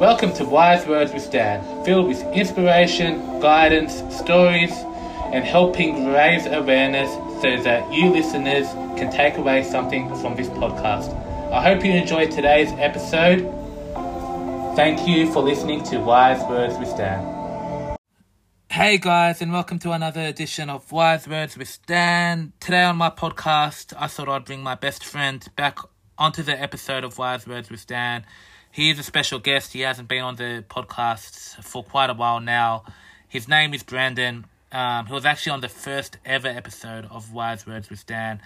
Welcome 0.00 0.32
to 0.36 0.46
Wise 0.46 0.86
Words 0.86 1.12
with 1.12 1.30
Dan, 1.30 1.62
filled 1.84 2.08
with 2.08 2.22
inspiration, 2.32 3.38
guidance, 3.38 4.02
stories, 4.16 4.72
and 5.30 5.44
helping 5.44 6.06
raise 6.06 6.46
awareness 6.46 7.12
so 7.42 7.62
that 7.62 7.92
you 7.92 8.08
listeners 8.08 8.66
can 8.98 9.12
take 9.12 9.36
away 9.36 9.62
something 9.62 10.08
from 10.16 10.36
this 10.36 10.48
podcast. 10.48 11.12
I 11.52 11.62
hope 11.62 11.84
you 11.84 11.92
enjoyed 11.92 12.30
today's 12.30 12.70
episode. 12.78 13.40
Thank 14.74 15.06
you 15.06 15.30
for 15.34 15.42
listening 15.42 15.84
to 15.90 15.98
Wise 15.98 16.42
Words 16.48 16.78
with 16.78 16.96
Dan. 16.96 17.98
Hey 18.70 18.96
guys, 18.96 19.42
and 19.42 19.52
welcome 19.52 19.78
to 19.80 19.92
another 19.92 20.22
edition 20.22 20.70
of 20.70 20.90
Wise 20.90 21.28
Words 21.28 21.58
with 21.58 21.78
Dan. 21.84 22.54
Today 22.58 22.84
on 22.84 22.96
my 22.96 23.10
podcast, 23.10 23.92
I 23.98 24.06
thought 24.06 24.30
I'd 24.30 24.46
bring 24.46 24.62
my 24.62 24.76
best 24.76 25.04
friend 25.04 25.46
back 25.56 25.78
onto 26.16 26.42
the 26.42 26.58
episode 26.58 27.04
of 27.04 27.18
Wise 27.18 27.46
Words 27.46 27.68
with 27.68 27.86
Dan. 27.86 28.24
He 28.72 28.90
is 28.90 29.00
a 29.00 29.02
special 29.02 29.40
guest. 29.40 29.72
He 29.72 29.80
hasn't 29.80 30.06
been 30.06 30.22
on 30.22 30.36
the 30.36 30.64
podcast 30.68 31.60
for 31.64 31.82
quite 31.82 32.08
a 32.08 32.14
while 32.14 32.38
now. 32.38 32.84
His 33.28 33.48
name 33.48 33.74
is 33.74 33.82
Brendan. 33.82 34.46
Um, 34.70 35.06
he 35.06 35.12
was 35.12 35.24
actually 35.24 35.52
on 35.52 35.60
the 35.60 35.68
first 35.68 36.18
ever 36.24 36.46
episode 36.46 37.04
of 37.10 37.32
Wise 37.32 37.66
Words 37.66 37.90
with 37.90 38.06
Dan. 38.06 38.40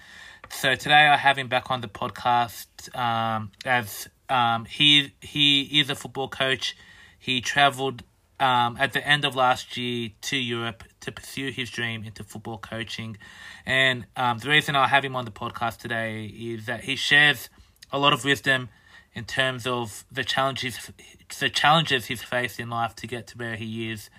So 0.48 0.77
today 0.77 1.09
I 1.09 1.18
have 1.18 1.37
him 1.37 1.48
back 1.48 1.70
on 1.70 1.82
the 1.82 1.88
podcast 1.88 2.66
um, 2.96 3.52
as 3.66 4.09
um, 4.30 4.65
he 4.65 5.12
he 5.20 5.79
is 5.79 5.91
a 5.91 5.95
football 5.95 6.29
coach. 6.29 6.74
He 7.18 7.43
travelled 7.43 8.02
um, 8.41 8.79
at 8.80 8.95
the 8.95 9.06
end 9.06 9.27
of 9.27 9.37
last 9.37 9.77
year 9.77 10.09
to 10.23 10.38
Europe 10.38 10.84
to 11.01 11.12
pursue 11.12 11.51
his 11.51 11.68
dream 11.68 12.02
into 12.02 12.24
football 12.24 12.56
coaching. 12.56 13.18
And 13.66 14.06
um, 14.16 14.38
the 14.38 14.48
reason 14.48 14.74
I 14.74 14.88
have 14.88 15.04
him 15.04 15.16
on 15.16 15.27
the 15.27 15.30
podcast 15.30 15.80
today 15.80 16.24
is 16.24 16.65
that 16.65 16.84
he 16.84 16.96
shares 16.96 17.51
a 17.93 17.98
lot 17.98 18.15
of 18.15 18.24
wisdom 18.24 18.70
in 19.14 19.24
terms 19.24 19.66
of 19.66 20.04
the 20.10 20.24
challenges 20.24 20.91
the 21.38 21.48
challenges 21.48 22.06
he's 22.06 22.23
faced 22.23 22.60
in 22.60 22.70
life 22.70 22.95
to 22.96 23.06
get 23.06 23.28
to 23.28 23.38
where 23.38 23.56
he 23.56 23.90
is, 23.90 24.10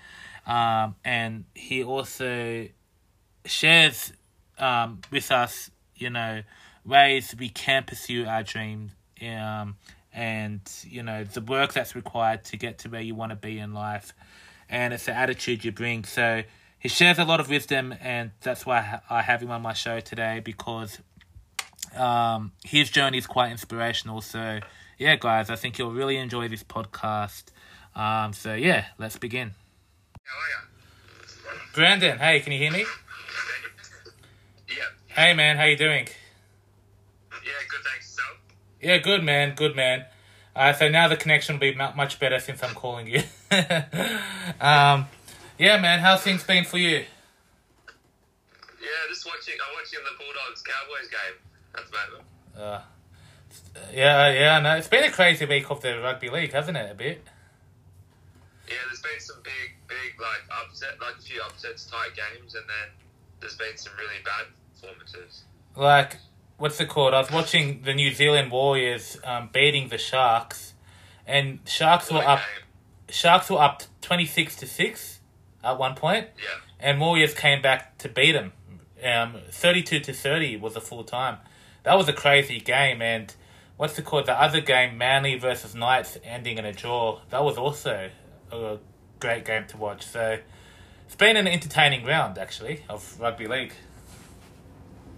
um, 0.47 0.95
and 1.03 1.45
he 1.53 1.83
also 1.83 2.67
shares 3.45 4.13
um, 4.57 5.01
with 5.11 5.31
us, 5.31 5.69
you 5.95 6.09
know, 6.09 6.41
ways 6.85 7.35
we 7.37 7.49
can 7.49 7.83
pursue 7.83 8.25
our 8.25 8.43
dreams, 8.43 8.91
um, 9.21 9.75
and 10.13 10.61
you 10.83 11.03
know 11.03 11.23
the 11.23 11.41
work 11.41 11.73
that's 11.73 11.95
required 11.95 12.43
to 12.45 12.57
get 12.57 12.79
to 12.79 12.89
where 12.89 13.01
you 13.01 13.15
want 13.15 13.31
to 13.31 13.35
be 13.35 13.59
in 13.59 13.73
life, 13.73 14.13
and 14.69 14.93
it's 14.93 15.05
the 15.05 15.13
attitude 15.13 15.65
you 15.65 15.71
bring. 15.71 16.05
So 16.05 16.43
he 16.79 16.89
shares 16.89 17.19
a 17.19 17.25
lot 17.25 17.39
of 17.39 17.49
wisdom, 17.49 17.93
and 17.99 18.31
that's 18.41 18.65
why 18.65 19.01
I 19.09 19.21
have 19.21 19.41
him 19.41 19.51
on 19.51 19.61
my 19.61 19.73
show 19.73 19.99
today 19.99 20.41
because 20.43 20.99
um, 21.95 22.51
his 22.63 22.89
journey 22.89 23.17
is 23.17 23.27
quite 23.27 23.51
inspirational. 23.51 24.21
So 24.21 24.59
yeah, 24.97 25.15
guys, 25.15 25.49
I 25.49 25.55
think 25.55 25.77
you'll 25.77 25.91
really 25.91 26.17
enjoy 26.17 26.47
this 26.47 26.63
podcast. 26.63 27.45
Um, 27.95 28.33
so 28.33 28.53
yeah, 28.53 28.85
let's 28.97 29.17
begin. 29.17 29.51
Brendan, 31.73 32.17
hey, 32.19 32.39
can 32.39 32.53
you 32.53 32.59
hear 32.59 32.71
me? 32.71 32.85
Yeah. 34.69 34.75
Hey, 35.07 35.33
man, 35.33 35.57
how 35.57 35.65
you 35.65 35.77
doing? 35.77 36.07
Yeah, 37.31 37.51
good, 37.69 37.81
thanks. 37.91 38.15
So, 38.15 38.21
Yeah, 38.81 38.97
good, 38.97 39.23
man, 39.23 39.55
good, 39.55 39.75
man. 39.75 40.05
Uh, 40.55 40.71
so 40.71 40.87
now 40.87 41.07
the 41.09 41.17
connection 41.17 41.55
will 41.55 41.59
be 41.59 41.75
much 41.75 42.17
better 42.19 42.39
since 42.39 42.63
I'm 42.63 42.73
calling 42.73 43.07
you. 43.07 43.19
um, 44.61 45.07
yeah, 45.59 45.77
man, 45.81 45.99
how's 45.99 46.21
things 46.21 46.43
been 46.43 46.63
for 46.63 46.77
you? 46.77 47.03
yeah, 48.85 49.09
just 49.09 49.25
watching. 49.25 49.55
I'm 49.67 49.75
watching 49.75 49.99
the 50.03 50.17
Bulldogs 50.17 50.61
Cowboys 50.61 51.09
game. 51.09 51.35
That's 51.73 51.89
about 51.89 52.09
it. 52.13 52.61
Uh, 52.61 52.81
yeah, 53.93 54.31
yeah, 54.31 54.59
no, 54.59 54.75
it's 54.75 54.87
been 54.87 55.03
a 55.03 55.11
crazy 55.11 55.45
week 55.45 55.69
of 55.69 55.81
the 55.81 55.99
rugby 55.99 56.29
league, 56.29 56.51
hasn't 56.53 56.77
it? 56.77 56.91
A 56.91 56.95
bit. 56.95 57.21
Yeah, 58.67 58.75
there's 58.87 59.01
been 59.01 59.19
some 59.19 59.37
big, 59.43 59.75
big 59.87 60.19
like 60.19 60.41
upset, 60.63 60.99
like 61.01 61.15
a 61.19 61.21
few 61.21 61.41
upsets, 61.41 61.85
tight 61.85 62.09
games, 62.15 62.55
and 62.55 62.63
then 62.67 62.93
there's 63.39 63.55
been 63.57 63.77
some 63.77 63.93
really 63.97 64.21
bad 64.23 64.45
performances. 64.73 65.43
like 65.75 66.17
what's 66.57 66.79
it 66.79 66.87
called? 66.89 67.13
I 67.13 67.19
was 67.19 67.31
watching 67.31 67.81
the 67.83 67.93
New 67.93 68.13
Zealand 68.13 68.49
Warriors 68.51 69.17
um, 69.23 69.49
beating 69.53 69.89
the 69.89 69.97
Sharks, 69.97 70.73
and 71.27 71.59
Sharks 71.65 72.11
were 72.11 72.19
up. 72.25 72.39
game? 72.39 72.65
Sharks 73.09 73.49
were 73.49 73.59
up 73.61 73.83
twenty 74.01 74.25
six 74.25 74.55
to 74.57 74.65
six 74.67 75.19
at 75.63 75.77
one 75.77 75.93
point, 75.95 76.27
Yeah. 76.37 76.59
and 76.79 76.99
Warriors 76.99 77.33
came 77.35 77.61
back 77.61 77.97
to 77.99 78.09
beat 78.09 78.31
them. 78.31 78.53
Um, 79.03 79.41
thirty 79.51 79.83
two 79.83 79.99
to 79.99 80.13
thirty 80.13 80.55
was 80.57 80.73
the 80.73 80.81
full 80.81 81.03
time. 81.03 81.37
That 81.83 81.95
was 81.99 82.07
a 82.09 82.13
crazy 82.13 82.59
game, 82.59 83.01
and 83.03 83.31
what's 83.77 83.97
it 83.97 84.05
called? 84.05 84.25
The 84.25 84.39
other 84.39 84.61
game, 84.61 84.97
Manly 84.97 85.37
versus 85.37 85.75
Knights, 85.75 86.17
ending 86.23 86.57
in 86.57 86.65
a 86.65 86.73
draw. 86.73 87.19
That 87.29 87.43
was 87.43 87.57
also 87.57 88.09
a 88.51 88.77
great 89.19 89.45
game 89.45 89.65
to 89.67 89.77
watch. 89.77 90.05
So 90.05 90.39
it's 91.05 91.15
been 91.15 91.37
an 91.37 91.47
entertaining 91.47 92.05
round 92.05 92.37
actually 92.37 92.83
of 92.89 93.19
rugby 93.19 93.47
league. 93.47 93.73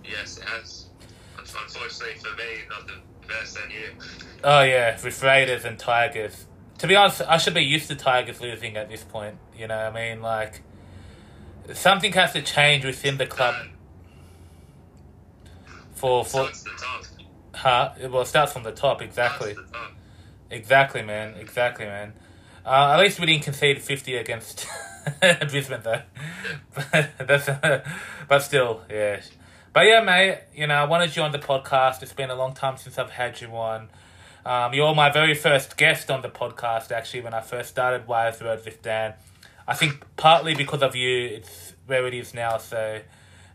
Yes, 0.04 0.38
it 0.38 0.46
has. 0.46 0.88
Unfortunately 1.38 2.20
for 2.20 2.36
me, 2.36 2.44
not 2.70 2.88
the 2.88 3.28
best 3.28 3.58
and 3.58 3.72
you. 3.72 3.90
Oh 4.44 4.62
yeah, 4.62 4.98
with 5.04 5.22
Raiders 5.24 5.66
and 5.66 5.78
Tigers. 5.78 6.46
To 6.80 6.88
be 6.88 6.96
honest, 6.96 7.22
I 7.22 7.38
should 7.38 7.54
be 7.54 7.62
used 7.62 7.88
to 7.88 7.96
Tigers 7.96 8.40
losing 8.40 8.78
at 8.78 8.90
this 8.90 9.04
point. 9.04 9.38
You 9.58 9.68
know, 9.68 9.78
what 9.78 9.96
I 9.96 10.10
mean, 10.10 10.22
like 10.22 10.62
something 11.74 12.14
has 12.14 12.34
to 12.34 12.42
change 12.42 12.86
within 12.86 13.18
the 13.18 13.26
club 13.26 13.56
uh, 13.56 13.66
for 15.94 16.26
So 16.26 16.46
for 16.46 16.54
the 16.54 16.70
top. 16.78 17.04
Huh. 17.58 17.94
Well, 18.10 18.22
it 18.22 18.28
starts 18.28 18.54
from 18.54 18.64
the 18.64 18.72
top 18.72 19.02
exactly, 19.02 19.54
the 19.54 19.64
top. 19.64 19.92
exactly, 20.50 21.02
man, 21.02 21.36
exactly, 21.36 21.86
man. 21.86 22.14
Uh, 22.66 22.94
at 22.94 23.00
least 23.00 23.20
we 23.20 23.26
didn't 23.26 23.44
concede 23.44 23.82
fifty 23.82 24.16
against 24.16 24.68
Brisbane 25.50 25.82
though. 25.84 26.02
but 26.76 27.12
that's 27.20 27.50
but 28.28 28.40
still, 28.40 28.82
yeah. 28.90 29.22
But 29.74 29.86
yeah, 29.86 30.02
mate. 30.02 30.40
You 30.56 30.68
know, 30.68 30.76
I 30.76 30.86
wanted 30.86 31.16
you 31.16 31.22
on 31.22 31.32
the 31.32 31.40
podcast. 31.40 32.02
It's 32.02 32.14
been 32.14 32.30
a 32.30 32.36
long 32.36 32.54
time 32.54 32.78
since 32.78 32.98
I've 32.98 33.12
had 33.12 33.40
you 33.42 33.50
on. 33.50 33.90
Um, 34.46 34.74
you're 34.74 34.96
my 34.96 35.12
very 35.12 35.36
first 35.36 35.76
guest 35.76 36.10
on 36.10 36.22
the 36.22 36.30
podcast, 36.30 36.92
actually, 36.92 37.22
when 37.22 37.34
I 37.34 37.42
first 37.42 37.70
started 37.70 38.08
Wise 38.08 38.40
Words 38.42 38.64
with 38.64 38.82
Dan. 38.82 39.14
I 39.68 39.74
think 39.74 40.06
partly 40.16 40.56
because 40.56 40.82
of 40.82 40.96
you, 40.96 41.26
it's 41.26 41.74
where 41.86 42.08
it 42.08 42.14
is 42.14 42.34
now. 42.34 42.58
So 42.58 43.02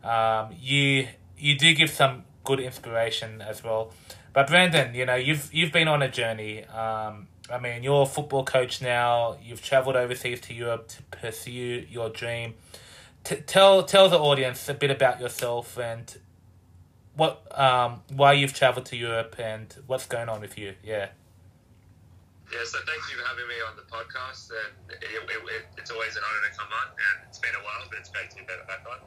um, 0.05 0.55
you 0.61 1.09
you 1.39 1.57
do 1.57 1.75
give 1.75 1.91
some 1.91 2.25
good 2.45 2.61
inspiration 2.61 3.41
as 3.43 3.63
well. 3.63 3.93
But 4.33 4.49
Brendan, 4.49 4.95
you 4.95 5.05
know, 5.07 5.15
you've 5.15 5.53
you've 5.53 5.73
been 5.73 5.89
on 5.89 6.03
a 6.03 6.09
journey. 6.11 6.65
Um, 6.65 7.29
I 7.51 7.59
mean, 7.61 7.83
you're 7.83 8.03
a 8.03 8.07
football 8.07 8.45
coach 8.45 8.81
now. 8.81 9.37
You've 9.43 9.63
travelled 9.63 9.97
overseas 9.97 10.41
to 10.43 10.55
Europe 10.55 10.89
to 10.89 11.03
pursue 11.05 11.87
your 11.91 12.09
dream. 12.09 12.55
T- 13.25 13.37
tell 13.37 13.83
tell 13.83 14.09
the 14.09 14.19
audience 14.19 14.69
a 14.69 14.75
bit 14.75 14.91
about 14.91 15.21
yourself 15.21 15.79
and 15.79 16.17
what 17.15 17.43
um 17.59 18.01
why 18.15 18.33
you've 18.33 18.55
travelled 18.55 18.87
to 18.87 18.97
Europe 18.97 19.37
and 19.39 19.75
what's 19.87 20.07
going 20.07 20.29
on 20.29 20.41
with 20.41 20.57
you. 20.57 20.75
Yeah. 20.83 21.09
Yeah, 22.53 22.59
so 22.65 22.79
thank 22.85 23.01
you 23.11 23.17
for 23.17 23.27
having 23.27 23.49
me 23.49 23.55
on 23.67 23.77
the 23.77 23.83
podcast. 23.89 24.51
And 24.51 24.91
it, 24.91 25.03
it, 25.03 25.31
it, 25.31 25.65
it's 25.79 25.91
always 25.91 26.15
an 26.17 26.23
honour 26.23 26.51
to 26.51 26.59
come 26.59 26.69
on, 26.69 26.89
and 26.93 27.27
it's 27.27 27.39
been 27.39 27.55
a 27.55 27.65
while, 27.65 27.89
but 27.89 27.99
it's 27.99 28.11
great 28.11 28.29
to 28.29 28.37
be 28.37 28.43
back 28.43 28.85
on. 28.91 28.99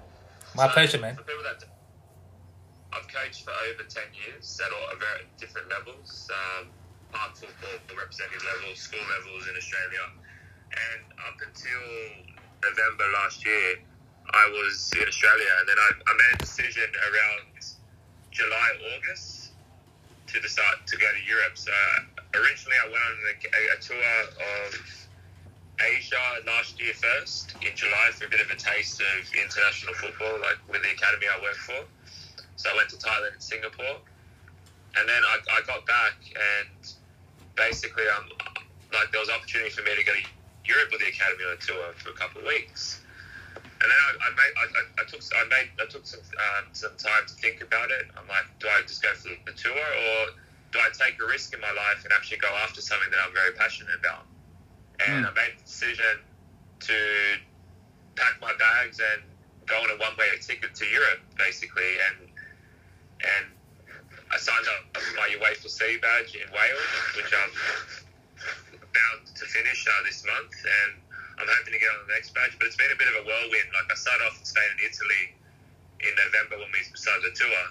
My 0.55 0.67
So, 0.67 0.73
pleasure, 0.73 0.99
man. 0.99 1.19
I've 2.95 3.07
coached 3.11 3.43
for 3.43 3.51
over 3.67 3.83
ten 3.91 4.07
years 4.15 4.59
at 4.63 4.71
all 4.71 4.95
very 4.95 5.27
different 5.37 5.67
levels, 5.67 6.31
um, 6.31 6.71
park 7.11 7.35
football, 7.35 7.75
representative 7.91 8.43
levels, 8.47 8.79
school 8.79 9.03
levels 9.03 9.47
in 9.51 9.55
Australia, 9.59 10.05
and 10.71 11.01
up 11.27 11.35
until 11.43 11.83
November 12.63 13.05
last 13.19 13.43
year, 13.45 13.83
I 14.31 14.47
was 14.63 14.95
in 14.95 15.07
Australia, 15.07 15.51
and 15.59 15.69
then 15.69 15.77
I, 15.77 15.89
I 16.07 16.11
made 16.15 16.33
a 16.35 16.41
decision 16.41 16.89
around 17.11 17.59
July 18.31 18.69
August 18.95 19.51
to 20.27 20.39
decide 20.39 20.79
to 20.87 20.95
go 20.97 21.05
to 21.05 21.21
Europe. 21.27 21.55
So 21.55 21.71
originally, 22.33 22.79
I 22.79 22.87
went 22.87 23.03
on 23.03 23.15
a, 23.27 23.61
a 23.75 23.77
tour 23.83 24.15
of 24.39 24.73
Asia 25.83 26.25
last 26.47 26.79
year 26.79 26.93
first 26.95 27.55
in 27.61 27.75
July 27.75 28.11
for 28.15 28.25
a 28.25 28.29
bit 28.29 28.39
of 28.39 28.49
a 28.49 28.55
taste 28.55 29.01
of 29.01 29.19
international 29.35 29.93
football, 29.95 30.39
like 30.41 30.57
with 30.71 30.81
the 30.81 30.91
academy 30.91 31.27
I 31.27 31.41
work 31.43 31.59
for. 31.59 31.83
So 32.55 32.69
I 32.71 32.75
went 32.75 32.89
to 32.89 32.97
Thailand 32.97 33.33
and 33.33 33.43
Singapore, 33.43 33.99
and 34.95 35.09
then 35.09 35.21
I, 35.23 35.35
I 35.51 35.59
got 35.67 35.85
back 35.85 36.15
and 36.23 36.93
basically 37.55 38.03
um 38.15 38.27
like 38.91 39.11
there 39.11 39.19
was 39.19 39.29
opportunity 39.29 39.71
for 39.71 39.81
me 39.83 39.95
to 39.95 40.03
go 40.03 40.11
to 40.13 40.23
Europe 40.65 40.89
with 40.91 41.01
the 41.01 41.07
academy 41.07 41.43
on 41.45 41.55
a 41.55 41.61
tour 41.61 41.93
for 41.95 42.09
a 42.11 42.17
couple 42.17 42.41
of 42.41 42.47
weeks. 42.47 43.01
And 43.55 43.87
then 43.91 43.99
I, 43.99 44.09
I 44.23 44.29
made 44.35 44.53
I, 44.55 44.65
I, 44.71 44.83
I 45.01 45.03
took 45.05 45.21
I 45.35 45.43
made 45.51 45.69
I 45.79 45.85
took 45.87 46.07
some 46.07 46.23
um, 46.23 46.65
some 46.71 46.95
time 46.97 47.27
to 47.27 47.33
think 47.35 47.61
about 47.61 47.91
it. 47.91 48.07
I'm 48.15 48.27
like, 48.27 48.47
do 48.59 48.67
I 48.67 48.81
just 48.87 49.03
go 49.03 49.11
for 49.13 49.35
the 49.45 49.55
tour 49.55 49.75
or 49.75 50.19
do 50.71 50.79
I 50.79 50.89
take 50.95 51.19
a 51.21 51.27
risk 51.27 51.53
in 51.53 51.59
my 51.61 51.71
life 51.71 52.03
and 52.03 52.11
actually 52.13 52.39
go 52.39 52.51
after 52.63 52.81
something 52.81 53.11
that 53.11 53.19
I'm 53.23 53.33
very 53.33 53.51
passionate 53.53 53.95
about? 53.99 54.25
And 54.99 55.23
Hmm. 55.23 55.25
I 55.27 55.31
made 55.35 55.53
the 55.59 55.63
decision 55.63 56.15
to 56.87 56.97
pack 58.15 58.39
my 58.41 58.53
bags 58.55 58.99
and 58.99 59.23
go 59.67 59.75
on 59.75 59.91
a 59.91 59.97
one 59.99 60.15
way 60.17 60.27
ticket 60.39 60.73
to 60.75 60.85
Europe, 60.85 61.19
basically. 61.37 61.99
And 62.09 62.29
and 63.23 63.45
I 64.31 64.37
signed 64.37 64.67
up 64.67 64.83
for 64.99 65.15
my 65.15 65.29
UEFA 65.31 65.69
C 65.69 65.97
badge 66.01 66.35
in 66.35 66.47
Wales, 66.51 66.91
which 67.15 67.31
I'm 67.31 67.53
bound 68.91 69.21
to 69.31 69.45
finish 69.47 69.79
uh, 69.87 70.01
this 70.03 70.23
month, 70.25 70.55
and 70.63 70.91
I'm 71.39 71.47
hoping 71.47 71.75
to 71.75 71.79
get 71.79 71.91
on 71.95 72.07
the 72.07 72.13
next 72.15 72.35
badge. 72.35 72.55
But 72.59 72.67
it's 72.67 72.79
been 72.79 72.91
a 72.91 72.99
bit 72.99 73.11
of 73.11 73.21
a 73.21 73.23
whirlwind. 73.23 73.69
Like 73.71 73.87
I 73.87 73.95
started 73.95 74.27
off 74.27 74.35
in 74.39 74.45
Spain 74.47 74.69
and 74.75 74.81
Italy 74.83 75.23
in 76.03 76.11
November 76.19 76.59
when 76.59 76.71
we 76.71 76.81
started 76.95 77.23
the 77.27 77.33
tour, 77.35 77.63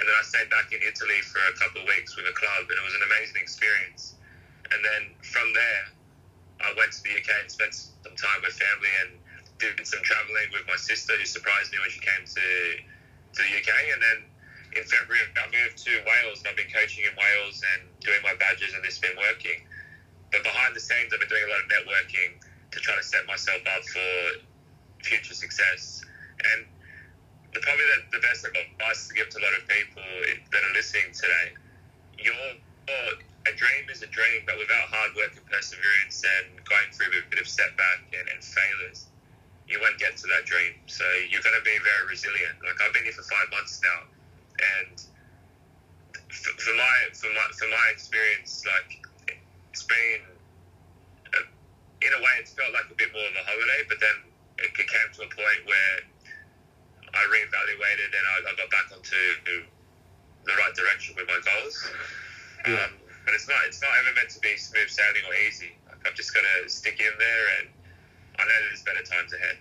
and 0.00 0.04
then 0.06 0.16
I 0.16 0.24
stayed 0.24 0.48
back 0.48 0.72
in 0.72 0.80
Italy 0.80 1.20
for 1.28 1.42
a 1.44 1.54
couple 1.58 1.84
of 1.84 1.86
weeks 1.88 2.16
with 2.16 2.30
a 2.30 2.36
club, 2.36 2.68
and 2.68 2.76
it 2.76 2.84
was 2.84 2.96
an 2.96 3.04
amazing 3.04 3.40
experience. 3.40 4.16
And 4.70 4.80
then 4.84 5.02
from 5.24 5.48
there, 5.56 5.82
I 6.60 6.72
went 6.76 6.92
to 6.92 7.00
the 7.04 7.16
UK 7.16 7.30
and 7.44 7.48
spent 7.48 7.72
some 7.74 8.16
time 8.16 8.40
with 8.44 8.56
family 8.56 8.92
and 9.04 9.10
did 9.58 9.80
some 9.84 10.02
traveling 10.04 10.48
with 10.52 10.64
my 10.68 10.78
sister, 10.78 11.16
who 11.16 11.26
surprised 11.26 11.72
me 11.72 11.82
when 11.82 11.90
she 11.90 12.00
came 12.00 12.24
to 12.24 12.48
to 13.36 13.40
the 13.44 13.52
UK, 13.60 13.70
and 13.92 14.00
then 14.00 14.18
in 14.76 14.84
February, 14.84 15.24
I 15.36 15.46
moved 15.48 15.80
to 15.84 15.92
Wales 16.04 16.44
and 16.44 16.52
I've 16.52 16.58
been 16.58 16.68
coaching 16.68 17.04
in 17.08 17.14
Wales 17.16 17.62
and 17.74 17.88
doing 18.00 18.20
my 18.20 18.36
badges, 18.36 18.74
and 18.74 18.84
it's 18.84 19.00
been 19.00 19.16
working. 19.16 19.64
But 20.32 20.44
behind 20.44 20.76
the 20.76 20.82
scenes, 20.82 21.12
I've 21.12 21.20
been 21.20 21.32
doing 21.32 21.46
a 21.48 21.50
lot 21.52 21.64
of 21.64 21.68
networking 21.72 22.36
to 22.72 22.78
try 22.80 22.96
to 22.96 23.02
set 23.04 23.24
myself 23.24 23.64
up 23.64 23.84
for 23.88 24.44
future 25.00 25.32
success. 25.32 26.04
And 26.52 26.68
the, 27.56 27.60
probably 27.64 27.88
the, 27.96 28.20
the 28.20 28.22
best 28.22 28.44
advice 28.44 29.08
to 29.08 29.14
give 29.16 29.32
to 29.32 29.36
a 29.40 29.44
lot 29.44 29.54
of 29.56 29.64
people 29.66 30.04
that 30.52 30.62
are 30.62 30.74
listening 30.76 31.08
today, 31.16 31.56
your 32.20 32.36
a 33.48 33.52
dream 33.56 33.88
is 33.88 34.04
a 34.04 34.10
dream, 34.12 34.44
but 34.44 34.60
without 34.60 34.92
hard 34.92 35.16
work 35.16 35.32
and 35.32 35.44
perseverance 35.48 36.20
and 36.20 36.60
going 36.68 36.88
through 36.92 37.08
a 37.08 37.24
bit 37.32 37.40
of 37.40 37.48
setback 37.48 38.04
and, 38.12 38.28
and 38.28 38.44
failures, 38.44 39.08
you 39.64 39.80
won't 39.80 39.96
get 39.96 40.16
to 40.20 40.26
that 40.28 40.44
dream. 40.44 40.76
So 40.84 41.04
you're 41.28 41.44
going 41.44 41.56
to 41.56 41.64
be 41.64 41.76
very 41.80 42.04
resilient. 42.12 42.60
Like 42.60 42.76
I've 42.80 42.92
been 42.92 43.08
here 43.08 43.16
for 43.16 43.24
five 43.24 43.48
months 43.48 43.80
now 43.80 44.04
and 44.58 44.96
for, 46.28 46.52
for 46.60 46.74
my 46.76 46.96
for 47.14 47.30
my 47.32 47.46
for 47.56 47.68
my 47.72 47.86
experience, 47.92 48.64
like 48.66 49.00
it's 49.72 49.84
been 49.86 50.22
a, 51.32 51.40
in 52.04 52.12
a 52.12 52.20
way 52.20 52.34
it's 52.42 52.52
felt 52.52 52.72
like 52.74 52.90
a 52.90 52.96
bit 52.96 53.08
more 53.12 53.24
of 53.24 53.36
a 53.38 53.44
holiday, 53.48 53.80
but 53.88 53.98
then 54.00 54.16
it 54.58 54.74
came 54.74 55.08
to 55.14 55.20
a 55.24 55.30
point 55.30 55.62
where 55.64 55.96
I 57.14 57.22
reevaluated 57.32 58.10
and 58.12 58.24
I, 58.28 58.36
I 58.50 58.52
got 58.58 58.68
back 58.68 58.88
onto 58.92 59.22
the 59.46 60.52
right 60.52 60.74
direction 60.74 61.14
with 61.16 61.28
my 61.28 61.40
goals. 61.40 61.76
Yeah. 62.66 62.84
Um, 62.84 62.92
but 63.24 63.34
it's 63.34 63.48
not 63.48 63.60
it's 63.66 63.82
not 63.82 63.90
ever 64.00 64.16
meant 64.16 64.30
to 64.30 64.40
be 64.40 64.56
smooth 64.56 64.88
sailing 64.88 65.24
or 65.28 65.34
easy. 65.46 65.76
Like 65.86 66.00
I've 66.08 66.14
just 66.14 66.32
got 66.32 66.40
to 66.40 66.68
stick 66.68 66.98
in 66.98 67.12
there, 67.18 67.44
and 67.60 67.68
I 68.40 68.44
know 68.44 68.58
there's 68.68 68.82
better 68.82 69.04
times 69.04 69.32
ahead. 69.32 69.56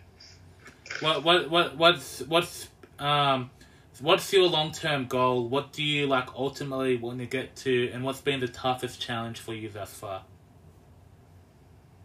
What 1.28 1.52
what 1.52 1.76
what 1.76 1.76
what's 1.76 2.24
what's 2.32 2.70
um 3.04 3.52
what's 4.00 4.32
your 4.32 4.48
long 4.48 4.72
term 4.72 5.12
goal? 5.12 5.52
What 5.52 5.76
do 5.76 5.84
you 5.84 6.08
like 6.08 6.32
ultimately 6.40 6.96
want 6.96 7.20
to 7.20 7.28
get 7.28 7.52
to, 7.68 7.92
and 7.92 8.00
what's 8.08 8.24
been 8.24 8.40
the 8.40 8.48
toughest 8.48 9.04
challenge 9.04 9.44
for 9.44 9.52
you 9.52 9.68
thus 9.68 9.92
far? 9.92 10.24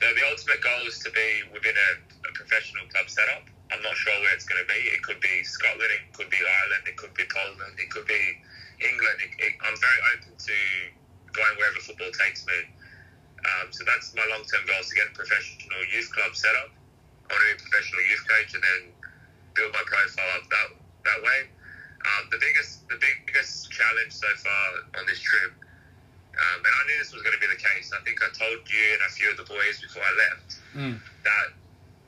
The, 0.03 0.11
the 0.11 0.27
ultimate 0.27 0.59
goal 0.59 0.83
is 0.91 0.99
to 1.07 1.11
be 1.15 1.55
within 1.55 1.71
a, 1.71 1.91
a 2.03 2.31
professional 2.35 2.83
club 2.91 3.07
setup. 3.07 3.47
I'm 3.71 3.79
not 3.87 3.95
sure 3.95 4.11
where 4.27 4.35
it's 4.35 4.43
going 4.43 4.59
to 4.59 4.67
be. 4.67 4.91
It 4.91 5.07
could 5.07 5.23
be 5.23 5.47
Scotland, 5.47 5.87
it 5.87 6.11
could 6.19 6.27
be 6.27 6.43
Ireland, 6.43 6.83
it 6.91 6.99
could 6.99 7.15
be 7.15 7.23
Poland, 7.31 7.79
it 7.79 7.95
could 7.95 8.11
be 8.11 8.23
England. 8.83 9.23
It, 9.23 9.39
it, 9.39 9.55
I'm 9.63 9.79
very 9.79 10.01
open 10.19 10.35
to 10.35 10.57
going 11.31 11.55
wherever 11.63 11.79
football 11.79 12.11
takes 12.11 12.43
me. 12.43 12.59
Um, 13.39 13.71
so 13.71 13.87
that's 13.87 14.19
my 14.19 14.27
long 14.35 14.43
term 14.51 14.67
goal 14.67 14.83
is 14.83 14.91
to 14.91 14.99
get 14.99 15.07
a 15.07 15.15
professional 15.15 15.79
youth 15.95 16.11
club 16.11 16.35
set 16.35 16.59
up. 16.59 16.75
I 17.31 17.39
want 17.39 17.39
to 17.39 17.49
be 17.55 17.55
a 17.55 17.63
professional 17.71 18.03
youth 18.11 18.27
coach 18.27 18.51
and 18.59 18.67
then 18.67 18.83
build 19.55 19.73
my 19.73 19.85
profile 19.87 20.31
up 20.37 20.45
that, 20.49 20.69
that 21.05 21.21
way. 21.23 21.41
Um, 22.03 22.27
the 22.35 22.41
biggest 22.43 22.83
the 22.91 22.99
biggest 22.99 23.71
challenge 23.71 24.11
so 24.11 24.27
far 24.43 24.67
on 24.99 25.07
this 25.07 25.23
trip, 25.23 25.55
um, 25.55 26.59
and 26.59 26.73
I 26.75 26.83
knew 26.91 26.99
this 26.99 27.15
was 27.15 27.23
going 27.23 27.39
to 27.39 27.43
be 27.43 27.47
the 27.47 27.63
case. 27.63 27.95
I 27.95 28.03
think 28.03 28.19
I 28.19 28.31
told 28.35 28.59
you 28.67 28.85
and 28.99 29.03
a 29.07 29.11
few 29.15 29.31
of 29.31 29.39
the 29.39 29.47
boys 29.47 29.79
before 29.79 30.03
I 30.03 30.13
left 30.19 30.49
mm. 30.75 30.99
that 30.99 31.47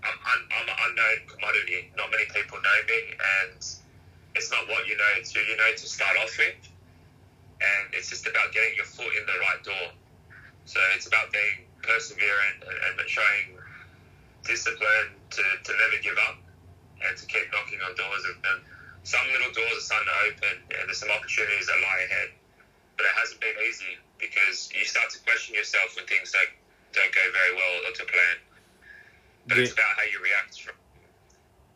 I'm, 0.02 0.18
I'm, 0.18 0.42
I'm 0.50 0.66
an 0.66 0.78
unknown 0.90 1.18
commodity. 1.30 1.94
Not 1.94 2.10
many 2.10 2.26
people 2.34 2.58
know 2.58 2.78
me, 2.90 3.00
and 3.14 3.62
it's 4.34 4.50
not 4.50 4.66
what 4.66 4.82
you 4.90 4.98
know; 4.98 5.12
it's 5.22 5.30
who 5.30 5.40
you 5.46 5.54
know 5.56 5.70
to 5.70 5.86
start 5.86 6.18
off 6.18 6.34
with. 6.42 6.58
And 7.62 7.94
it's 7.94 8.10
just 8.10 8.26
about 8.26 8.50
getting 8.50 8.74
your 8.74 8.90
foot 8.90 9.14
in 9.14 9.24
the 9.30 9.38
right 9.46 9.62
door. 9.62 9.94
So 10.66 10.82
it's 10.98 11.06
about 11.06 11.30
being 11.30 11.70
perseverant 11.86 12.66
and, 12.66 12.98
and 12.98 13.08
showing 13.08 13.62
discipline 14.42 15.14
to, 15.30 15.42
to 15.42 15.70
never 15.72 16.02
give 16.02 16.18
up 16.28 16.36
and 17.08 17.16
to 17.16 17.24
keep 17.26 17.46
knocking 17.52 17.80
on 17.84 17.92
doors 17.94 18.24
of 18.28 18.40
them 18.42 18.64
some 19.04 19.20
little 19.36 19.52
doors 19.52 19.76
are 19.76 19.84
starting 19.84 20.08
to 20.08 20.16
open 20.32 20.56
and 20.80 20.88
there's 20.88 21.04
some 21.04 21.12
opportunities 21.12 21.68
that 21.68 21.76
lie 21.76 22.02
ahead. 22.08 22.32
But 22.96 23.04
it 23.04 23.14
hasn't 23.20 23.40
been 23.44 23.56
easy 23.68 24.00
because 24.16 24.72
you 24.72 24.80
start 24.88 25.12
to 25.12 25.20
question 25.28 25.52
yourself 25.52 25.92
when 25.92 26.08
things 26.08 26.32
don't, 26.32 26.48
don't 26.96 27.12
go 27.12 27.24
very 27.36 27.52
well 27.52 27.84
or 27.84 27.92
to 28.00 28.04
plan. 28.08 28.36
But 29.44 29.60
yeah. 29.60 29.68
it's 29.68 29.76
about 29.76 29.92
how 30.00 30.08
you 30.08 30.24
react 30.24 30.56
from 30.56 30.72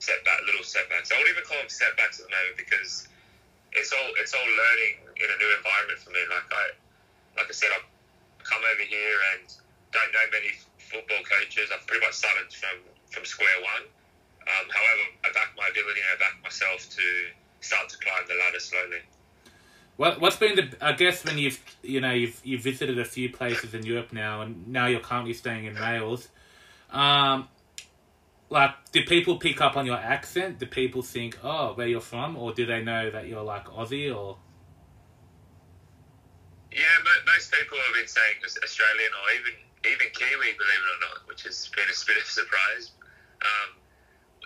setback, 0.00 0.40
little 0.48 0.64
setbacks. 0.64 1.12
I 1.12 1.20
won't 1.20 1.28
even 1.28 1.44
call 1.44 1.60
them 1.60 1.68
setbacks 1.68 2.16
at 2.16 2.24
the 2.24 2.32
moment 2.32 2.56
because 2.56 3.04
it's 3.76 3.92
all 3.92 4.08
it's 4.16 4.32
all 4.32 4.48
learning 4.48 5.04
in 5.20 5.28
a 5.28 5.36
new 5.36 5.50
environment 5.52 6.00
for 6.00 6.16
me. 6.16 6.24
Like 6.32 6.48
I, 6.48 6.64
like 7.36 7.52
I 7.52 7.56
said, 7.56 7.68
I've 7.76 7.84
come 8.40 8.64
over 8.64 8.86
here 8.88 9.18
and 9.36 9.44
don't 9.92 10.12
know 10.16 10.24
many 10.32 10.56
football 10.80 11.20
coaches. 11.28 11.68
I've 11.68 11.84
pretty 11.84 12.00
much 12.08 12.16
started 12.16 12.48
from 12.48 12.80
from 13.12 13.28
square 13.28 13.60
one. 13.76 13.84
Um, 14.48 14.66
however, 14.70 15.04
I 15.24 15.32
back 15.34 15.52
my 15.56 15.68
ability 15.70 16.00
and 16.00 16.16
I 16.16 16.18
back 16.18 16.42
myself 16.42 16.88
to 16.88 17.04
start 17.60 17.88
to 17.90 17.98
climb 17.98 18.24
the 18.26 18.34
ladder 18.34 18.60
slowly. 18.60 19.02
What 19.96 20.20
what's 20.20 20.36
been 20.36 20.54
the 20.54 20.68
I 20.80 20.92
guess 20.92 21.24
when 21.24 21.38
you've 21.38 21.60
you 21.82 22.00
know 22.00 22.12
you've 22.12 22.40
you've 22.44 22.62
visited 22.62 22.98
a 22.98 23.04
few 23.04 23.30
places 23.30 23.74
in 23.74 23.84
Europe 23.84 24.12
now 24.12 24.42
and 24.42 24.68
now 24.68 24.86
you're 24.86 25.00
currently 25.00 25.34
staying 25.34 25.64
in 25.66 25.74
Wales, 25.74 26.28
um, 26.90 27.48
like 28.48 28.70
do 28.92 29.04
people 29.04 29.36
pick 29.36 29.60
up 29.60 29.76
on 29.76 29.86
your 29.86 29.96
accent? 29.96 30.60
Do 30.60 30.66
people 30.66 31.02
think 31.02 31.38
oh 31.42 31.74
where 31.74 31.88
you're 31.88 32.00
from 32.00 32.36
or 32.36 32.52
do 32.52 32.64
they 32.64 32.82
know 32.82 33.10
that 33.10 33.26
you're 33.26 33.42
like 33.42 33.66
Aussie 33.66 34.14
or? 34.14 34.38
Yeah, 36.70 36.84
most 37.34 37.52
people 37.52 37.76
have 37.76 37.94
been 37.94 38.06
saying 38.06 38.36
Australian 38.44 39.10
or 39.12 39.26
even 39.40 39.54
even 39.84 40.06
Kiwi, 40.14 40.54
believe 40.54 40.82
it 40.84 40.90
or 40.94 41.00
not, 41.10 41.28
which 41.28 41.42
has 41.42 41.68
been 41.74 41.84
a 41.84 42.06
bit 42.06 42.16
of 42.16 42.22
a 42.22 42.26
surprise. 42.26 42.92
Um, 43.42 43.78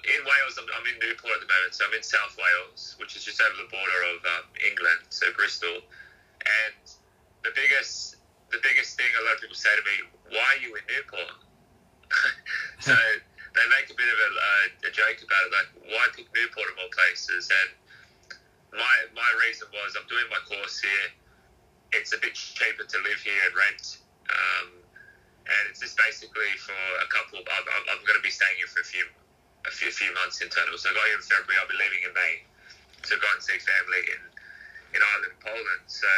in 0.02 0.20
Wales, 0.26 0.58
I'm, 0.58 0.66
I'm, 0.74 0.86
in 0.90 0.98
Newport 0.98 1.38
at 1.38 1.42
the 1.46 1.50
moment, 1.50 1.78
so 1.78 1.86
I'm 1.86 1.94
in 1.94 2.02
South 2.02 2.34
Wales, 2.34 2.98
which 2.98 3.14
is 3.14 3.22
just 3.22 3.38
over 3.38 3.54
the 3.54 3.70
border 3.70 4.00
of 4.10 4.18
um, 4.26 4.46
England, 4.58 5.06
so 5.14 5.30
Bristol. 5.38 5.78
And 6.42 6.82
the 7.46 7.54
biggest, 7.54 8.18
the 8.50 8.58
biggest 8.66 8.98
thing 8.98 9.06
a 9.14 9.22
lot 9.22 9.38
of 9.38 9.40
people 9.46 9.54
say 9.54 9.70
to 9.70 9.84
me, 9.86 9.96
"Why 10.34 10.48
are 10.58 10.60
you 10.62 10.74
in 10.74 10.84
Newport?" 10.90 11.38
so 12.86 12.94
they 13.54 13.66
make 13.70 13.94
a 13.94 13.96
bit 13.96 14.10
of 14.10 14.18
a, 14.18 14.30
uh, 14.34 14.88
a, 14.88 14.90
joke 14.90 15.22
about 15.22 15.42
it, 15.46 15.50
like, 15.54 15.70
"Why 15.86 16.02
pick 16.18 16.26
Newport 16.34 16.66
of 16.74 16.82
all 16.82 16.90
places?" 16.90 17.46
And 17.46 17.70
my 18.74 18.94
my 19.14 19.30
reason 19.46 19.70
was 19.70 19.94
I'm 19.94 20.08
doing 20.10 20.26
my 20.34 20.42
course 20.50 20.82
here. 20.82 21.14
It's 21.94 22.10
a 22.10 22.18
bit 22.18 22.34
cheaper 22.34 22.82
to 22.82 22.98
live 23.06 23.22
here 23.22 23.38
and 23.46 23.54
rent. 23.54 24.02
Um, 24.26 24.82
and 25.46 25.62
it's 25.70 25.78
just 25.82 25.94
basically 25.98 26.50
for 26.58 26.74
a 26.74 27.08
couple. 27.10 27.38
I'm, 27.38 27.66
I'm 27.90 28.02
going 28.06 28.18
to 28.18 28.24
be 28.24 28.30
staying 28.30 28.56
here 28.58 28.70
for 28.70 28.80
a 28.80 28.88
few 28.88 29.04
a 29.66 29.72
few, 29.72 29.90
few 29.90 30.12
months 30.14 30.40
in 30.42 30.48
total. 30.48 30.76
So 30.78 30.90
I 30.90 30.94
got 30.94 31.06
here 31.06 31.18
in 31.18 31.26
February. 31.26 31.58
I'll 31.62 31.70
be 31.70 31.78
leaving 31.78 32.02
in 32.06 32.12
May 32.14 32.34
to 33.06 33.14
go 33.18 33.28
and 33.34 33.42
see 33.42 33.58
family 33.58 34.02
in 34.10 34.22
in 34.92 35.00
Ireland, 35.00 35.36
Poland. 35.40 35.84
So 35.88 36.10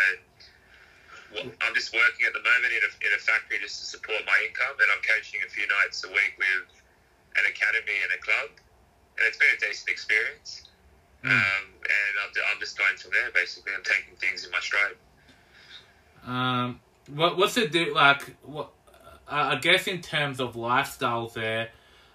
well, 1.34 1.46
I'm 1.62 1.74
just 1.74 1.94
working 1.94 2.26
at 2.26 2.34
the 2.34 2.42
moment 2.42 2.70
in 2.74 2.82
a, 2.82 2.90
in 3.06 3.12
a 3.14 3.20
factory 3.22 3.58
just 3.58 3.80
to 3.80 3.86
support 3.86 4.22
my 4.26 4.38
income, 4.46 4.74
and 4.78 4.88
I'm 4.90 5.02
coaching 5.02 5.40
a 5.46 5.50
few 5.50 5.66
nights 5.82 6.02
a 6.04 6.10
week 6.10 6.34
with 6.38 6.70
an 7.38 7.44
academy 7.50 7.98
and 8.02 8.10
a 8.14 8.20
club, 8.22 8.50
and 9.18 9.22
it's 9.26 9.38
been 9.38 9.50
a 9.54 9.60
decent 9.60 9.90
experience. 9.90 10.70
Mm. 11.22 11.30
Um, 11.30 11.64
and 11.82 12.12
I'm, 12.22 12.30
I'm 12.52 12.60
just 12.60 12.78
going 12.78 12.96
from 12.96 13.12
there. 13.12 13.30
Basically, 13.34 13.72
I'm 13.74 13.82
taking 13.82 14.14
things 14.20 14.44
in 14.44 14.50
my 14.50 14.60
stride. 14.60 14.98
Um, 16.26 16.80
what 17.14 17.36
what's 17.36 17.56
it 17.56 17.72
do 17.72 17.94
like? 17.94 18.36
What 18.42 18.70
I 19.28 19.56
guess 19.56 19.86
in 19.86 20.00
terms 20.02 20.40
of 20.40 20.56
lifestyle 20.56 21.28
there 21.28 21.70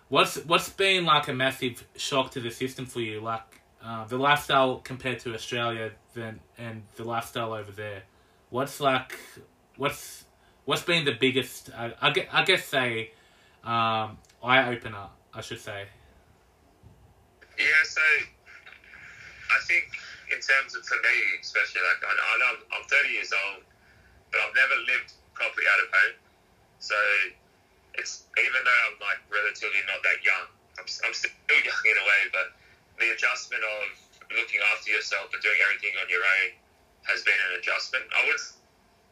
What's 0.10 0.38
what's 0.46 0.70
been 0.70 1.06
like 1.06 1.28
a 1.28 1.34
massive 1.34 1.86
shock 1.96 2.32
to 2.32 2.40
the 2.40 2.50
system 2.50 2.86
for 2.86 3.00
you, 3.00 3.22
like 3.22 3.62
uh, 3.84 4.06
the 4.06 4.18
lifestyle 4.18 4.78
compared 4.78 5.20
to 5.20 5.34
Australia, 5.34 5.92
then 6.14 6.40
and 6.58 6.84
the 6.96 7.04
lifestyle 7.04 7.54
over 7.54 7.72
there? 7.72 8.04
What's 8.50 8.80
like, 8.80 9.18
what's 9.78 10.26
what's 10.66 10.82
been 10.82 11.06
the 11.06 11.14
biggest? 11.14 11.70
I 11.78 12.10
guess, 12.10 12.28
I 12.32 12.44
guess 12.44 12.66
say, 12.66 13.12
um, 13.64 14.18
eye 14.44 14.74
opener. 14.74 15.08
I 15.34 15.42
should 15.42 15.60
say. 15.62 15.86
Yeah, 17.58 17.82
so 17.86 18.02
I 18.02 19.60
think 19.68 19.86
in 20.34 20.40
terms 20.42 20.74
of 20.76 20.82
for 20.86 20.98
me, 20.98 21.16
especially 21.42 21.82
like 21.86 22.02
I, 22.02 22.12
I 22.12 22.34
know 22.40 22.50
I'm, 22.58 22.82
I'm 22.82 22.86
30 22.90 23.10
years 23.14 23.32
old, 23.32 23.64
but 24.32 24.42
I've 24.42 24.56
never 24.56 24.76
lived 24.90 25.14
properly 25.34 25.66
out 25.70 25.80
of 25.86 25.90
home. 25.94 26.16
So 26.80 26.96
it's 28.00 28.24
even 28.40 28.62
though 28.64 28.82
I'm 28.88 28.98
like 29.04 29.22
relatively 29.28 29.84
not 29.86 30.00
that 30.08 30.24
young, 30.24 30.48
I'm, 30.80 30.88
I'm 31.06 31.14
still 31.14 31.36
young 31.52 31.84
in 31.84 31.98
a 32.00 32.06
way, 32.08 32.22
but 32.32 32.48
the 32.98 33.12
adjustment 33.12 33.64
of 33.64 33.86
looking 34.32 34.64
after 34.72 34.92
yourself 34.96 35.32
and 35.36 35.42
doing 35.44 35.60
everything 35.68 35.94
on 36.00 36.08
your 36.08 36.24
own 36.24 36.50
has 37.08 37.24
been 37.28 37.38
an 37.52 37.60
adjustment. 37.60 38.06
I 38.16 38.24
would 38.28 38.40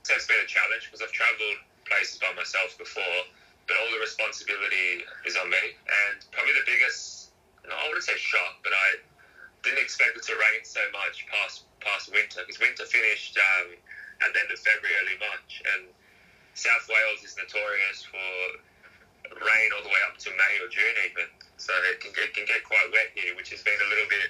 say 0.07 0.15
it's 0.15 0.29
been 0.29 0.39
a 0.39 0.49
challenge 0.49 0.87
because 0.87 1.03
I've 1.03 1.15
travelled 1.15 1.59
places 1.87 2.19
by 2.19 2.31
myself 2.35 2.75
before, 2.79 3.19
but 3.67 3.75
all 3.79 3.89
the 3.91 3.99
responsibility 4.03 5.03
is 5.27 5.35
on 5.39 5.47
me. 5.51 5.63
And 5.73 6.23
probably 6.31 6.55
the 6.55 6.67
biggest, 6.67 7.31
no, 7.67 7.73
I 7.75 7.87
wouldn't 7.87 8.05
say 8.05 8.15
shock, 8.19 8.63
but 8.63 8.75
I 8.75 9.03
didn't 9.63 9.81
expect 9.83 10.15
it 10.15 10.23
to 10.31 10.35
rain 10.35 10.63
so 10.63 10.83
much 10.93 11.25
past 11.27 11.67
past 11.81 12.11
winter 12.11 12.43
because 12.43 12.59
winter 12.59 12.85
finished 12.85 13.35
um, 13.35 13.75
at 14.23 14.31
the 14.33 14.39
end 14.39 14.51
of 14.51 14.59
February, 14.59 14.95
early 15.01 15.17
March, 15.19 15.63
and 15.75 15.91
South 16.53 16.89
Wales 16.89 17.21
is 17.21 17.37
notorious 17.37 18.01
for 18.05 18.27
rain 19.35 19.69
all 19.75 19.83
the 19.83 19.91
way 19.91 20.01
up 20.07 20.15
to 20.23 20.29
May 20.31 20.53
or 20.63 20.69
June 20.71 20.97
even. 21.09 21.27
So 21.57 21.73
it 21.91 21.99
can 21.99 22.13
get, 22.13 22.33
can 22.33 22.45
get 22.45 22.63
quite 22.63 22.87
wet 22.93 23.11
here, 23.17 23.33
which 23.35 23.49
has 23.51 23.61
been 23.65 23.77
a 23.77 23.89
little 23.89 24.07
bit, 24.07 24.29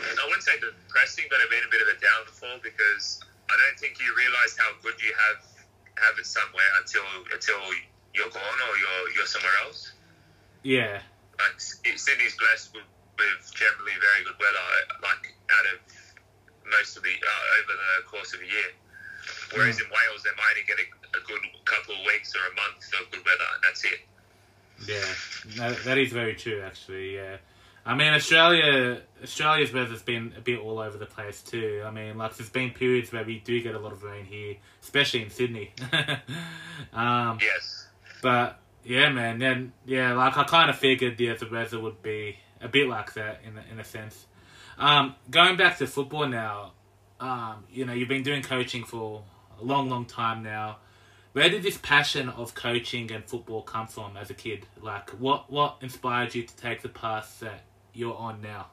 I 0.00 0.24
wouldn't 0.26 0.46
say 0.46 0.56
depressing, 0.58 1.26
but 1.28 1.42
it's 1.42 1.50
been 1.50 1.66
a 1.66 1.72
bit 1.72 1.82
of 1.82 1.90
a 1.90 1.98
downfall 1.98 2.58
because 2.62 3.20
I 3.50 3.54
don't 3.58 3.78
think 3.78 3.98
you 3.98 4.08
realise 4.14 4.54
how 4.56 4.70
good 4.82 4.96
you 5.02 5.12
have 5.14 5.42
have 5.98 6.14
it 6.14 6.26
somewhere 6.30 6.70
until 6.78 7.02
until 7.34 7.58
you're 8.14 8.30
gone 8.30 8.58
or 8.70 8.72
you're 8.78 9.04
you're 9.18 9.26
somewhere 9.26 9.56
else. 9.66 9.92
Yeah. 10.62 11.02
Like 11.38 11.58
Sydney's 11.58 12.38
blessed 12.38 12.74
with, 12.74 12.86
with 13.18 13.42
generally 13.54 13.94
very 13.98 14.22
good 14.26 14.38
weather, 14.38 14.66
like 15.02 15.34
out 15.50 15.66
of 15.74 15.78
most 16.66 16.96
of 16.98 17.02
the 17.02 17.14
uh, 17.14 17.44
over 17.62 17.74
the 17.74 18.06
course 18.06 18.34
of 18.34 18.40
a 18.42 18.48
year. 18.48 18.70
Whereas 19.54 19.78
mm. 19.78 19.86
in 19.86 19.88
Wales, 19.90 20.22
they 20.22 20.34
might 20.36 20.56
only 20.56 20.66
get 20.66 20.78
a, 20.80 20.86
a, 21.16 21.22
good 21.24 21.42
couple 21.64 21.96
of 21.96 22.02
weeks 22.04 22.32
or 22.36 22.42
a 22.48 22.54
month 22.56 22.84
of 22.96 23.10
good 23.12 23.24
weather, 23.24 23.48
and 23.54 23.62
that's 23.64 23.84
it. 23.84 24.07
Yeah, 24.86 25.04
that, 25.56 25.84
that 25.84 25.98
is 25.98 26.12
very 26.12 26.34
true. 26.34 26.62
Actually, 26.62 27.16
yeah. 27.16 27.36
I 27.84 27.94
mean, 27.94 28.12
Australia, 28.12 29.00
Australia's 29.22 29.72
weather's 29.72 30.02
been 30.02 30.34
a 30.36 30.40
bit 30.40 30.58
all 30.60 30.78
over 30.78 30.98
the 30.98 31.06
place 31.06 31.42
too. 31.42 31.82
I 31.86 31.90
mean, 31.90 32.18
like 32.18 32.36
there's 32.36 32.50
been 32.50 32.70
periods 32.70 33.12
where 33.12 33.24
we 33.24 33.38
do 33.38 33.62
get 33.62 33.74
a 33.74 33.78
lot 33.78 33.92
of 33.92 34.02
rain 34.02 34.26
here, 34.26 34.56
especially 34.82 35.22
in 35.22 35.30
Sydney. 35.30 35.72
um, 36.92 37.38
yes. 37.40 37.88
But 38.22 38.60
yeah, 38.84 39.08
man, 39.10 39.38
then 39.38 39.72
yeah, 39.86 40.12
like 40.12 40.36
I 40.36 40.44
kind 40.44 40.68
of 40.70 40.76
figured 40.76 41.18
yeah, 41.18 41.34
the 41.34 41.48
weather 41.50 41.80
would 41.80 42.02
be 42.02 42.38
a 42.60 42.68
bit 42.68 42.88
like 42.88 43.14
that 43.14 43.40
in 43.46 43.56
a, 43.56 43.64
in 43.72 43.80
a 43.80 43.84
sense. 43.84 44.26
Um, 44.78 45.14
going 45.30 45.56
back 45.56 45.78
to 45.78 45.86
football 45.86 46.28
now, 46.28 46.72
um, 47.20 47.64
you 47.70 47.84
know, 47.84 47.92
you've 47.92 48.08
been 48.08 48.22
doing 48.22 48.42
coaching 48.42 48.84
for 48.84 49.24
a 49.60 49.64
long, 49.64 49.88
long 49.88 50.04
time 50.04 50.42
now. 50.42 50.78
Where 51.32 51.48
did 51.48 51.62
this 51.62 51.76
passion 51.76 52.28
of 52.30 52.54
coaching 52.54 53.12
and 53.12 53.24
football 53.24 53.62
come 53.62 53.86
from 53.86 54.16
as 54.16 54.30
a 54.30 54.34
kid? 54.34 54.66
Like, 54.80 55.10
what 55.20 55.50
what 55.52 55.76
inspired 55.80 56.34
you 56.34 56.42
to 56.42 56.56
take 56.56 56.82
the 56.82 56.88
path 56.88 57.40
that 57.40 57.62
you're 57.92 58.16
on 58.16 58.40
now? 58.40 58.68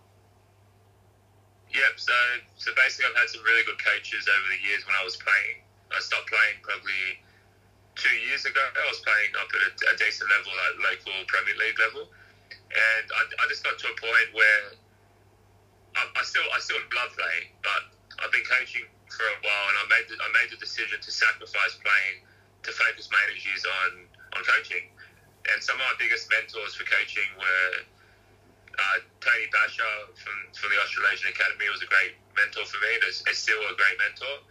Yep. 1.75 1.93
So, 1.99 2.15
so 2.55 2.71
basically, 2.79 3.11
I've 3.11 3.19
had 3.19 3.29
some 3.29 3.43
really 3.43 3.67
good 3.67 3.79
coaches 3.83 4.23
over 4.31 4.47
the 4.47 4.61
years 4.63 4.87
when 4.87 4.95
I 4.95 5.03
was 5.03 5.19
playing. 5.19 5.67
I 5.91 5.99
stopped 5.99 6.31
playing 6.31 6.63
probably 6.63 7.19
two 7.99 8.15
years 8.31 8.47
ago. 8.47 8.63
I 8.63 8.87
was 8.87 9.03
playing 9.03 9.35
up 9.35 9.51
at 9.51 9.61
a, 9.67 9.71
a 9.91 9.95
decent 9.99 10.31
level, 10.31 10.55
like 10.55 10.79
local 10.79 11.27
Premier 11.27 11.59
League 11.59 11.79
level, 11.79 12.07
and 12.07 13.05
I, 13.11 13.21
I 13.39 13.43
just 13.51 13.67
got 13.67 13.75
to 13.75 13.87
a 13.91 13.97
point 13.99 14.29
where 14.31 14.79
I, 15.99 16.07
I 16.15 16.23
still 16.23 16.47
I 16.55 16.59
still 16.63 16.79
love 16.95 17.11
playing, 17.13 17.51
but 17.61 17.93
I've 18.23 18.31
been 18.31 18.47
coaching 18.47 18.87
for 19.11 19.27
a 19.27 19.37
while, 19.43 19.65
and 19.69 19.77
I 19.83 19.85
made 19.91 20.07
the, 20.07 20.15
I 20.17 20.29
made 20.31 20.49
the 20.55 20.59
decision 20.59 20.97
to 20.97 21.11
sacrifice 21.11 21.75
playing 21.83 22.24
to 22.65 22.73
focus 22.73 23.07
my 23.13 23.21
energies 23.29 23.63
on 23.63 24.09
on 24.35 24.41
coaching. 24.43 24.91
And 25.53 25.61
some 25.61 25.77
of 25.77 25.85
my 25.85 25.95
biggest 26.01 26.25
mentors 26.33 26.73
for 26.73 26.83
coaching 26.89 27.29
were 27.37 27.85
uh, 28.75 28.97
Tony 29.23 29.47
Basher 29.53 29.95
from, 30.17 30.37
from 30.51 30.69
the 30.73 30.79
Australasian 30.81 31.31
Academy 31.31 31.69
was 31.71 31.85
a 31.85 31.89
great 31.89 32.17
mentor 32.35 32.67
for 32.67 32.81
me. 32.83 32.91
It's, 33.07 33.23
still 33.39 33.61
a 33.61 33.75
great 33.77 33.97
mentor. 34.01 34.41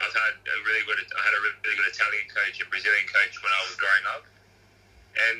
I've 0.00 0.16
had 0.16 0.34
a 0.40 0.56
really 0.66 0.82
good, 0.88 0.98
I 0.98 1.22
had 1.22 1.34
a 1.36 1.42
really 1.62 1.76
good 1.78 1.90
Italian 1.92 2.26
coach 2.32 2.58
and 2.58 2.66
Brazilian 2.72 3.06
coach 3.06 3.38
when 3.38 3.52
I 3.52 3.60
was 3.68 3.76
growing 3.78 4.06
up, 4.08 4.24
and 5.30 5.38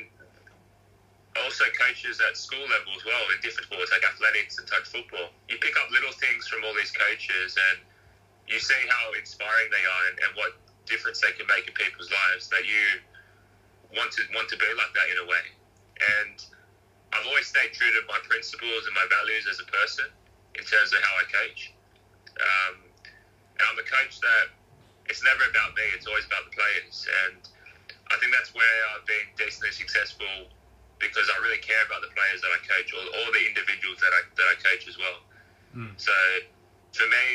also 1.41 1.65
coaches 1.73 2.21
at 2.21 2.37
school 2.37 2.61
level 2.61 2.93
as 2.95 3.03
well 3.03 3.23
in 3.33 3.41
different 3.41 3.65
sports 3.67 3.89
like 3.89 4.05
athletics 4.05 4.61
and 4.61 4.69
touch 4.69 4.87
football. 4.87 5.33
You 5.49 5.57
pick 5.57 5.73
up 5.75 5.89
little 5.89 6.13
things 6.15 6.47
from 6.47 6.63
all 6.63 6.71
these 6.77 6.93
coaches, 6.93 7.57
and 7.57 7.81
you 8.47 8.61
see 8.61 8.77
how 8.87 9.17
inspiring 9.17 9.67
they 9.73 9.83
are 9.83 10.03
and, 10.13 10.15
and 10.21 10.31
what 10.37 10.51
difference 10.85 11.21
they 11.21 11.31
can 11.33 11.47
make 11.47 11.67
in 11.67 11.73
people's 11.73 12.11
lives. 12.11 12.49
That 12.49 12.65
you 12.65 13.01
want 13.95 14.11
to 14.17 14.21
want 14.33 14.49
to 14.49 14.57
be 14.57 14.69
like 14.77 14.93
that 14.93 15.07
in 15.11 15.17
a 15.23 15.27
way, 15.27 15.45
and 16.19 16.37
I've 17.13 17.27
always 17.29 17.47
stayed 17.47 17.73
true 17.73 17.89
to 17.89 18.01
my 18.09 18.19
principles 18.25 18.89
and 18.89 18.93
my 18.97 19.05
values 19.09 19.45
as 19.45 19.61
a 19.61 19.67
person 19.69 20.09
in 20.57 20.63
terms 20.65 20.93
of 20.93 20.99
how 21.01 21.13
I 21.21 21.25
coach. 21.29 21.73
Um, 22.33 22.75
and 23.59 23.63
I'm 23.69 23.77
a 23.77 23.85
coach 23.85 24.17
that 24.21 24.45
it's 25.07 25.21
never 25.21 25.45
about 25.45 25.77
me; 25.77 25.85
it's 25.93 26.09
always 26.09 26.25
about 26.25 26.49
the 26.49 26.53
players. 26.57 27.05
And 27.27 27.41
I 28.09 28.17
think 28.17 28.33
that's 28.33 28.53
where 28.57 28.77
I've 28.93 29.05
been 29.05 29.29
decently 29.37 29.71
successful 29.71 30.49
because 30.97 31.27
I 31.29 31.37
really 31.43 31.59
care 31.59 31.83
about 31.85 32.01
the 32.01 32.11
players 32.15 32.41
that 32.41 32.49
I 32.49 32.59
coach, 32.65 32.89
or 32.95 33.03
all 33.03 33.29
the 33.29 33.43
individuals 33.45 34.01
that 34.01 34.13
I 34.13 34.21
that 34.39 34.47
I 34.49 34.55
coach 34.57 34.89
as 34.89 34.97
well. 34.97 35.19
Mm. 35.75 35.93
So 35.97 36.15
for 36.93 37.05
me, 37.09 37.25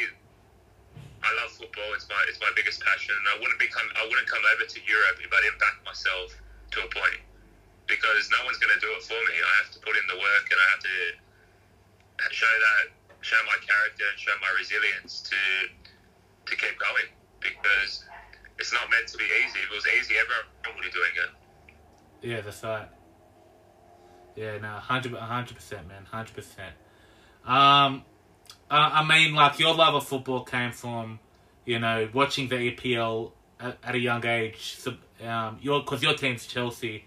I 1.22 1.30
love 1.42 1.50
football. 1.54 1.90
It's 1.94 2.06
my 2.08 2.20
it's 2.28 2.40
my 2.40 2.50
biggest 2.54 2.82
passion. 2.82 3.14
And 3.14 3.26
I 3.32 3.36
wouldn't 3.42 3.58
become 3.58 3.86
I 3.98 4.06
wouldn't 4.06 4.28
come 4.28 4.42
over 4.54 4.64
to 4.66 4.78
Europe 4.86 5.18
if 5.18 5.30
I 5.30 5.40
didn't 5.42 5.58
back 5.58 5.82
myself 5.84 6.34
to 6.74 6.78
a 6.84 6.88
point 6.90 7.22
because 7.88 8.28
no 8.30 8.44
one's 8.44 8.60
going 8.60 8.72
to 8.72 8.82
do 8.82 8.90
it 8.92 9.02
for 9.02 9.16
me. 9.16 9.34
I 9.40 9.52
have 9.64 9.72
to 9.74 9.80
put 9.80 9.96
in 9.96 10.04
the 10.06 10.18
work 10.20 10.46
and 10.52 10.58
I 10.60 10.66
have 10.76 10.84
to 10.84 10.96
show 12.30 12.50
that 12.50 12.94
show 13.20 13.40
my 13.50 13.58
character 13.64 14.06
and 14.06 14.18
show 14.18 14.36
my 14.38 14.52
resilience 14.54 15.26
to 15.26 15.40
to 16.46 16.52
keep 16.54 16.78
going 16.78 17.08
because 17.40 18.04
it's 18.58 18.72
not 18.72 18.90
meant 18.90 19.08
to 19.08 19.18
be 19.18 19.24
easy. 19.24 19.58
If 19.62 19.70
it 19.70 19.74
was 19.74 19.86
easy, 19.98 20.14
everyone 20.18 20.76
would 20.76 20.84
be 20.84 20.94
doing 20.94 21.14
it. 21.16 21.30
Yeah, 22.22 22.40
that's 22.40 22.62
right. 22.62 22.88
Yeah, 24.34 24.58
no, 24.58 24.68
hundred, 24.68 25.14
hundred 25.14 25.56
percent, 25.56 25.88
man, 25.88 26.04
hundred 26.04 26.34
percent. 26.34 26.74
Um, 27.44 28.04
uh, 28.70 28.90
I 28.92 29.04
mean, 29.04 29.34
like 29.34 29.58
your 29.58 29.74
love 29.74 29.94
of 29.94 30.06
football 30.06 30.44
came 30.44 30.72
from, 30.72 31.18
you 31.64 31.78
know, 31.78 32.08
watching 32.12 32.48
the 32.48 32.72
EPL 32.72 33.32
at, 33.60 33.78
at 33.82 33.94
a 33.94 33.98
young 33.98 34.24
age. 34.26 34.76
So, 34.78 34.94
um, 35.26 35.58
your 35.60 35.80
because 35.80 36.02
your 36.02 36.14
team's 36.14 36.46
Chelsea. 36.46 37.04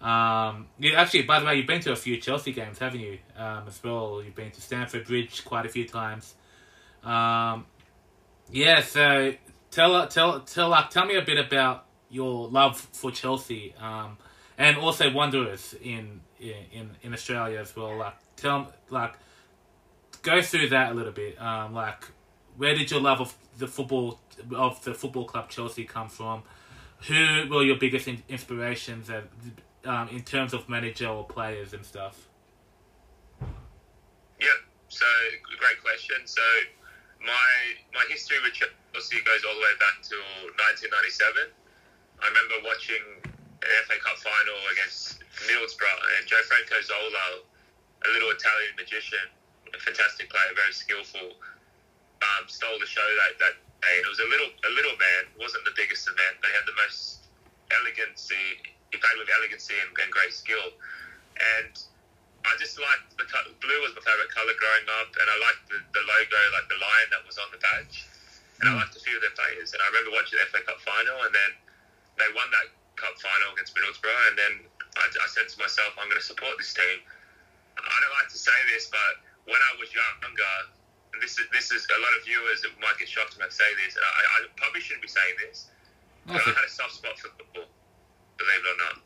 Um, 0.00 0.66
you, 0.78 0.94
actually, 0.94 1.22
by 1.22 1.38
the 1.38 1.46
way, 1.46 1.56
you've 1.56 1.66
been 1.66 1.80
to 1.82 1.92
a 1.92 1.96
few 1.96 2.16
Chelsea 2.16 2.52
games, 2.52 2.78
haven't 2.78 3.00
you? 3.00 3.18
Um, 3.36 3.64
as 3.68 3.82
well, 3.84 4.20
you've 4.24 4.34
been 4.34 4.50
to 4.50 4.60
Stamford 4.60 5.06
Bridge 5.06 5.44
quite 5.44 5.64
a 5.64 5.68
few 5.68 5.86
times. 5.86 6.34
Um, 7.04 7.66
yeah, 8.50 8.82
so 8.82 9.34
tell 9.70 10.06
tell 10.08 10.40
tell 10.40 10.68
like 10.68 10.90
tell 10.90 11.06
me 11.06 11.16
a 11.16 11.22
bit 11.22 11.38
about 11.38 11.86
your 12.10 12.48
love 12.48 12.78
for 12.78 13.10
Chelsea, 13.10 13.74
um, 13.80 14.18
and 14.58 14.76
also 14.76 15.12
Wanderers 15.12 15.74
in 15.82 16.20
in 16.40 16.90
in 17.02 17.12
Australia 17.12 17.58
as 17.58 17.74
well. 17.76 17.96
Like 17.96 18.14
tell 18.36 18.72
like 18.90 19.14
go 20.22 20.40
through 20.40 20.68
that 20.70 20.92
a 20.92 20.94
little 20.94 21.12
bit. 21.12 21.40
Um, 21.40 21.74
like 21.74 22.04
where 22.56 22.74
did 22.74 22.90
your 22.90 23.00
love 23.00 23.20
of 23.20 23.34
the 23.58 23.66
football 23.66 24.20
of 24.54 24.82
the 24.84 24.94
football 24.94 25.24
club 25.24 25.48
Chelsea 25.50 25.84
come 25.84 26.08
from? 26.08 26.42
Who 27.08 27.48
were 27.50 27.64
your 27.64 27.76
biggest 27.76 28.06
in- 28.06 28.22
inspirations 28.28 29.10
um, 29.84 30.08
in 30.08 30.22
terms 30.22 30.54
of 30.54 30.68
manager 30.68 31.08
or 31.08 31.24
players 31.24 31.72
and 31.72 31.84
stuff? 31.84 32.28
Yeah, 34.40 34.46
so 34.88 35.06
great 35.58 35.82
question. 35.82 36.16
So 36.24 36.42
my 37.20 37.50
my 37.94 38.04
history 38.08 38.38
with 38.42 38.54
Chelsea 38.54 39.18
goes 39.22 39.42
all 39.46 39.54
the 39.54 39.64
way 39.66 39.76
back 39.78 40.02
to 40.02 40.16
1997. 40.86 41.50
I 42.22 42.28
remember 42.30 42.62
watching 42.62 43.02
an 43.26 43.70
FA 43.86 43.98
Cup 43.98 44.18
final 44.22 44.58
against 44.74 45.22
Middlesbrough 45.46 46.00
and 46.18 46.22
Gianfranco 46.30 46.78
Zola, 46.86 47.42
a 47.42 48.08
little 48.14 48.30
Italian 48.30 48.74
magician, 48.78 49.26
a 49.72 49.78
fantastic 49.80 50.28
player, 50.28 50.52
very 50.54 50.72
skillful, 50.72 51.36
um, 52.22 52.42
stole 52.46 52.78
the 52.78 52.86
show 52.86 53.04
that, 53.24 53.38
that 53.40 53.54
day. 53.82 53.96
It 53.98 54.08
was 54.08 54.22
a 54.22 54.28
little 54.28 54.50
a 54.50 54.72
little 54.72 54.96
man, 54.96 55.22
wasn't 55.40 55.66
the 55.66 55.74
biggest 55.74 56.06
men, 56.06 56.32
but 56.38 56.48
he 56.50 56.54
had 56.54 56.66
the 56.68 56.78
most 56.78 57.26
elegancy. 57.72 58.62
He 58.92 59.00
played 59.00 59.18
with 59.18 59.28
elegancy 59.32 59.74
and, 59.80 59.90
and 59.98 60.08
great 60.12 60.36
skill. 60.36 60.76
And 61.40 61.72
I 62.44 62.52
just 62.58 62.76
liked 62.78 63.16
the 63.16 63.26
blue 63.62 63.80
was 63.82 63.94
my 63.94 64.02
favorite 64.02 64.30
color 64.34 64.54
growing 64.58 64.86
up, 65.02 65.10
and 65.14 65.26
I 65.26 65.36
liked 65.46 65.64
the, 65.70 65.78
the 65.94 66.02
logo, 66.04 66.40
like 66.54 66.66
the 66.68 66.78
lion 66.78 67.08
that 67.14 67.22
was 67.26 67.38
on 67.38 67.48
the 67.54 67.60
badge, 67.62 68.06
and 68.60 68.68
I 68.68 68.72
hmm. 68.74 68.82
liked 68.82 68.94
a 68.98 69.02
few 69.02 69.14
of 69.16 69.22
their 69.22 69.34
players. 69.34 69.74
And 69.74 69.80
I 69.82 69.86
remember 69.94 70.14
watching 70.14 70.38
the 70.38 70.46
FA 70.50 70.60
Cup 70.66 70.78
final, 70.82 71.16
and 71.26 71.32
then 71.32 71.50
they 72.18 72.28
won 72.34 72.50
that 72.52 72.68
cup 72.98 73.14
final 73.18 73.54
against 73.54 73.74
Middlesbrough, 73.74 74.22
and 74.30 74.36
then 74.36 74.52
I, 74.98 75.04
I 75.08 75.28
said 75.30 75.48
to 75.48 75.56
myself, 75.58 75.96
I'm 75.96 76.10
going 76.10 76.20
to 76.20 76.26
support 76.26 76.58
this 76.58 76.74
team. 76.74 77.00
I 77.78 77.96
don't 78.04 78.16
like 78.20 78.28
to 78.28 78.38
say 78.38 78.54
this, 78.68 78.92
but 78.92 79.31
when 79.44 79.58
I 79.58 79.72
was 79.78 79.90
younger, 79.90 80.56
and 81.14 81.18
this 81.22 81.38
is 81.38 81.46
this 81.50 81.70
is 81.70 81.86
a 81.90 82.00
lot 82.00 82.12
of 82.18 82.24
viewers 82.24 82.62
that 82.62 82.72
might 82.78 82.96
get 82.98 83.08
shocked 83.08 83.38
when 83.38 83.46
I 83.46 83.50
say 83.50 83.68
this, 83.82 83.94
and 83.94 84.04
I, 84.04 84.10
I 84.10 84.36
probably 84.56 84.80
shouldn't 84.80 85.02
be 85.02 85.12
saying 85.12 85.36
this, 85.42 85.70
but 86.26 86.38
I 86.38 86.50
had 86.54 86.66
a 86.66 86.72
soft 86.72 86.98
spot 86.98 87.18
for 87.18 87.30
football, 87.34 87.68
believe 88.38 88.62
it 88.62 88.70
or 88.72 88.78
not 88.78 89.02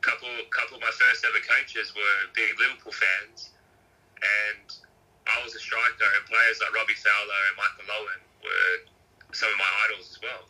couple 0.00 0.28
couple 0.48 0.80
of 0.80 0.82
my 0.82 0.92
first 0.96 1.24
ever 1.24 1.40
coaches 1.44 1.92
were 1.92 2.18
big 2.32 2.56
Liverpool 2.56 2.92
fans, 2.92 3.52
and 4.20 4.66
I 5.28 5.36
was 5.44 5.54
a 5.54 5.60
striker, 5.60 6.08
and 6.16 6.24
players 6.26 6.60
like 6.60 6.72
Robbie 6.72 6.96
Fowler 6.96 7.40
and 7.52 7.56
Michael 7.56 7.88
Owen 7.88 8.20
were 8.40 8.74
some 9.36 9.52
of 9.52 9.58
my 9.60 9.72
idols 9.88 10.08
as 10.10 10.18
well. 10.24 10.44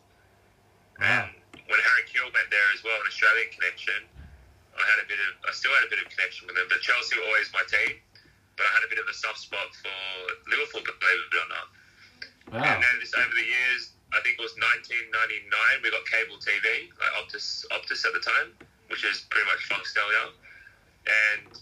Wow. 0.99 1.27
And 1.27 1.31
when 1.67 1.79
Harry 1.79 2.03
Kewell 2.07 2.31
went 2.31 2.49
there 2.49 2.69
as 2.73 2.81
well, 2.83 2.95
an 2.95 3.07
Australian 3.07 3.51
connection. 3.51 4.07
I 4.71 4.87
had 4.87 5.03
a 5.03 5.07
bit 5.07 5.19
of, 5.19 5.35
I 5.43 5.51
still 5.51 5.75
had 5.75 5.83
a 5.83 5.91
bit 5.91 5.99
of 5.99 6.07
connection 6.07 6.47
with 6.47 6.55
them, 6.55 6.63
but 6.71 6.79
Chelsea 6.79 7.19
were 7.19 7.27
always 7.27 7.51
my 7.51 7.61
team. 7.67 7.99
But 8.61 8.69
I 8.69 8.77
had 8.77 8.85
a 8.85 8.91
bit 8.93 9.01
of 9.01 9.09
a 9.09 9.17
soft 9.17 9.41
spot 9.41 9.73
for 9.73 9.89
Liverpool, 10.45 10.85
believe 10.85 11.01
it 11.01 11.33
or 11.33 11.49
not. 11.49 11.67
Wow. 12.53 12.61
And 12.61 12.77
then 12.77 12.95
just 13.01 13.17
over 13.17 13.33
the 13.33 13.41
years, 13.41 13.97
I 14.13 14.21
think 14.21 14.37
it 14.37 14.43
was 14.45 14.53
1999, 14.77 15.49
we 15.81 15.89
got 15.89 16.05
cable 16.05 16.37
TV, 16.37 16.93
like 17.01 17.09
Optus, 17.17 17.65
Optus 17.73 18.05
at 18.05 18.13
the 18.13 18.21
time, 18.21 18.53
which 18.93 19.01
is 19.01 19.25
pretty 19.33 19.49
much 19.49 19.65
Foxtel 19.65 20.05
now, 20.13 20.29
and 21.09 21.57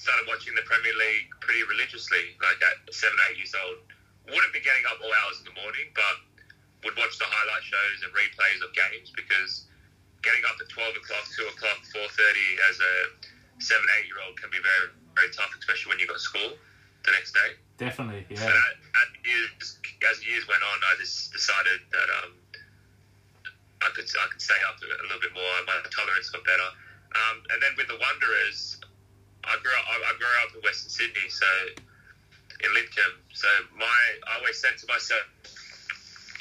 started 0.00 0.24
watching 0.24 0.56
the 0.56 0.64
Premier 0.64 0.96
League 0.96 1.28
pretty 1.44 1.68
religiously, 1.68 2.32
like 2.40 2.56
at 2.64 2.80
seven, 2.96 3.20
eight 3.28 3.36
years 3.36 3.52
old. 3.52 3.84
Wouldn't 4.32 4.56
be 4.56 4.64
getting 4.64 4.88
up 4.88 5.04
all 5.04 5.12
hours 5.20 5.44
in 5.44 5.52
the 5.52 5.56
morning, 5.60 5.92
but 5.92 6.16
would 6.88 6.96
watch 6.96 7.20
the 7.20 7.28
highlight 7.28 7.60
shows 7.60 8.08
and 8.08 8.10
replays 8.16 8.64
of 8.64 8.72
games 8.72 9.12
because 9.12 9.68
getting 10.24 10.48
up 10.48 10.56
at 10.56 10.68
12 10.72 10.96
o'clock, 10.96 11.28
2 11.28 11.44
o'clock, 11.52 11.84
4.30 11.92 12.72
as 12.72 12.76
a 12.80 12.94
7, 13.60 13.84
8 13.84 14.08
year 14.08 14.16
old 14.24 14.40
can 14.40 14.48
be 14.48 14.64
very, 14.64 14.96
very 15.18 15.34
tough, 15.34 15.50
especially 15.58 15.90
when 15.90 15.98
you've 15.98 16.08
got 16.08 16.22
school 16.22 16.54
the 17.02 17.10
next 17.10 17.34
day. 17.34 17.58
Definitely, 17.78 18.26
So 18.34 18.42
yeah. 18.42 18.54
that, 18.54 18.74
as, 18.78 19.08
years, 19.26 19.78
as 20.10 20.16
years 20.22 20.46
went 20.46 20.62
on, 20.62 20.78
I 20.86 20.94
just 20.98 21.34
decided 21.34 21.82
that 21.90 22.08
um, 22.22 22.30
I 23.82 23.88
could 23.94 24.06
I 24.06 24.26
could 24.30 24.42
stay 24.42 24.58
up 24.66 24.78
a, 24.82 24.86
little 25.06 25.22
bit 25.22 25.34
more. 25.34 25.54
My 25.66 25.78
tolerance 25.90 26.30
got 26.30 26.42
better. 26.42 26.70
Um, 27.14 27.36
and 27.54 27.58
then 27.62 27.72
with 27.78 27.86
the 27.86 27.98
Wanderers, 27.98 28.82
I 29.46 29.54
grew 29.62 29.74
up 29.74 29.86
I, 29.86 29.94
I 30.10 30.12
grew 30.18 30.34
up 30.42 30.50
in 30.58 30.60
Western 30.66 30.90
Sydney, 30.90 31.26
so 31.30 31.46
in 31.78 32.70
Lidcombe. 32.74 33.22
So 33.34 33.46
my 33.78 33.98
I 34.26 34.42
always 34.42 34.58
said 34.58 34.74
to 34.82 34.86
myself, 34.90 35.22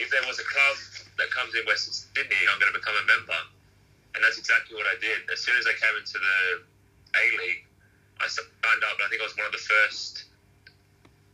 if 0.02 0.10
there 0.10 0.26
was 0.26 0.42
a 0.42 0.48
club 0.50 0.76
that 1.22 1.30
comes 1.30 1.54
in 1.54 1.66
Western 1.70 1.94
Sydney, 1.94 2.42
I'm 2.50 2.58
going 2.58 2.74
to 2.74 2.78
become 2.78 2.98
a 2.98 3.06
member. 3.06 3.42
And 4.18 4.26
that's 4.26 4.42
exactly 4.42 4.74
what 4.74 4.90
I 4.90 4.98
did. 4.98 5.30
As 5.30 5.46
soon 5.46 5.54
as 5.62 5.70
I 5.70 5.78
came 5.78 5.94
into 5.94 6.18
the 6.18 6.38
A 7.14 7.24
League, 7.38 7.67
I 8.20 8.28
signed 8.28 8.84
up. 8.90 8.98
I 9.04 9.08
think 9.10 9.22
I 9.22 9.26
was 9.26 9.38
one 9.38 9.46
of 9.48 9.56
the 9.56 9.62
first 9.62 10.26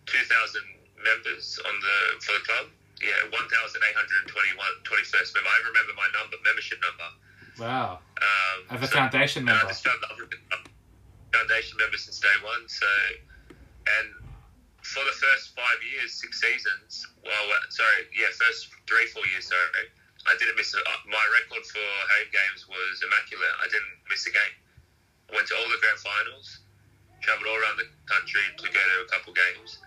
2,000 0.06 0.62
members 1.04 1.60
on 1.64 1.74
the 1.80 1.96
for 2.24 2.34
the 2.38 2.44
club. 2.46 2.66
Yeah, 3.04 3.20
1,821 3.36 3.76
21st 4.88 5.36
member. 5.36 5.50
I 5.52 5.60
remember 5.68 5.92
my 6.00 6.08
number, 6.16 6.38
membership 6.48 6.80
number. 6.80 7.10
Wow. 7.60 8.00
Um, 8.22 8.58
As 8.72 8.80
a 8.82 8.88
so- 8.88 8.96
foundation 8.96 9.44
member. 9.44 9.68
just 9.68 9.84
felt 9.84 10.00
that 10.02 10.10
I've 10.16 10.24
been 10.30 10.40
a 10.56 10.60
foundation 11.36 11.76
member 11.78 11.98
since 12.00 12.20
day 12.24 12.32
one. 12.44 12.64
So, 12.72 12.88
and 14.00 14.08
for 14.88 15.04
the 15.04 15.16
first 15.20 15.52
five 15.56 15.80
years, 15.84 16.16
six 16.16 16.40
seasons, 16.40 17.04
well, 17.24 17.46
uh, 17.52 17.68
sorry, 17.70 18.08
yeah, 18.16 18.32
first 18.40 18.72
three, 18.88 19.08
four 19.12 19.26
years, 19.36 19.48
sorry, 19.52 19.92
I 20.28 20.36
didn't 20.40 20.56
miss 20.56 20.72
a, 20.72 20.80
uh, 20.80 21.04
my 21.12 21.26
record 21.44 21.66
for 21.68 21.84
home 21.84 22.30
games 22.32 22.68
was 22.72 23.04
immaculate. 23.04 23.52
I 23.60 23.68
didn't 23.68 24.00
miss 24.08 24.24
a 24.28 24.32
game. 24.32 24.56
I 25.28 25.36
went 25.36 25.48
to 25.52 25.56
all 25.60 25.68
the 25.68 25.80
grand 25.84 26.00
finals, 26.00 26.63
traveled 27.24 27.48
all 27.48 27.58
around 27.58 27.80
the 27.80 27.90
country 28.06 28.44
to 28.60 28.68
go 28.68 28.82
to 28.84 28.96
a 29.04 29.10
couple 29.10 29.34
games, 29.34 29.80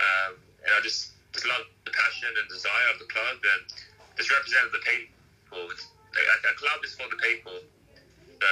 um, 0.00 0.40
and 0.64 0.72
I 0.72 0.80
just 0.80 1.12
just 1.32 1.46
loved 1.46 1.70
the 1.84 1.92
passion 1.92 2.32
and 2.34 2.48
desire 2.48 2.88
of 2.92 2.98
the 2.98 3.08
club 3.12 3.36
and 3.36 3.62
just 4.16 4.32
represented 4.32 4.72
the 4.72 4.82
people. 4.82 5.70
It's, 5.70 5.86
a, 5.86 6.54
club 6.58 6.82
is 6.82 6.94
for 6.98 7.06
the 7.06 7.20
people. 7.22 7.54
So 7.54 8.50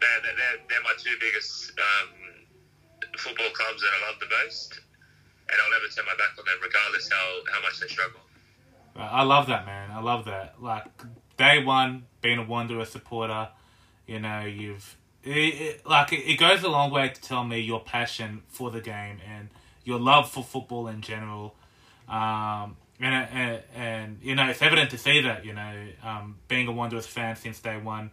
they're, 0.00 0.20
they're, 0.22 0.58
they're 0.68 0.86
my 0.86 0.94
two 0.96 1.12
biggest 1.20 1.72
um, 1.76 2.08
football 3.18 3.50
clubs 3.52 3.82
that 3.82 3.92
I 3.92 4.08
love 4.08 4.18
the 4.20 4.30
most. 4.42 4.80
And 5.50 5.56
I'll 5.60 5.72
never 5.76 5.92
turn 5.92 6.06
my 6.06 6.16
back 6.16 6.32
on 6.38 6.44
them, 6.46 6.56
regardless 6.62 7.10
how, 7.10 7.42
how 7.52 7.60
much 7.60 7.80
they 7.80 7.88
struggle. 7.88 8.20
I 8.96 9.22
love 9.22 9.46
that, 9.48 9.66
man. 9.66 9.90
I 9.90 10.00
love 10.00 10.24
that. 10.26 10.54
Like 10.60 10.84
day 11.36 11.62
one, 11.62 12.06
being 12.20 12.38
a 12.38 12.42
Wanderer 12.42 12.84
supporter, 12.84 13.48
you 14.06 14.20
know, 14.20 14.40
you've 14.40 14.96
it, 15.24 15.30
it, 15.30 15.86
like 15.86 16.12
it, 16.12 16.20
it 16.20 16.38
goes 16.38 16.62
a 16.62 16.68
long 16.68 16.90
way 16.90 17.08
to 17.08 17.20
tell 17.20 17.44
me 17.44 17.60
your 17.60 17.80
passion 17.80 18.42
for 18.48 18.70
the 18.70 18.80
game 18.80 19.18
and 19.28 19.48
your 19.84 19.98
love 19.98 20.30
for 20.30 20.42
football 20.42 20.88
in 20.88 21.00
general. 21.00 21.54
Um, 22.08 22.76
and, 23.00 23.28
and 23.32 23.62
and 23.74 24.18
you 24.22 24.34
know, 24.34 24.48
it's 24.48 24.62
evident 24.62 24.90
to 24.90 24.98
see 24.98 25.22
that 25.22 25.44
you 25.44 25.52
know, 25.52 25.86
um, 26.02 26.38
being 26.48 26.68
a 26.68 26.72
Wanderers 26.72 27.06
fan 27.06 27.36
since 27.36 27.60
day 27.60 27.78
one, 27.78 28.10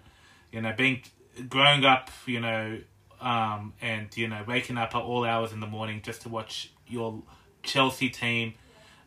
you 0.52 0.62
know, 0.62 0.74
being 0.76 1.02
growing 1.48 1.86
up, 1.86 2.10
you 2.26 2.40
know, 2.40 2.80
um, 3.22 3.74
and 3.82 4.16
you 4.16 4.28
know, 4.28 4.44
waking 4.48 4.78
up 4.78 4.96
at 4.96 5.02
all 5.02 5.26
hours 5.26 5.52
in 5.52 5.60
the 5.60 5.68
morning 5.68 6.02
just 6.04 6.22
to 6.24 6.30
watch 6.30 6.72
your 6.88 7.22
Chelsea 7.64 8.10
team. 8.10 8.54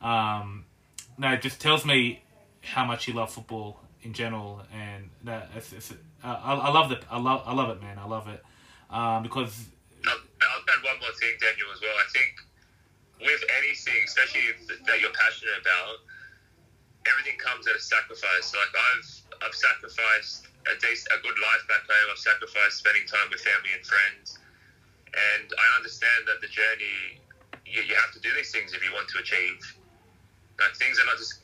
Um, 0.00 0.64
no, 1.18 1.32
it 1.32 1.42
just 1.42 1.60
tells 1.60 1.84
me 1.84 2.22
how 2.62 2.84
much 2.84 3.08
you 3.08 3.14
love 3.14 3.32
football 3.32 3.80
in 4.02 4.12
general, 4.12 4.62
and 4.72 5.08
that 5.24 5.50
it's, 5.56 5.72
it's, 5.72 5.92
uh, 5.92 5.96
I, 6.24 6.54
I 6.54 6.70
love 6.72 6.92
it. 6.92 7.02
I 7.10 7.18
love 7.18 7.42
I 7.46 7.54
love 7.54 7.70
it, 7.70 7.80
man. 7.80 7.98
I 7.98 8.06
love 8.06 8.28
it 8.28 8.42
um, 8.90 9.22
because 9.22 9.66
I'll, 10.06 10.18
I'll 10.18 10.62
add 10.68 10.82
one 10.84 10.98
more 11.00 11.14
thing, 11.18 11.34
Daniel, 11.40 11.70
as 11.72 11.80
well. 11.80 11.94
I 11.94 12.08
think 12.12 12.32
with 13.22 13.42
anything, 13.62 14.00
especially 14.06 14.42
th- 14.66 14.82
that 14.86 14.98
you're 15.00 15.14
passionate 15.14 15.62
about, 15.62 16.02
everything 17.06 17.38
comes 17.38 17.66
at 17.66 17.74
a 17.76 17.82
sacrifice. 17.82 18.52
Like 18.54 18.72
I've 18.74 19.08
I've 19.48 19.56
sacrificed 19.56 20.50
a 20.66 20.74
dec- 20.78 21.10
a 21.10 21.18
good 21.22 21.38
life 21.38 21.64
back 21.70 21.86
home. 21.86 22.08
I've 22.10 22.22
sacrificed 22.22 22.82
spending 22.82 23.06
time 23.06 23.30
with 23.30 23.42
family 23.42 23.72
and 23.74 23.84
friends, 23.86 24.38
and 25.14 25.46
I 25.46 25.66
understand 25.78 26.26
that 26.26 26.42
the 26.42 26.50
journey 26.50 27.22
you, 27.66 27.82
you 27.82 27.94
have 27.94 28.12
to 28.12 28.20
do 28.20 28.30
these 28.34 28.50
things 28.50 28.74
if 28.74 28.82
you 28.82 28.92
want 28.92 29.08
to 29.14 29.18
achieve. 29.22 29.62
Like 30.60 30.76
things 30.76 31.00
are 31.00 31.06
not 31.06 31.18
just 31.18 31.41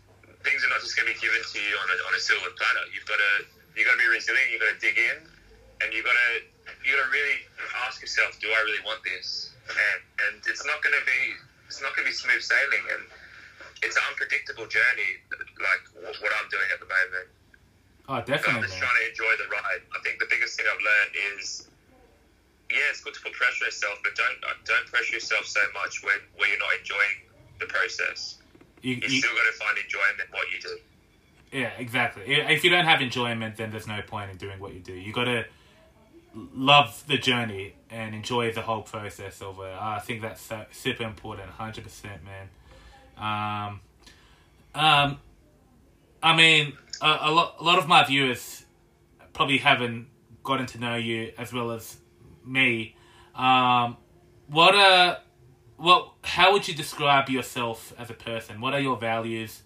things 0.48 0.64
are 0.64 0.72
not 0.72 0.80
just 0.80 0.96
going 0.96 1.04
to 1.04 1.12
be 1.12 1.20
given 1.20 1.44
to 1.44 1.58
you 1.60 1.76
on 1.76 1.88
a, 1.92 1.96
on 2.08 2.12
a 2.16 2.22
silver 2.24 2.48
platter. 2.56 2.88
You've 2.96 3.04
got 3.04 3.20
to 3.20 3.32
you 3.76 3.84
got 3.84 4.00
to 4.00 4.02
be 4.02 4.08
resilient. 4.08 4.48
You've 4.48 4.64
got 4.64 4.72
to 4.72 4.80
dig 4.80 4.96
in, 4.96 5.20
and 5.84 5.92
you 5.92 6.00
got 6.00 6.16
to 6.16 6.30
you 6.82 6.96
got 6.96 7.04
to 7.04 7.10
really 7.12 7.38
ask 7.84 8.00
yourself, 8.00 8.40
do 8.40 8.48
I 8.48 8.60
really 8.64 8.82
want 8.88 9.04
this? 9.04 9.52
And, 9.68 10.00
and 10.24 10.34
it's 10.48 10.64
not 10.64 10.80
going 10.80 10.96
to 10.96 11.04
be 11.04 11.20
it's 11.68 11.84
not 11.84 11.92
going 11.92 12.08
to 12.08 12.10
be 12.10 12.16
smooth 12.16 12.40
sailing, 12.40 12.84
and 12.96 13.04
it's 13.84 13.94
an 14.00 14.04
unpredictable 14.08 14.64
journey, 14.66 15.20
like 15.60 15.82
what 16.00 16.32
I'm 16.40 16.48
doing 16.48 16.68
at 16.72 16.80
the 16.80 16.88
moment. 16.88 17.28
oh, 18.08 18.16
So 18.16 18.24
I'm 18.24 18.24
definitely, 18.24 18.72
just 18.72 18.80
trying 18.80 18.96
to 18.96 19.04
enjoy 19.12 19.32
the 19.36 19.48
ride. 19.52 19.84
I 19.92 20.00
think 20.00 20.16
the 20.16 20.30
biggest 20.32 20.56
thing 20.56 20.64
I've 20.64 20.80
learned 20.80 21.14
is, 21.36 21.68
yeah, 22.72 22.88
it's 22.88 23.04
good 23.04 23.12
to 23.14 23.20
put 23.20 23.36
pressure 23.36 23.68
on 23.68 23.68
yourself, 23.68 24.00
but 24.00 24.16
don't 24.16 24.40
don't 24.64 24.86
pressure 24.88 25.20
yourself 25.20 25.44
so 25.44 25.60
much 25.76 26.00
when 26.00 26.18
where 26.40 26.48
you're 26.48 26.58
not 26.58 26.72
enjoying 26.80 27.28
the 27.60 27.68
process. 27.68 28.37
You, 28.82 28.94
You, 28.94 29.00
you, 29.02 29.20
still 29.20 29.30
got 29.30 29.42
to 29.42 29.58
find 29.58 29.78
enjoyment 29.78 30.20
in 30.26 30.32
what 30.32 30.46
you 30.52 30.60
do. 30.60 31.58
yeah, 31.58 31.70
exactly. 31.78 32.24
If 32.26 32.64
you 32.64 32.70
don't 32.70 32.84
have 32.84 33.00
enjoyment, 33.00 33.56
then 33.56 33.70
there's 33.70 33.86
no 33.86 34.00
point 34.02 34.30
in 34.30 34.36
doing 34.36 34.60
what 34.60 34.74
you 34.74 34.80
do. 34.80 34.92
You 34.92 35.12
got 35.12 35.24
to 35.24 35.44
love 36.54 37.02
the 37.06 37.18
journey 37.18 37.74
and 37.90 38.14
enjoy 38.14 38.52
the 38.52 38.62
whole 38.62 38.82
process 38.82 39.40
of 39.42 39.58
it. 39.60 39.74
I 39.78 39.98
think 40.00 40.22
that's 40.22 40.50
super 40.72 41.04
important, 41.04 41.50
hundred 41.50 41.84
percent, 41.84 42.20
man. 42.24 42.48
Um, 43.16 43.80
um, 44.74 45.18
I 46.22 46.36
mean, 46.36 46.74
a, 47.00 47.18
a 47.22 47.30
lot, 47.32 47.56
a 47.58 47.64
lot 47.64 47.78
of 47.78 47.88
my 47.88 48.04
viewers 48.04 48.64
probably 49.32 49.58
haven't 49.58 50.08
gotten 50.42 50.66
to 50.66 50.78
know 50.78 50.96
you 50.96 51.32
as 51.38 51.52
well 51.52 51.70
as 51.72 51.96
me. 52.44 52.96
Um, 53.34 53.96
what 54.48 54.74
uh, 54.74 55.18
what? 55.78 56.12
How 56.22 56.52
would 56.52 56.68
you 56.68 56.74
describe 56.74 57.30
yourself 57.30 57.94
as 57.96 58.10
a 58.10 58.14
person? 58.14 58.60
What 58.60 58.74
are 58.74 58.80
your 58.80 58.96
values? 58.96 59.62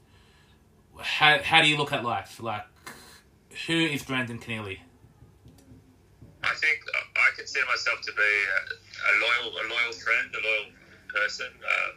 How 1.01 1.39
how 1.43 1.63
do 1.63 1.69
you 1.69 1.77
look 1.77 1.93
at 1.93 2.05
life? 2.05 2.41
Like, 2.41 2.65
who 3.67 3.75
is 3.75 4.03
Brendan 4.03 4.39
Conneely? 4.39 4.81
I 6.45 6.55
think 6.59 6.83
I 7.17 7.29
consider 7.39 7.67
myself 7.67 8.03
to 8.03 8.13
be 8.13 8.33
a, 8.53 9.13
loyal, 9.23 9.55
a 9.55 9.65
loyal 9.71 9.95
friend, 9.95 10.27
a 10.35 10.43
loyal 10.43 10.69
person. 11.09 11.49
Um, 11.49 11.93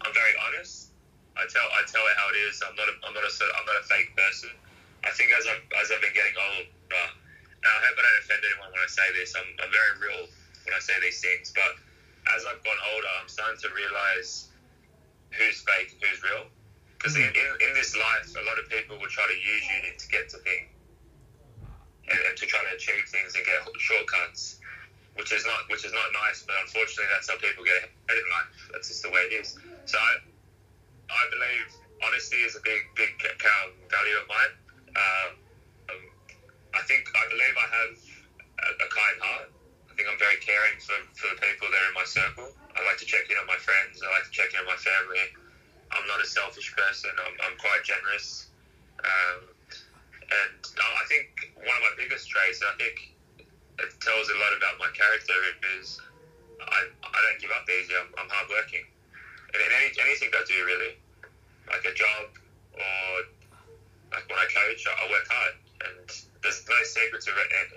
I'm 0.00 0.14
very 0.16 0.34
honest. 0.48 0.90
I 1.36 1.44
tell, 1.48 1.64
I 1.76 1.84
tell 1.88 2.04
it 2.08 2.16
how 2.16 2.28
it 2.32 2.38
is. 2.48 2.60
I'm 2.64 2.76
not, 2.76 2.88
a, 2.88 2.94
I'm 3.04 3.14
not 3.16 3.24
a, 3.24 3.32
I'm 3.32 3.66
not 3.68 3.78
a 3.80 3.86
fake 3.88 4.12
person. 4.16 4.52
I 5.04 5.12
think 5.12 5.32
as 5.36 5.44
I've, 5.44 5.64
as 5.80 5.92
I've 5.92 6.00
been 6.00 6.12
getting 6.16 6.36
older, 6.36 7.04
and 7.62 7.68
I 7.68 7.78
hope 7.84 7.94
I 7.96 8.02
don't 8.04 8.20
offend 8.24 8.42
anyone 8.48 8.70
when 8.72 8.82
I 8.84 8.90
say 8.90 9.06
this. 9.16 9.36
I'm, 9.36 9.48
I'm 9.60 9.72
very 9.72 9.92
real 10.00 10.24
when 10.64 10.72
I 10.72 10.80
say 10.80 10.96
these 11.00 11.20
things, 11.20 11.52
but 11.52 11.76
as 12.30 12.44
I've 12.46 12.62
gone 12.62 12.78
older, 12.94 13.10
I'm 13.20 13.28
starting 13.28 13.60
to 13.60 13.70
realize 13.74 14.48
who's 15.34 15.60
fake 15.62 15.96
and 15.96 16.00
who's 16.02 16.22
real. 16.22 16.46
Because 16.96 17.16
in, 17.18 17.26
in, 17.26 17.48
in 17.66 17.72
this 17.74 17.98
life, 17.98 18.30
a 18.30 18.44
lot 18.46 18.62
of 18.62 18.70
people 18.70 18.94
will 18.94 19.10
try 19.10 19.26
to 19.26 19.34
use 19.34 19.64
you 19.66 19.90
to 19.90 20.06
get 20.06 20.30
to 20.30 20.38
things 20.46 20.70
and, 22.06 22.18
and 22.18 22.34
to 22.38 22.46
try 22.46 22.62
to 22.62 22.72
achieve 22.78 23.02
things 23.10 23.34
and 23.34 23.42
get 23.42 23.58
shortcuts, 23.78 24.62
which 25.18 25.34
is 25.34 25.42
not 25.42 25.66
which 25.66 25.82
is 25.82 25.90
not 25.90 26.06
nice. 26.14 26.46
But 26.46 26.54
unfortunately, 26.62 27.10
that's 27.10 27.26
how 27.26 27.38
people 27.42 27.66
get 27.66 27.90
ahead 27.90 28.18
in 28.18 28.28
life. 28.30 28.50
That's 28.70 28.86
just 28.86 29.02
the 29.02 29.10
way 29.10 29.26
it 29.30 29.34
is. 29.34 29.58
So 29.86 29.98
I, 29.98 30.12
I 31.10 31.22
believe 31.30 31.66
honesty 32.06 32.46
is 32.46 32.54
a 32.54 32.62
big 32.62 32.86
big 32.94 33.10
value 33.18 34.16
of 34.22 34.26
mine. 34.30 34.52
Um, 34.94 35.30
um, 35.90 36.02
I 36.74 36.82
think 36.86 37.02
I 37.18 37.24
believe 37.34 37.54
I 37.58 37.68
have 37.82 37.92
a, 38.62 38.68
a 38.78 38.88
kind 38.94 39.18
heart. 39.18 39.48
Think 40.02 40.18
I'm 40.18 40.18
very 40.18 40.42
caring 40.42 40.82
for, 40.82 40.98
for 41.14 41.30
the 41.30 41.38
people 41.38 41.70
that 41.70 41.78
are 41.78 41.86
in 41.86 41.94
my 41.94 42.02
circle. 42.02 42.50
I 42.74 42.82
like 42.90 42.98
to 42.98 43.06
check 43.06 43.22
in 43.30 43.38
on 43.38 43.46
my 43.46 43.54
friends. 43.54 44.02
I 44.02 44.10
like 44.10 44.26
to 44.26 44.34
check 44.34 44.50
in 44.50 44.58
on 44.58 44.66
my 44.66 44.74
family. 44.74 45.30
I'm 45.94 46.02
not 46.10 46.18
a 46.18 46.26
selfish 46.26 46.74
person. 46.74 47.14
I'm, 47.22 47.38
I'm 47.46 47.54
quite 47.54 47.86
generous. 47.86 48.50
Um, 48.98 49.46
and 50.26 50.58
I 50.58 50.86
I 50.90 51.04
think 51.06 51.54
one 51.54 51.70
of 51.70 51.86
my 51.86 51.94
biggest 51.94 52.26
traits 52.26 52.58
and 52.66 52.74
I 52.74 52.76
think 52.82 53.14
it 53.78 53.94
tells 54.02 54.26
a 54.26 54.34
lot 54.42 54.50
about 54.58 54.82
my 54.82 54.90
character. 54.90 55.38
Is 55.78 56.02
I, 56.58 56.90
I 56.90 57.18
don't 57.22 57.38
give 57.38 57.54
up 57.54 57.62
easy. 57.70 57.94
I'm, 57.94 58.10
I'm 58.18 58.26
hardworking, 58.26 58.82
and 59.54 59.58
in 59.62 59.70
any, 59.70 59.94
anything 60.02 60.34
I 60.34 60.42
do 60.50 60.58
really, 60.66 60.98
like 61.70 61.86
a 61.86 61.94
job 61.94 62.26
or 62.74 63.06
like 64.10 64.26
when 64.26 64.34
I 64.42 64.50
coach, 64.50 64.82
I, 64.82 64.98
I 64.98 65.04
work 65.14 65.26
hard, 65.30 65.54
and 65.86 66.10
there's 66.42 66.62
no 66.66 66.78
secret 66.82 67.22
to 67.22 67.30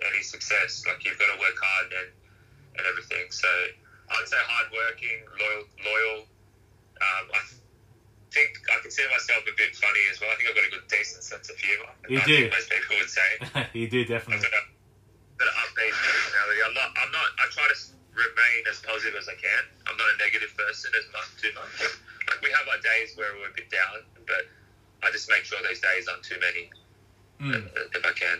any 0.09 0.21
success. 0.25 0.83
Like 0.89 1.05
you've 1.05 1.17
got 1.21 1.29
to 1.29 1.37
work 1.39 1.57
hard 1.61 1.93
and 1.93 2.09
and 2.75 2.83
everything. 2.89 3.29
So 3.29 3.47
I'd 3.47 4.27
say 4.27 4.41
hardworking, 4.41 5.21
loyal, 5.39 5.63
loyal. 5.85 6.17
Um, 6.99 7.25
I 7.31 7.41
think 8.33 8.51
I 8.67 8.81
consider 8.81 9.07
myself 9.13 9.45
a 9.47 9.55
bit 9.55 9.77
funny 9.77 10.03
as 10.11 10.19
well. 10.19 10.33
I 10.33 10.35
think 10.35 10.49
I've 10.51 10.57
got 10.59 10.67
a 10.67 10.73
good, 10.75 10.87
decent 10.91 11.23
sense 11.23 11.47
of 11.47 11.55
humour. 11.55 11.93
You 12.09 12.19
I 12.19 12.25
do. 12.25 12.35
Think 12.35 12.51
most 12.51 12.69
people 12.73 12.95
would 12.99 13.13
say. 13.13 13.29
you 13.79 13.87
do 13.87 14.03
definitely. 14.03 14.43
I've 14.43 14.49
got 14.49 14.59
a, 14.59 14.63
got 15.39 15.47
an 15.47 15.57
upbeat 15.61 15.93
personality. 15.95 16.59
I'm 16.65 16.75
not. 16.75 16.89
I'm 16.99 17.11
not. 17.13 17.29
I 17.39 17.45
try 17.53 17.65
to 17.69 17.77
remain 18.11 18.59
as 18.67 18.81
positive 18.81 19.15
as 19.15 19.29
I 19.29 19.37
can. 19.37 19.63
I'm 19.87 19.95
not 19.95 20.09
a 20.09 20.17
negative 20.19 20.51
person 20.57 20.89
as 20.97 21.05
much 21.13 21.29
too 21.37 21.53
much. 21.53 21.95
Like 22.27 22.41
we 22.41 22.49
have 22.49 22.65
our 22.65 22.81
days 22.81 23.13
where 23.15 23.29
we're 23.39 23.53
a 23.53 23.55
bit 23.55 23.69
down, 23.69 24.03
but 24.25 24.49
I 25.05 25.13
just 25.13 25.29
make 25.29 25.45
sure 25.45 25.61
those 25.61 25.79
days 25.79 26.09
aren't 26.09 26.25
too 26.25 26.41
many 26.41 26.73
Mm, 27.41 27.67
if 27.93 28.05
I 28.05 28.13
can. 28.13 28.39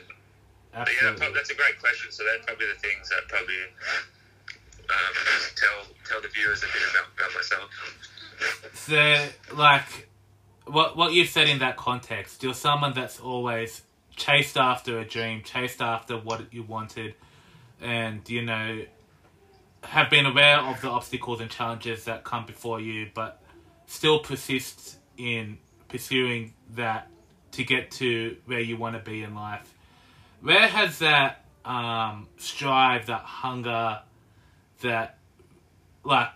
But 0.76 0.90
yeah, 1.02 1.16
that's 1.34 1.50
a 1.50 1.56
great 1.56 1.80
question. 1.80 2.12
So 2.12 2.24
they're 2.24 2.44
probably 2.46 2.68
the 2.68 2.80
things 2.80 3.10
that 3.10 3.28
probably 3.30 3.56
um, 4.90 5.16
tell 5.56 5.96
tell 6.06 6.22
the 6.22 6.28
viewers 6.28 6.64
a 6.64 6.68
bit 6.68 6.82
about, 6.92 7.08
about 7.18 7.34
myself. 7.34 7.70
So, 8.74 9.56
like, 9.56 10.10
what 10.66 10.98
what 10.98 11.14
you've 11.14 11.30
said 11.30 11.48
in 11.48 11.60
that 11.60 11.78
context, 11.78 12.44
you're 12.44 12.54
someone 12.54 12.94
that's 12.94 13.20
always 13.20 13.84
chased 14.16 14.58
after 14.58 15.00
a 15.00 15.06
dream, 15.06 15.42
chased 15.44 15.82
after 15.82 16.18
what 16.18 16.54
you 16.54 16.64
wanted, 16.64 17.16
and 17.82 18.28
you 18.30 18.42
know, 18.42 18.82
have 19.84 20.10
been 20.10 20.26
aware 20.26 20.60
of 20.60 20.82
the 20.82 20.90
obstacles 20.90 21.40
and 21.42 21.50
challenges 21.50 22.06
that 22.06 22.24
come 22.24 22.46
before 22.46 22.82
you, 22.82 23.10
but 23.14 23.42
still 23.88 24.20
persist 24.20 24.98
in 25.18 25.58
pursuing 25.88 26.54
that 26.72 27.08
to 27.52 27.64
get 27.64 27.92
to 27.92 28.36
where 28.46 28.60
you 28.60 28.76
want 28.76 28.96
to 28.96 29.02
be 29.02 29.24
in 29.24 29.34
life. 29.34 29.75
Where 30.46 30.68
has 30.68 31.00
that 31.00 31.44
um, 31.66 32.28
strive, 32.38 33.08
that 33.08 33.22
hunger, 33.22 34.00
that 34.82 35.18
like 36.04 36.30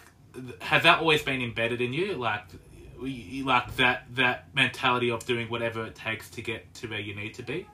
has 0.62 0.82
that 0.82 0.98
always 0.98 1.22
been 1.22 1.43
embedded 1.43 1.80
in 1.80 1.93
you 1.93 2.15
like 2.15 2.41
like 3.43 3.76
that 3.76 4.04
that 4.15 4.45
mentality 4.56 5.12
of 5.12 5.24
doing 5.26 5.48
whatever 5.48 5.86
it 5.86 5.93
takes 5.93 6.30
to 6.32 6.41
get 6.41 6.74
to 6.74 6.88
where 6.88 7.00
you 7.00 7.15
need 7.15 7.34
to 7.36 7.43
be 7.43 7.67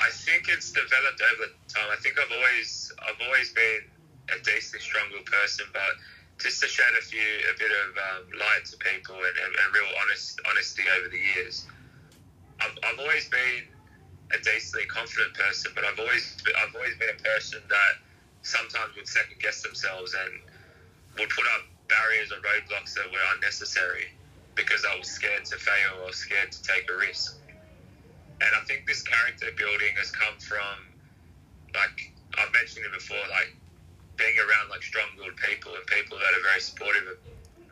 I 0.00 0.10
think 0.10 0.48
it's 0.48 0.72
developed 0.72 1.22
over 1.32 1.52
time. 1.68 1.88
I 1.90 1.96
think 2.02 2.16
I've 2.18 2.32
always 2.32 2.92
I've 3.00 3.20
always 3.26 3.52
been 3.52 3.80
a 4.28 4.42
decently 4.42 4.80
strong-willed 4.80 5.26
person, 5.26 5.66
but 5.72 5.96
just 6.38 6.60
to 6.62 6.68
shed 6.68 6.92
a 6.98 7.02
few 7.02 7.20
a 7.20 7.58
bit 7.58 7.70
of 7.70 7.88
um, 7.96 8.38
light 8.38 8.64
to 8.66 8.76
people 8.76 9.16
and, 9.16 9.36
and, 9.44 9.54
and 9.54 9.74
real 9.74 9.88
honest 10.02 10.40
honesty 10.50 10.82
over 10.98 11.08
the 11.08 11.20
years, 11.36 11.66
I've, 12.60 12.76
I've 12.84 12.98
always 12.98 13.28
been 13.28 13.64
a 14.34 14.38
decently 14.42 14.86
confident 14.90 15.34
person, 15.34 15.72
but 15.74 15.84
I've 15.84 15.98
always 15.98 16.36
I've 16.58 16.74
always 16.74 16.96
been 16.98 17.14
a 17.14 17.22
person 17.22 17.62
that 17.70 17.94
sometimes 18.42 18.92
would 18.96 19.08
second 19.08 19.38
guess 19.40 19.62
themselves 19.62 20.14
and 20.14 20.32
would 21.18 21.30
put 21.30 21.46
up 21.56 21.64
barriers 21.88 22.32
or 22.34 22.42
roadblocks 22.42 22.94
that 22.98 23.06
were 23.08 23.22
unnecessary 23.38 24.10
because 24.54 24.84
I 24.84 24.98
was 24.98 25.08
scared 25.08 25.44
to 25.46 25.56
fail 25.56 26.02
or 26.04 26.12
scared 26.12 26.50
to 26.52 26.60
take 26.62 26.86
a 26.90 26.96
risk. 26.96 27.38
And 28.42 28.50
I 28.54 28.60
think 28.66 28.86
this 28.86 29.02
character 29.02 29.46
building 29.56 29.94
has 29.96 30.10
come 30.10 30.34
from, 30.42 30.74
like 31.74 31.96
I've 32.38 32.52
mentioned 32.52 32.86
it 32.86 32.92
before, 32.92 33.22
like 33.30 33.54
being 34.18 34.34
around 34.38 34.70
like 34.70 34.82
strong-willed 34.82 35.38
people 35.42 35.74
and 35.74 35.82
people 35.86 36.18
that 36.18 36.32
are 36.34 36.44
very 36.44 36.62
supportive 36.62 37.06
of 37.06 37.18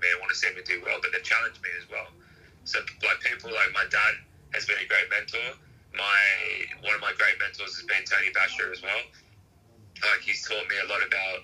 me 0.02 0.06
and 0.10 0.18
want 0.18 0.30
to 0.30 0.38
see 0.38 0.50
me 0.54 0.62
do 0.66 0.82
well, 0.82 0.98
but 1.02 1.14
they 1.14 1.22
challenge 1.22 1.58
me 1.62 1.70
as 1.78 1.86
well. 1.90 2.10
So 2.64 2.82
like 3.02 3.20
people 3.22 3.50
like 3.50 3.70
my 3.74 3.86
dad 3.90 4.14
has 4.54 4.66
been 4.66 4.78
a 4.78 4.86
great 4.86 5.06
mentor. 5.10 5.58
My 5.94 6.20
one 6.82 6.94
of 6.94 7.00
my 7.00 7.12
great 7.16 7.38
mentors 7.38 7.76
has 7.76 7.84
been 7.84 8.04
Tony 8.04 8.32
Basher 8.32 8.72
as 8.72 8.82
well. 8.82 9.02
Like 10.02 10.20
he's 10.24 10.46
taught 10.46 10.66
me 10.68 10.76
a 10.82 10.88
lot 10.88 11.04
about 11.06 11.40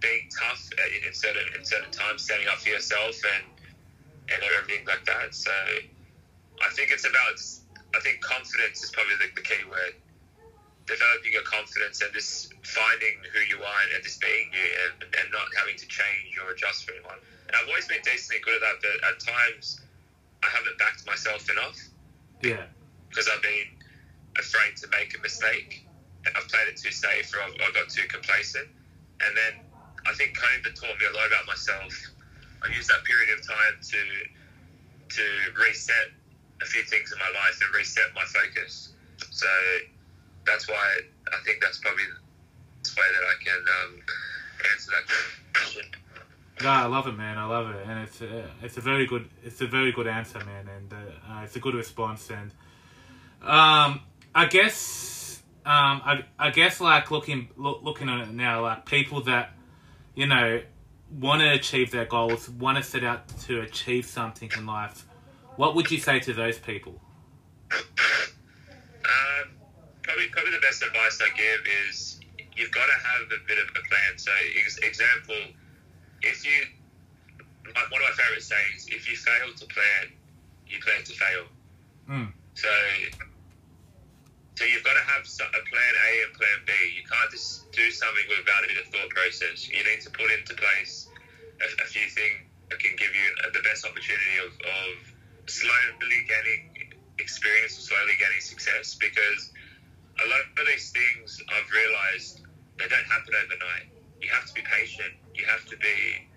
being 0.00 0.28
tough 0.30 0.62
at- 0.78 1.06
in 1.06 1.12
certain 1.14 1.42
in 1.54 1.64
certain 1.64 1.90
times, 1.90 2.22
standing 2.22 2.48
up 2.48 2.60
for 2.60 2.68
yourself 2.68 3.16
and 3.34 3.44
and 4.30 4.42
everything 4.42 4.86
like 4.86 5.04
that. 5.04 5.34
So 5.34 5.52
I 6.62 6.70
think 6.70 6.90
it's 6.92 7.04
about 7.06 7.36
I 7.94 8.00
think 8.00 8.20
confidence 8.20 8.82
is 8.82 8.90
probably 8.90 9.16
the, 9.16 9.28
the 9.34 9.42
key 9.42 9.64
word. 9.64 9.94
Developing 10.86 11.32
your 11.32 11.42
confidence 11.42 12.02
and 12.02 12.12
just 12.12 12.52
finding 12.62 13.16
who 13.32 13.40
you 13.40 13.62
are 13.62 13.82
and 13.94 14.04
just 14.04 14.20
being 14.20 14.52
you 14.52 14.68
and, 14.84 15.02
and 15.16 15.32
not 15.32 15.48
having 15.56 15.76
to 15.76 15.86
change 15.88 16.36
or 16.38 16.52
adjust 16.52 16.84
for 16.84 16.92
anyone. 16.92 17.16
And 17.48 17.56
I've 17.56 17.66
always 17.68 17.88
been 17.88 18.02
decently 18.04 18.42
good 18.44 18.54
at 18.54 18.60
that, 18.60 18.76
but 18.82 19.08
at 19.08 19.18
times 19.18 19.80
I 20.42 20.48
haven't 20.48 20.76
backed 20.78 21.06
myself 21.06 21.48
enough 21.50 21.78
yeah 22.42 22.66
because 23.14 23.30
I've 23.30 23.42
been 23.42 23.70
afraid 24.36 24.74
to 24.82 24.88
make 24.90 25.14
a 25.16 25.22
mistake. 25.22 25.86
I've 26.26 26.48
played 26.48 26.66
it 26.66 26.76
too 26.76 26.90
safe 26.90 27.30
or 27.30 27.38
I've, 27.46 27.54
I 27.54 27.70
got 27.78 27.88
too 27.88 28.02
complacent. 28.08 28.66
And 29.22 29.36
then 29.36 29.62
I 30.06 30.12
think 30.14 30.36
COVID 30.36 30.74
taught 30.74 30.98
me 30.98 31.06
a 31.06 31.14
lot 31.14 31.28
about 31.28 31.46
myself. 31.46 31.94
I 32.64 32.74
used 32.74 32.88
that 32.88 33.04
period 33.04 33.38
of 33.38 33.46
time 33.46 33.78
to 33.80 34.02
to 35.14 35.24
reset 35.62 36.10
a 36.62 36.64
few 36.64 36.82
things 36.82 37.12
in 37.12 37.18
my 37.18 37.30
life 37.38 37.60
and 37.62 37.72
reset 37.74 38.04
my 38.16 38.24
focus. 38.24 38.94
So 39.30 39.46
that's 40.44 40.66
why 40.66 41.00
I 41.28 41.36
think 41.44 41.60
that's 41.60 41.78
probably 41.78 42.02
the 42.82 42.90
way 42.98 43.08
that 43.14 43.24
I 43.24 43.36
can 43.44 43.60
um, 43.62 44.02
answer 44.72 44.90
that 44.90 45.04
question. 45.54 45.84
no 46.62 46.68
i 46.68 46.86
love 46.86 47.06
it 47.06 47.16
man 47.16 47.36
i 47.36 47.44
love 47.44 47.70
it 47.70 47.84
and 47.86 47.98
it's 48.04 48.20
a, 48.20 48.48
it's 48.62 48.76
a 48.76 48.80
very 48.80 49.06
good 49.06 49.28
it's 49.42 49.60
a 49.60 49.66
very 49.66 49.90
good 49.90 50.06
answer 50.06 50.38
man 50.44 50.68
and 50.76 50.92
uh, 50.92 51.42
it's 51.42 51.56
a 51.56 51.60
good 51.60 51.74
response 51.74 52.30
and 52.30 52.52
um 53.46 54.00
i 54.34 54.46
guess 54.48 55.42
um 55.66 56.00
i, 56.04 56.24
I 56.38 56.50
guess 56.50 56.80
like 56.80 57.10
looking 57.10 57.48
look, 57.56 57.82
looking 57.82 58.08
at 58.08 58.28
it 58.28 58.32
now 58.32 58.62
like 58.62 58.86
people 58.86 59.20
that 59.22 59.52
you 60.14 60.26
know 60.26 60.60
want 61.20 61.42
to 61.42 61.52
achieve 61.52 61.90
their 61.90 62.06
goals 62.06 62.48
want 62.48 62.78
to 62.78 62.82
set 62.82 63.04
out 63.04 63.28
to 63.46 63.60
achieve 63.60 64.06
something 64.06 64.50
in 64.56 64.66
life 64.66 65.04
what 65.56 65.74
would 65.74 65.90
you 65.90 65.98
say 65.98 66.18
to 66.20 66.32
those 66.32 66.58
people 66.58 67.00
Um, 69.04 69.50
probably, 70.02 70.28
probably 70.28 70.52
the 70.52 70.60
best 70.60 70.82
advice 70.82 71.20
I 71.20 71.28
give 71.36 71.60
is 71.88 72.20
you've 72.56 72.72
got 72.72 72.86
to 72.86 72.92
have 72.92 73.22
a 73.28 73.40
bit 73.46 73.58
of 73.58 73.68
a 73.70 73.82
plan. 73.88 74.16
So, 74.16 74.30
ex- 74.58 74.78
example, 74.78 75.36
if 76.22 76.44
you, 76.46 76.66
my, 77.74 77.82
one 77.90 78.00
of 78.00 78.08
my 78.08 78.14
favorite 78.16 78.42
sayings, 78.42 78.86
if 78.88 79.10
you 79.10 79.16
fail 79.16 79.52
to 79.54 79.66
plan, 79.66 80.12
you 80.66 80.80
plan 80.80 81.04
to 81.04 81.12
fail. 81.12 81.44
Mm. 82.08 82.32
So, 82.54 82.68
so 84.54 84.62
you've 84.62 84.86
got 84.86 84.94
to 84.94 85.02
have 85.10 85.26
a 85.26 85.62
plan 85.66 85.94
A 85.98 86.10
and 86.22 86.32
plan 86.38 86.58
B. 86.62 86.72
You 86.94 87.02
can't 87.02 87.30
just 87.30 87.66
do 87.74 87.90
something 87.90 88.22
without 88.30 88.62
a 88.62 88.68
bit 88.70 88.78
of 88.78 88.86
thought 88.86 89.10
process. 89.10 89.66
You 89.66 89.82
need 89.82 89.98
to 90.06 90.10
put 90.14 90.30
into 90.30 90.54
place 90.54 91.10
a, 91.58 91.66
a 91.82 91.86
few 91.90 92.06
things 92.06 92.46
that 92.70 92.78
can 92.78 92.94
give 92.94 93.10
you 93.10 93.26
the 93.50 93.62
best 93.66 93.82
opportunity 93.82 94.38
of, 94.46 94.54
of 94.54 94.94
slowly 95.50 96.22
getting 96.30 96.94
experience, 97.18 97.74
slowly 97.82 98.14
getting 98.22 98.38
success. 98.38 98.94
Because 98.94 99.50
a 100.22 100.26
lot 100.30 100.46
of 100.46 100.66
these 100.70 100.94
things 100.94 101.42
I've 101.50 101.70
realized 101.74 102.46
they 102.78 102.86
don't 102.86 103.08
happen 103.10 103.34
overnight. 103.34 103.90
You 104.22 104.30
have 104.30 104.46
to 104.46 104.54
be 104.54 104.62
patient. 104.62 105.18
You 105.34 105.50
have 105.50 105.66
to 105.66 105.76
be 105.82 106.30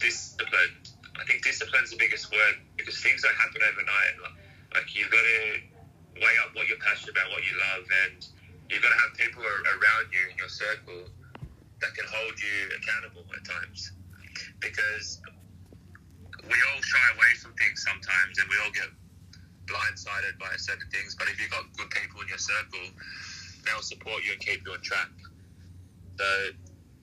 disciplined. 0.00 0.88
I 1.20 1.28
think 1.28 1.44
discipline's 1.44 1.92
the 1.92 2.00
biggest 2.00 2.32
word 2.32 2.64
because 2.80 2.96
things 3.04 3.20
don't 3.20 3.36
happen 3.36 3.60
overnight. 3.60 4.14
Like, 4.24 4.36
like 4.72 4.88
you've 4.96 5.12
got 5.12 5.20
to 5.20 5.71
weigh 6.16 6.38
up 6.44 6.54
what 6.54 6.68
you're 6.68 6.80
passionate 6.80 7.16
about, 7.16 7.30
what 7.30 7.42
you 7.44 7.54
love, 7.72 7.84
and 8.06 8.18
you've 8.68 8.82
got 8.82 8.92
to 8.92 9.00
have 9.08 9.12
people 9.16 9.42
around 9.42 10.06
you 10.12 10.22
in 10.30 10.36
your 10.36 10.50
circle 10.50 11.08
that 11.80 11.94
can 11.94 12.06
hold 12.08 12.34
you 12.38 12.56
accountable 12.76 13.24
at 13.34 13.42
times. 13.44 13.92
Because 14.60 15.20
we 16.44 16.56
all 16.72 16.82
shy 16.82 17.06
away 17.14 17.32
from 17.40 17.52
things 17.54 17.84
sometimes, 17.84 18.38
and 18.38 18.48
we 18.48 18.56
all 18.64 18.72
get 18.72 18.90
blindsided 19.66 20.38
by 20.38 20.52
certain 20.56 20.88
things. 20.90 21.14
But 21.14 21.28
if 21.28 21.40
you've 21.40 21.50
got 21.50 21.64
good 21.76 21.90
people 21.90 22.20
in 22.22 22.28
your 22.28 22.38
circle, 22.38 22.86
they'll 23.64 23.82
support 23.82 24.24
you 24.24 24.32
and 24.32 24.40
keep 24.40 24.66
you 24.66 24.72
on 24.72 24.80
track. 24.80 25.10
So 26.18 26.26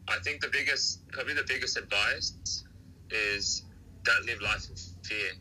I 0.08 0.18
think 0.24 0.42
the 0.42 0.50
biggest, 0.50 1.08
probably 1.12 1.34
the 1.34 1.46
biggest 1.48 1.78
advice 1.78 2.64
is 3.12 3.64
don't 4.04 4.26
live 4.26 4.42
life 4.42 4.70
in 4.70 4.76
fear. 5.04 5.32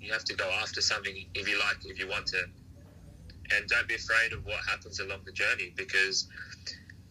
You 0.00 0.12
have 0.12 0.24
to 0.24 0.34
go 0.34 0.48
after 0.62 0.80
something 0.80 1.26
if 1.34 1.48
you 1.48 1.58
like, 1.58 1.84
if 1.84 1.98
you 1.98 2.08
want 2.08 2.26
to, 2.28 2.44
and 3.52 3.68
don't 3.68 3.88
be 3.88 3.94
afraid 3.94 4.32
of 4.32 4.44
what 4.44 4.60
happens 4.68 5.00
along 5.00 5.20
the 5.24 5.32
journey 5.32 5.72
because 5.76 6.28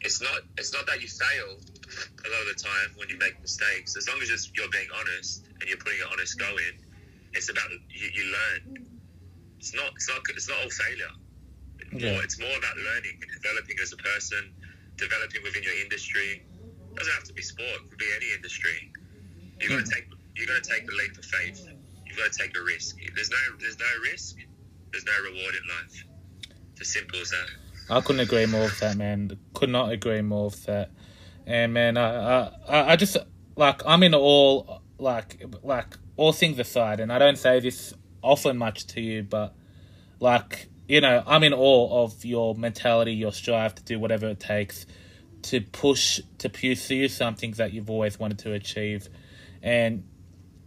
it's 0.02 0.22
not 0.22 0.42
it's 0.58 0.74
not 0.74 0.86
that 0.88 1.02
you 1.02 1.08
fail 1.08 1.58
a 1.58 2.28
lot 2.30 2.42
of 2.42 2.50
the 2.54 2.60
time 2.62 2.90
when 2.98 3.10
you 3.10 3.18
make 3.18 3.40
mistakes. 3.42 3.96
As 3.96 4.08
long 4.08 4.22
as 4.22 4.30
you're 4.54 4.70
being 4.70 4.88
honest 4.94 5.46
and 5.60 5.70
you're 5.70 5.80
putting 5.80 6.00
an 6.02 6.08
honest 6.12 6.38
go 6.38 6.50
in, 6.50 6.76
it's 7.34 7.50
about 7.50 7.70
you, 7.90 8.10
you 8.14 8.24
learn. 8.32 8.86
It's 9.60 9.74
not 9.74 9.92
it's 9.96 10.10
not 10.10 10.22
it's 10.30 10.50
not 10.50 10.58
all 10.64 10.70
failure. 10.70 11.14
Yeah. 11.94 12.14
More, 12.14 12.24
it's 12.24 12.40
more 12.40 12.58
about 12.58 12.76
learning 12.78 13.18
and 13.22 13.32
developing 13.32 13.78
as 13.82 13.94
a 13.94 13.98
person, 13.98 14.54
developing 14.98 15.42
within 15.44 15.64
your 15.64 15.78
industry. 15.82 16.44
It 16.44 16.96
doesn't 16.96 17.14
have 17.14 17.24
to 17.26 17.34
be 17.34 17.42
sport; 17.42 17.86
it 17.86 17.90
could 17.90 18.00
be 18.00 18.12
any 18.16 18.34
industry. 18.36 18.92
You 19.60 19.70
got 19.70 19.86
to 19.86 19.90
mm. 19.90 19.94
take 19.94 20.08
you 20.36 20.46
got 20.46 20.64
to 20.64 20.70
take 20.70 20.86
the 20.86 20.94
leap 20.94 21.18
of 21.18 21.26
faith. 21.26 21.66
You've 22.06 22.18
got 22.18 22.32
to 22.32 22.38
take 22.38 22.56
a 22.58 22.62
risk. 22.62 22.98
There's 23.16 23.30
no 23.30 23.44
there's 23.60 23.80
no 23.80 23.92
risk. 24.12 24.38
There's 24.92 25.06
no 25.06 25.18
reward 25.24 25.56
in 25.56 25.66
life. 25.68 26.06
As 26.80 26.90
simple 26.90 27.20
as 27.20 27.32
that. 27.32 27.48
I 27.90 28.02
couldn't 28.02 28.22
agree 28.22 28.46
more 28.46 28.64
with 28.64 28.80
that, 28.80 28.98
man. 28.98 29.38
Could 29.54 29.70
not 29.70 29.92
agree 29.92 30.22
more 30.22 30.46
with 30.46 30.66
that. 30.66 30.92
And 31.46 31.74
man, 31.74 31.98
I 31.98 32.52
I, 32.68 32.92
I 32.92 32.96
just 32.96 33.18
like 33.56 33.82
I'm 33.86 34.04
in 34.04 34.14
all 34.14 34.82
like 34.98 35.44
like 35.64 35.98
all 36.18 36.34
things 36.34 36.60
aside, 36.60 37.00
and 37.00 37.12
I 37.12 37.20
don't 37.20 37.38
say 37.38 37.60
this 37.60 37.94
often 38.22 38.58
much 38.58 38.88
to 38.88 39.02
you, 39.02 39.24
but 39.24 39.56
like 40.20 40.70
you 40.88 41.02
know, 41.02 41.24
I'm 41.26 41.44
in 41.44 41.54
awe 41.54 42.04
of 42.04 42.24
your 42.24 42.56
mentality, 42.56 43.14
your 43.14 43.32
strive 43.32 43.76
to 43.76 43.84
do 43.84 44.00
whatever 44.00 44.28
it 44.28 44.40
takes 44.40 44.86
to 45.44 45.62
push 45.62 46.20
to 46.40 46.50
pursue 46.50 47.08
something 47.08 47.52
that 47.52 47.74
you've 47.74 47.90
always 47.90 48.20
wanted 48.20 48.40
to 48.40 48.54
achieve, 48.54 49.08
and 49.62 50.04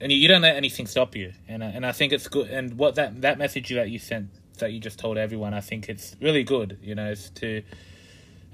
and 0.00 0.10
you 0.10 0.28
don't 0.28 0.42
let 0.42 0.56
anything 0.56 0.86
stop 0.86 1.14
you. 1.14 1.32
And 1.48 1.62
and 1.62 1.84
I 1.84 1.92
think 1.92 2.12
it's 2.12 2.28
good. 2.28 2.48
And 2.48 2.78
what 2.78 2.94
that 2.94 3.20
that 3.22 3.38
message 3.38 3.68
that 3.70 3.90
you 3.90 3.98
sent 3.98 4.30
that 4.60 4.72
you 4.72 4.80
just 4.80 4.98
told 4.98 5.18
everyone, 5.18 5.54
I 5.54 5.60
think 5.60 5.88
it's 5.88 6.16
really 6.20 6.44
good. 6.44 6.78
You 6.82 6.94
know, 6.94 7.10
is 7.10 7.30
to 7.36 7.62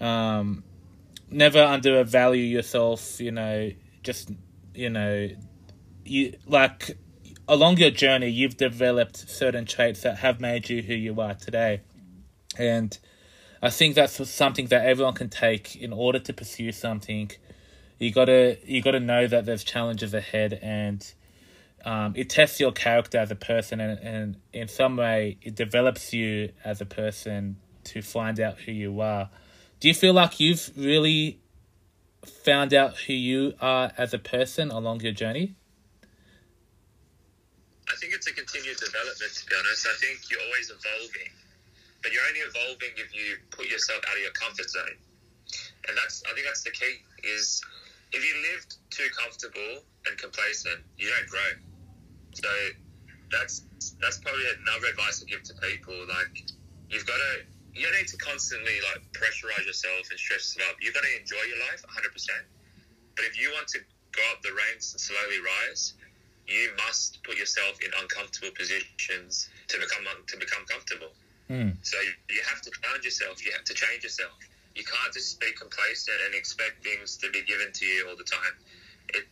um, 0.01 0.65
never 1.31 1.63
undervalue 1.63 2.43
yourself. 2.43 3.21
You 3.21 3.33
know, 3.33 3.71
just 4.03 4.31
you 4.75 4.91
know, 4.91 5.29
you 6.05 6.35
like 6.47 6.97
along 7.49 7.79
your 7.79 7.91
journey, 7.91 8.29
you've 8.29 8.57
developed 8.57 9.17
certain 9.17 9.65
traits 9.65 10.03
that 10.03 10.19
have 10.19 10.41
made 10.41 10.69
you 10.69 10.83
who 10.83 10.95
you 10.95 11.21
are 11.21 11.35
today. 11.35 11.81
And 12.59 12.97
I 13.63 13.71
think 13.71 13.95
that's 13.95 14.29
something 14.29 14.67
that 14.67 14.87
everyone 14.87 15.15
can 15.15 15.29
take 15.29 15.77
in 15.77 15.93
order 15.93 16.19
to 16.19 16.33
pursue 16.33 16.73
something. 16.73 17.31
You 17.99 18.13
gotta 18.13 18.59
you 18.65 18.83
gotta 18.83 19.01
know 19.01 19.27
that 19.27 19.47
there's 19.47 19.65
challenges 19.65 20.13
ahead, 20.13 20.59
and 20.63 21.05
um, 21.87 22.15
it 22.17 22.29
tests 22.29 22.59
your 22.59 22.73
character 22.73 23.17
as 23.17 23.31
a 23.31 23.37
person, 23.37 23.79
and, 23.79 24.01
and 24.01 24.37
in 24.53 24.67
some 24.67 24.97
way, 24.97 25.39
it 25.41 25.55
develops 25.55 26.13
you 26.13 26.51
as 26.65 26.81
a 26.81 26.85
person 26.85 27.59
to 27.85 28.03
find 28.03 28.41
out 28.41 28.59
who 28.59 28.73
you 28.73 29.01
are. 29.01 29.31
Do 29.79 29.87
you 29.87 29.95
feel 29.95 30.13
like 30.13 30.41
you've 30.41 30.73
really 30.77 31.39
found 32.43 32.75
out 32.75 32.97
who 32.97 33.13
you 33.13 33.55
are 33.61 33.93
as 33.97 34.13
a 34.13 34.19
person 34.19 34.73
along 34.73 35.03
your 35.03 35.13
journey? 35.13 35.55
I 37.89 37.95
think 38.01 38.15
it's 38.15 38.27
a 38.27 38.35
continued 38.35 38.79
development. 38.79 39.33
To 39.33 39.47
be 39.47 39.55
honest, 39.55 39.87
I 39.87 39.95
think 40.01 40.19
you're 40.29 40.43
always 40.43 40.71
evolving, 40.71 41.31
but 42.03 42.13
you're 42.13 42.27
only 42.27 42.41
evolving 42.41 42.99
if 42.99 43.15
you 43.15 43.37
put 43.53 43.71
yourself 43.71 44.03
out 44.11 44.17
of 44.17 44.23
your 44.23 44.33
comfort 44.33 44.69
zone, 44.69 44.99
and 45.87 45.97
that's 45.97 46.25
I 46.29 46.35
think 46.35 46.47
that's 46.47 46.65
the 46.65 46.73
key. 46.73 46.99
Is 47.23 47.63
if 48.11 48.27
you 48.27 48.35
lived 48.53 48.75
too 48.91 49.07
comfortable 49.17 49.87
and 50.09 50.19
complacent, 50.19 50.81
you 50.99 51.09
don't 51.09 51.31
grow. 51.31 51.76
So 52.37 52.53
that's 53.33 53.65
that's 54.01 54.19
probably 54.21 54.45
another 54.61 54.93
advice 54.93 55.23
I 55.23 55.27
give 55.27 55.43
to 55.49 55.55
people. 55.57 55.97
Like 56.07 56.45
you've 56.91 57.07
got 57.07 57.17
to 57.17 57.33
you 57.73 57.85
don't 57.85 57.97
need 57.97 58.09
to 58.09 58.21
constantly 58.21 58.77
like 58.93 59.05
pressurize 59.13 59.65
yourself 59.65 60.09
and 60.11 60.19
stress 60.21 60.57
yourself 60.57 60.73
up. 60.73 60.77
You've 60.81 60.95
got 60.95 61.05
to 61.05 61.13
enjoy 61.17 61.41
your 61.49 61.61
life 61.73 61.81
100. 61.85 62.13
percent 62.13 62.45
But 63.17 63.25
if 63.25 63.41
you 63.41 63.53
want 63.53 63.69
to 63.77 63.81
go 64.13 64.23
up 64.33 64.41
the 64.43 64.53
ranks 64.53 64.93
and 64.93 65.01
slowly 65.01 65.41
rise, 65.41 65.95
you 66.47 66.73
must 66.87 67.23
put 67.25 67.37
yourself 67.37 67.81
in 67.81 67.91
uncomfortable 68.01 68.53
positions 68.53 69.49
to 69.69 69.81
become 69.81 70.05
to 70.05 70.37
become 70.37 70.65
comfortable. 70.69 71.13
Mm. 71.49 71.77
So 71.83 71.97
you 72.29 72.43
have 72.53 72.61
to 72.63 72.71
challenge 72.83 73.05
yourself. 73.05 73.45
You 73.45 73.53
have 73.53 73.65
to 73.65 73.75
change 73.75 74.03
yourself. 74.05 74.37
You 74.75 74.85
can't 74.85 75.13
just 75.13 75.41
be 75.41 75.53
complacent 75.57 76.21
and 76.27 76.35
expect 76.35 76.85
things 76.85 77.17
to 77.19 77.31
be 77.31 77.43
given 77.43 77.73
to 77.73 77.85
you 77.87 78.09
all 78.09 78.17
the 78.17 78.29
time. 78.29 78.55
It, 79.15 79.25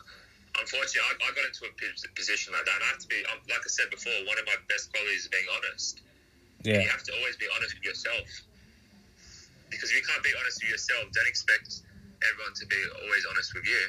unfortunately, 0.61 1.03
I, 1.03 1.13
I 1.27 1.31
got 1.35 1.45
into 1.47 1.67
a 1.67 1.73
position 2.15 2.55
like 2.55 2.67
that. 2.67 2.77
And 2.79 2.85
I 2.85 2.89
have 2.95 3.03
to 3.03 3.11
be, 3.11 3.21
um, 3.31 3.41
like 3.51 3.65
I 3.65 3.71
said 3.71 3.91
before, 3.91 4.15
one 4.27 4.39
of 4.39 4.47
my 4.47 4.59
best 4.71 4.93
qualities 4.95 5.27
is 5.27 5.31
being 5.31 5.49
honest. 5.51 6.03
Yeah. 6.63 6.81
You 6.81 6.89
have 6.89 7.05
to 7.05 7.13
always 7.21 7.37
be 7.37 7.47
honest 7.57 7.77
with 7.77 7.85
yourself. 7.85 8.27
Because 9.69 9.91
if 9.91 9.99
you 9.99 10.05
can't 10.07 10.23
be 10.23 10.33
honest 10.39 10.63
with 10.63 10.71
yourself, 10.71 11.11
don't 11.13 11.29
expect 11.29 11.83
everyone 12.23 12.55
to 12.57 12.65
be 12.71 12.81
always 13.05 13.25
honest 13.27 13.53
with 13.53 13.67
you. 13.67 13.83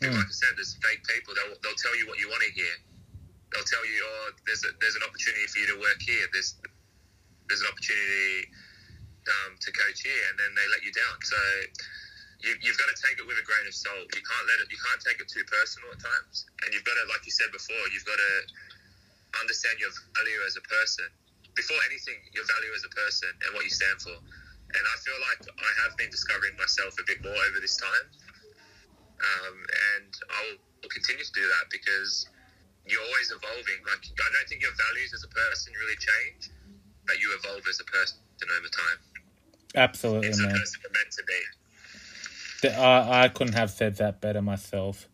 Mm. 0.00 0.16
Like 0.16 0.32
I 0.32 0.34
said, 0.34 0.56
there's 0.56 0.74
fake 0.80 1.04
people. 1.04 1.36
They'll, 1.36 1.54
they'll 1.60 1.78
tell 1.78 1.92
you 1.94 2.08
what 2.08 2.16
you 2.16 2.32
want 2.32 2.40
to 2.42 2.52
hear. 2.56 2.74
They'll 3.52 3.68
tell 3.68 3.84
you, 3.84 4.00
oh, 4.00 4.30
there's 4.46 4.64
a, 4.64 4.72
there's 4.80 4.96
an 4.96 5.04
opportunity 5.04 5.44
for 5.50 5.58
you 5.60 5.68
to 5.74 5.78
work 5.82 6.00
here. 6.00 6.24
There's 6.32 6.56
there's 7.50 7.66
an 7.66 7.70
opportunity 7.74 8.46
um, 9.26 9.58
to 9.58 9.68
coach 9.74 10.06
here, 10.06 10.22
and 10.30 10.38
then 10.38 10.54
they 10.54 10.66
let 10.70 10.86
you 10.86 10.94
down. 10.94 11.18
So 11.26 11.36
you, 12.40 12.56
you've 12.64 12.78
got 12.80 12.88
to 12.88 12.98
take 12.98 13.20
it 13.20 13.26
with 13.28 13.36
a 13.36 13.46
grain 13.46 13.66
of 13.68 13.76
salt. 13.76 14.08
You 14.12 14.24
can't 14.24 14.46
let 14.48 14.58
it. 14.64 14.68
You 14.72 14.80
can't 14.80 15.00
take 15.04 15.18
it 15.20 15.28
too 15.28 15.44
personal 15.48 15.92
at 15.92 16.00
times. 16.00 16.48
And 16.64 16.72
you've 16.72 16.84
got 16.84 16.96
to, 16.96 17.04
like 17.12 17.24
you 17.24 17.32
said 17.32 17.52
before, 17.52 17.84
you've 17.92 18.08
got 18.08 18.16
to 18.16 18.32
understand 19.40 19.78
your 19.78 19.92
value 20.16 20.40
as 20.48 20.56
a 20.56 20.64
person. 20.64 21.06
Before 21.52 21.78
anything, 21.90 22.16
your 22.32 22.46
value 22.46 22.72
as 22.72 22.86
a 22.86 22.92
person 22.94 23.28
and 23.44 23.50
what 23.52 23.66
you 23.66 23.74
stand 23.74 24.00
for. 24.00 24.16
And 24.16 24.84
I 24.86 24.96
feel 25.02 25.18
like 25.32 25.42
I 25.50 25.70
have 25.84 25.98
been 25.98 26.08
discovering 26.14 26.54
myself 26.54 26.94
a 26.96 27.04
bit 27.04 27.20
more 27.26 27.34
over 27.34 27.58
this 27.58 27.76
time 27.76 28.06
um, 29.20 29.56
and 29.92 30.12
I'll 30.32 30.88
continue 30.88 31.24
to 31.24 31.34
do 31.36 31.44
that 31.44 31.68
because 31.68 32.28
you're 32.88 33.02
always 33.04 33.28
evolving. 33.30 33.80
Like 33.84 34.02
I 34.08 34.28
don't 34.32 34.48
think 34.48 34.64
your 34.64 34.74
values 34.88 35.12
as 35.12 35.24
a 35.24 35.32
person 35.32 35.72
really 35.76 35.98
change, 36.00 36.48
but 37.04 37.20
you 37.20 37.36
evolve 37.36 37.64
as 37.68 37.80
a 37.80 37.88
person 37.88 38.16
over 38.40 38.70
time. 38.72 38.98
Absolutely, 39.76 40.28
it's 40.28 40.40
man. 40.40 40.56
meant 40.56 41.12
to 41.12 41.24
be. 41.28 41.40
I, 42.64 43.24
I 43.24 43.28
couldn't 43.28 43.54
have 43.54 43.70
said 43.70 43.96
that 43.96 44.20
better 44.20 44.42
myself. 44.42 45.08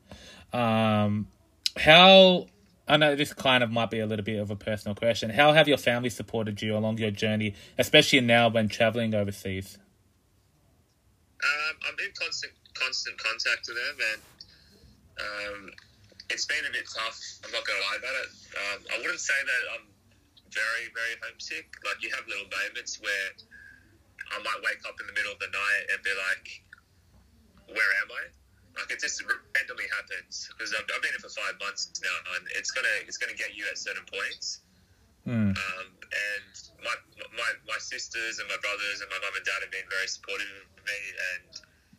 Um, 0.53 1.29
how 1.77 2.47
I 2.89 2.97
know 2.97 3.17
this 3.17 3.33
kind 3.33 3.65
of 3.65 3.71
might 3.71 3.91
be 3.91 3.99
a 3.99 4.07
little 4.07 4.25
bit 4.25 4.39
of 4.39 4.51
a 4.51 4.57
personal 4.57 4.95
question. 4.95 5.31
How 5.31 5.53
have 5.53 5.67
your 5.67 5.79
family 5.79 6.11
supported 6.11 6.63
you 6.63 6.77
along 6.77 6.99
your 6.99 7.11
journey, 7.11 7.55
especially 7.79 8.21
now 8.21 8.49
when 8.49 8.69
traveling 8.69 9.15
overseas? 9.15 9.79
Um, 11.43 11.77
I'm 11.89 11.95
in 12.05 12.13
constant 12.19 12.53
constant 12.75 13.19
contact 13.19 13.67
with 13.69 13.77
them, 13.77 13.97
and 14.13 14.21
um, 15.19 15.71
it's 16.31 16.47
been 16.47 16.65
a 16.69 16.73
bit 16.73 16.87
tough. 16.87 17.19
I'm 17.45 17.53
not 17.53 17.65
to 17.65 17.73
lie 17.73 17.99
about 17.99 18.17
it. 18.23 18.31
Um, 18.55 18.79
I 18.95 18.97
wouldn't 18.99 19.21
say 19.21 19.35
that 19.35 19.63
I'm 19.75 19.87
very, 20.51 20.87
very 20.95 21.15
homesick. 21.27 21.67
Like 21.85 22.01
you 22.03 22.11
have 22.15 22.25
little 22.29 22.47
moments 22.49 23.01
where 23.03 23.29
I 24.33 24.39
might 24.43 24.61
wake 24.63 24.83
up 24.87 24.95
in 25.01 25.07
the 25.07 25.15
middle 25.15 25.33
of 25.33 25.41
the 25.43 25.51
night 25.51 25.85
and 25.93 25.99
be 26.03 26.15
like, 26.15 26.47
"Where 27.69 27.93
am 28.03 28.11
I?" 28.11 28.25
Like 28.77 28.93
it 28.93 29.01
just 29.01 29.25
randomly 29.25 29.89
happens 29.89 30.53
because 30.53 30.77
I've, 30.77 30.85
I've, 30.93 31.01
been 31.01 31.17
here 31.17 31.25
for 31.25 31.33
five 31.33 31.57
months 31.59 31.89
now, 32.05 32.37
and 32.37 32.45
it's 32.53 32.71
gonna 32.71 32.97
it's 33.09 33.17
gonna 33.17 33.37
get 33.37 33.57
you 33.57 33.65
at 33.71 33.79
certain 33.79 34.05
points. 34.05 34.61
Mm. 35.27 35.57
Um, 35.57 35.87
and 36.07 36.55
my, 36.85 36.95
my 37.35 37.51
my 37.67 37.81
sisters 37.81 38.39
and 38.39 38.47
my 38.47 38.61
brothers 38.63 39.03
and 39.03 39.09
my 39.11 39.19
mum 39.19 39.35
and 39.35 39.43
dad 39.43 39.59
have 39.65 39.73
been 39.73 39.89
very 39.91 40.07
supportive 40.07 40.47
of 40.47 40.85
me, 40.85 41.01
and 41.35 41.51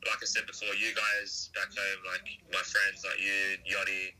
like 0.06 0.22
I 0.22 0.28
said 0.30 0.46
before, 0.48 0.72
you 0.78 0.94
guys 0.94 1.50
back 1.58 1.68
home, 1.74 2.02
like 2.08 2.24
my 2.54 2.64
friends, 2.64 3.04
like 3.04 3.20
you, 3.20 3.58
Yachty, 3.68 4.16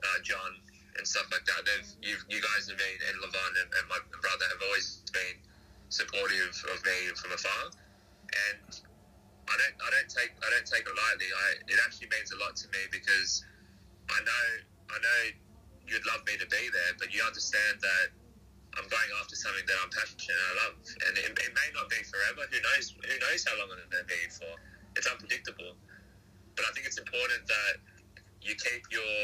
uh, 0.00 0.18
John, 0.24 0.56
and 0.96 1.04
stuff 1.04 1.28
like 1.34 1.44
that. 1.44 1.60
They've 1.66 1.90
you, 2.00 2.14
you 2.32 2.40
guys 2.40 2.70
have 2.70 2.78
been, 2.78 2.98
and 3.10 3.18
Levon 3.20 3.52
and, 3.60 3.68
and, 3.76 3.84
my 3.90 4.00
brother 4.08 4.46
have 4.54 4.62
always 4.62 5.02
been 5.12 5.36
supportive 5.90 6.54
of 6.70 6.78
me 6.86 7.12
from 7.18 7.34
afar, 7.34 7.74
and 7.74 8.72
I 9.50 9.54
don't 9.58 9.76
I 9.82 9.88
don't 9.90 10.10
take 10.10 10.32
I 10.38 10.48
I 11.18 11.48
it 11.66 11.78
actually 11.82 12.12
means 12.14 12.30
a 12.30 12.38
lot 12.38 12.54
to 12.62 12.66
me 12.70 12.82
because 12.94 13.42
I 14.06 14.18
know 14.22 14.46
I 14.94 14.96
know 15.02 15.20
you'd 15.88 16.06
love 16.06 16.22
me 16.26 16.38
to 16.38 16.46
be 16.46 16.70
there, 16.70 16.92
but 16.98 17.10
you 17.10 17.22
understand 17.24 17.82
that. 17.82 18.14
I'm 18.78 18.86
going 18.86 19.10
after 19.18 19.34
something 19.34 19.66
that 19.66 19.78
I'm 19.82 19.90
passionate 19.90 20.30
and 20.30 20.46
I 20.46 20.54
love, 20.62 20.78
and 20.78 21.12
it, 21.18 21.26
it 21.26 21.52
may 21.58 21.68
not 21.74 21.90
be 21.90 21.98
forever. 22.06 22.46
Who 22.46 22.58
knows? 22.62 22.94
Who 22.94 23.16
knows 23.18 23.42
how 23.42 23.58
long 23.58 23.66
it'll 23.66 24.06
be 24.06 24.30
for? 24.30 24.54
it's 24.96 25.06
unpredictable. 25.06 25.76
But 26.56 26.64
I 26.66 26.70
think 26.74 26.86
it's 26.86 26.98
important 26.98 27.46
that 27.46 27.74
you 28.42 28.54
keep 28.56 28.82
your 28.90 29.16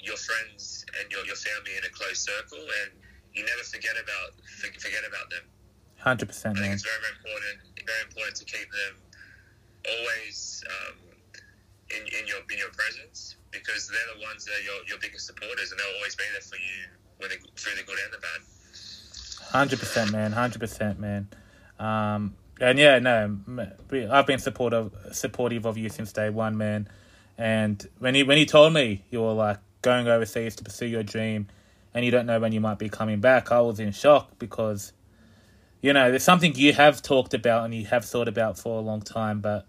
your 0.00 0.16
friends 0.16 0.84
and 0.96 1.12
your, 1.12 1.24
your 1.28 1.36
family 1.36 1.76
in 1.76 1.84
a 1.84 1.92
close 1.92 2.24
circle, 2.24 2.60
and 2.60 2.90
you 3.34 3.44
never 3.44 3.64
forget 3.64 3.96
about 3.96 4.36
forget 4.80 5.04
about 5.06 5.30
them. 5.30 5.44
Hundred 5.98 6.28
percent. 6.28 6.58
I 6.58 6.62
think 6.62 6.74
it's 6.74 6.84
very 6.84 7.00
very 7.00 7.16
important. 7.16 7.56
Very 7.86 8.04
important 8.08 8.36
to 8.36 8.44
keep 8.44 8.68
them 8.70 8.94
always 9.88 10.62
um, 10.68 10.96
in, 11.90 12.02
in 12.20 12.26
your 12.26 12.38
in 12.50 12.58
your 12.58 12.70
presence 12.70 13.36
because 13.50 13.88
they're 13.88 14.16
the 14.16 14.22
ones 14.22 14.44
that 14.44 14.52
are 14.52 14.62
your, 14.62 14.86
your 14.88 14.98
biggest 14.98 15.26
supporters, 15.26 15.70
and 15.70 15.80
they'll 15.80 15.96
always 15.96 16.14
be 16.14 16.24
there 16.32 16.40
for 16.40 16.56
you 16.56 16.86
when 17.18 17.30
they, 17.30 17.36
through 17.56 17.76
the 17.76 17.82
good 17.82 17.98
and 18.04 18.12
the 18.12 18.18
bad. 18.18 18.40
Hundred 19.52 19.78
percent, 19.80 20.12
man. 20.12 20.32
Hundred 20.32 20.60
percent, 20.60 21.00
man. 21.00 21.28
Um, 21.78 22.36
and 22.60 22.78
yeah, 22.78 22.98
no, 22.98 23.38
I've 24.10 24.26
been 24.26 24.38
supportive 24.38 24.92
supportive 25.12 25.64
of 25.66 25.76
you 25.76 25.88
since 25.88 26.12
day 26.12 26.30
one, 26.30 26.56
man. 26.56 26.88
And 27.36 27.86
when 27.98 28.14
you 28.14 28.26
when 28.26 28.38
you 28.38 28.46
told 28.46 28.72
me 28.72 29.04
you 29.10 29.22
were 29.22 29.32
like 29.32 29.58
going 29.82 30.06
overseas 30.06 30.56
to 30.56 30.64
pursue 30.64 30.86
your 30.86 31.02
dream, 31.02 31.48
and 31.94 32.04
you 32.04 32.10
don't 32.10 32.26
know 32.26 32.38
when 32.38 32.52
you 32.52 32.60
might 32.60 32.78
be 32.78 32.88
coming 32.88 33.20
back, 33.20 33.50
I 33.50 33.60
was 33.60 33.80
in 33.80 33.92
shock 33.92 34.38
because 34.38 34.92
you 35.82 35.92
know, 35.92 36.12
it's 36.12 36.24
something 36.24 36.54
you 36.54 36.72
have 36.74 37.00
talked 37.02 37.34
about 37.34 37.64
and 37.64 37.74
you 37.74 37.86
have 37.86 38.04
thought 38.04 38.28
about 38.28 38.58
for 38.58 38.78
a 38.78 38.82
long 38.82 39.00
time, 39.00 39.40
but 39.40 39.66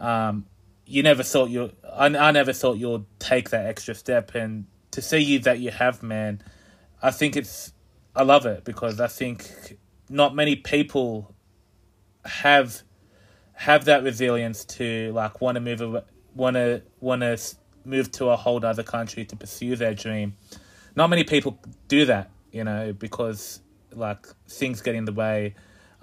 um, 0.00 0.46
you 0.86 1.02
never 1.02 1.22
thought 1.22 1.50
you. 1.50 1.72
I, 1.92 2.06
I 2.06 2.30
never 2.30 2.52
thought 2.52 2.78
you'll 2.78 3.06
take 3.18 3.50
that 3.50 3.66
extra 3.66 3.94
step, 3.94 4.34
and 4.34 4.66
to 4.90 5.02
see 5.02 5.18
you 5.18 5.38
that 5.40 5.58
you 5.58 5.70
have, 5.70 6.02
man, 6.02 6.42
I 7.02 7.10
think 7.10 7.36
it's. 7.36 7.72
I 8.16 8.22
love 8.22 8.46
it 8.46 8.64
because 8.64 9.00
I 9.00 9.08
think 9.08 9.76
not 10.08 10.34
many 10.34 10.56
people 10.56 11.34
have 12.24 12.82
have 13.54 13.84
that 13.86 14.02
resilience 14.02 14.64
to 14.64 15.12
like 15.12 15.40
want 15.40 15.56
to 15.56 15.60
move 15.60 16.02
want 16.34 16.54
to 16.54 16.82
want 17.00 17.22
to 17.22 17.38
move 17.84 18.10
to 18.12 18.28
a 18.28 18.36
whole 18.36 18.64
other 18.64 18.82
country 18.82 19.24
to 19.24 19.36
pursue 19.36 19.76
their 19.76 19.94
dream. 19.94 20.34
Not 20.96 21.10
many 21.10 21.24
people 21.24 21.58
do 21.88 22.06
that, 22.06 22.30
you 22.52 22.64
know, 22.64 22.92
because 22.92 23.60
like 23.92 24.26
things 24.48 24.80
get 24.80 24.94
in 24.94 25.04
the 25.04 25.12
way. 25.12 25.54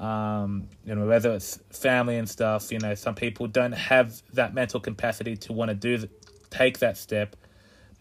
Um, 0.02 0.68
you 0.84 0.96
know, 0.96 1.06
whether 1.06 1.32
it's 1.32 1.60
family 1.70 2.18
and 2.18 2.28
stuff, 2.28 2.72
you 2.72 2.80
know, 2.80 2.96
some 2.96 3.14
people 3.14 3.48
don't 3.48 3.74
have 3.74 4.24
that 4.34 4.52
mental 4.52 4.80
capacity 4.80 5.38
to 5.38 5.54
want 5.54 5.70
to 5.70 5.76
do 5.76 6.00
the, 6.00 6.10
take 6.50 6.80
that 6.80 6.98
step. 6.98 7.36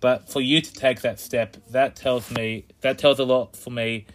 But 0.00 0.30
for 0.30 0.40
you 0.40 0.62
to 0.62 0.72
take 0.72 1.02
that 1.02 1.20
step, 1.20 1.58
that 1.70 1.96
tells 1.96 2.30
me 2.30 2.64
that 2.80 2.96
tells 2.96 3.18
a 3.18 3.24
lot 3.24 3.54
for 3.54 3.68
me 3.68 4.06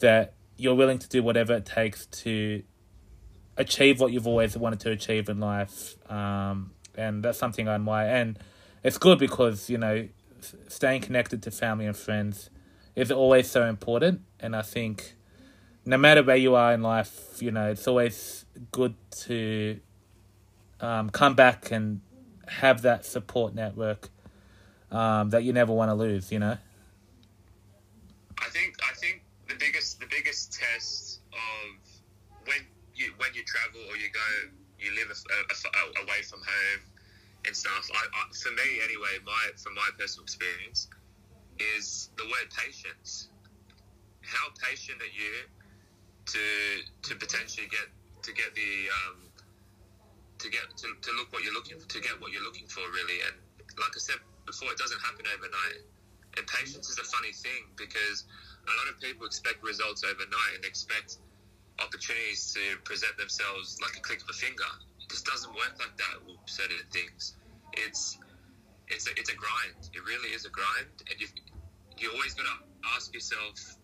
that 0.00 0.34
you're 0.56 0.74
willing 0.74 0.98
to 0.98 1.08
do 1.08 1.22
whatever 1.22 1.54
it 1.54 1.64
takes 1.64 2.06
to 2.06 2.64
achieve 3.56 4.00
what 4.00 4.12
you've 4.12 4.26
always 4.26 4.56
wanted 4.56 4.80
to 4.80 4.90
achieve 4.90 5.28
in 5.28 5.38
life. 5.38 5.94
Um, 6.10 6.72
and 6.96 7.22
that's 7.22 7.38
something 7.38 7.68
I 7.68 7.76
admire. 7.76 8.08
And 8.08 8.40
it's 8.82 8.98
good 8.98 9.20
because 9.20 9.70
you 9.70 9.78
know, 9.78 10.08
staying 10.66 11.02
connected 11.02 11.44
to 11.44 11.52
family 11.52 11.86
and 11.86 11.96
friends 11.96 12.50
is 12.96 13.12
always 13.12 13.48
so 13.48 13.66
important. 13.66 14.22
And 14.40 14.56
I 14.56 14.62
think 14.62 15.14
no 15.84 15.96
matter 15.96 16.22
where 16.22 16.36
you 16.36 16.54
are 16.54 16.72
in 16.72 16.82
life, 16.82 17.40
you 17.40 17.50
know, 17.50 17.70
it's 17.70 17.86
always 17.88 18.44
good 18.72 18.94
to 19.10 19.80
um, 20.80 21.10
come 21.10 21.34
back 21.34 21.70
and 21.70 22.00
have 22.46 22.82
that 22.82 23.04
support 23.04 23.54
network 23.54 24.08
um, 24.90 25.30
that 25.30 25.44
you 25.44 25.52
never 25.52 25.72
want 25.72 25.90
to 25.90 25.94
lose. 25.94 26.32
You 26.32 26.40
know. 26.40 26.56
I 28.40 28.48
think 28.50 28.76
I 28.82 28.94
think 28.94 29.22
the 29.48 29.54
biggest 29.54 30.00
the 30.00 30.06
biggest 30.06 30.52
test 30.52 31.20
of 31.32 32.46
when 32.46 32.66
you 32.94 33.12
when 33.18 33.30
you 33.34 33.42
travel 33.44 33.80
or 33.88 33.96
you 33.96 34.08
go 34.12 34.50
you 34.78 34.90
live 34.94 35.08
a, 35.10 35.14
a, 35.14 36.00
a, 36.00 36.04
away 36.04 36.22
from 36.22 36.40
home 36.40 36.80
and 37.46 37.54
stuff. 37.54 37.88
I, 37.92 38.04
I, 38.12 38.22
for 38.32 38.50
me, 38.50 38.80
anyway, 38.82 39.20
my 39.24 39.50
from 39.56 39.74
my 39.74 39.88
personal 39.98 40.24
experience, 40.24 40.88
is 41.76 42.10
the 42.16 42.24
word 42.24 42.50
patience. 42.56 43.28
How 44.22 44.48
patient 44.62 45.00
are 45.00 45.06
you 45.06 45.48
to 46.30 46.44
to 47.10 47.12
potentially 47.18 47.66
get 47.66 47.90
to 48.22 48.30
get 48.32 48.54
the 48.54 48.72
um, 49.02 49.18
to 50.38 50.46
get 50.48 50.64
to, 50.78 50.86
to 50.94 51.10
look 51.18 51.32
what 51.32 51.42
you're 51.42 51.54
looking 51.54 51.78
for, 51.78 51.88
to 51.88 52.00
get 52.00 52.14
what 52.20 52.32
you're 52.32 52.44
looking 52.44 52.66
for 52.66 52.82
really? 52.94 53.18
And 53.26 53.36
like 53.78 53.94
I 53.94 54.00
said 54.00 54.20
before, 54.46 54.70
it 54.70 54.78
doesn't 54.78 55.00
happen 55.00 55.26
overnight. 55.26 55.82
And 56.38 56.46
patience 56.46 56.86
is 56.88 56.98
a 56.98 57.06
funny 57.10 57.34
thing 57.34 57.66
because 57.74 58.24
a 58.62 58.72
lot 58.78 58.86
of 58.86 59.02
people 59.02 59.26
expect 59.26 59.62
results 59.66 60.06
overnight 60.06 60.52
and 60.54 60.64
expect 60.64 61.18
opportunities 61.82 62.54
to 62.54 62.78
present 62.86 63.16
themselves 63.18 63.78
like 63.82 63.96
a 63.98 64.00
click 64.00 64.22
of 64.22 64.30
a 64.30 64.36
finger. 64.38 64.70
It 65.02 65.10
just 65.10 65.26
doesn't 65.26 65.50
work 65.50 65.74
like 65.82 65.96
that 65.98 66.22
with 66.22 66.38
certain 66.46 66.86
things. 66.94 67.34
It's 67.74 68.18
it's 68.86 69.06
a, 69.06 69.10
it's 69.18 69.30
a 69.30 69.38
grind. 69.38 69.90
It 69.94 70.02
really 70.06 70.30
is 70.30 70.46
a 70.46 70.50
grind, 70.50 70.94
and 71.10 71.18
you 71.18 71.26
you 71.98 72.10
always 72.14 72.34
got 72.34 72.46
to 72.46 72.56
ask 72.94 73.12
yourself 73.12 73.76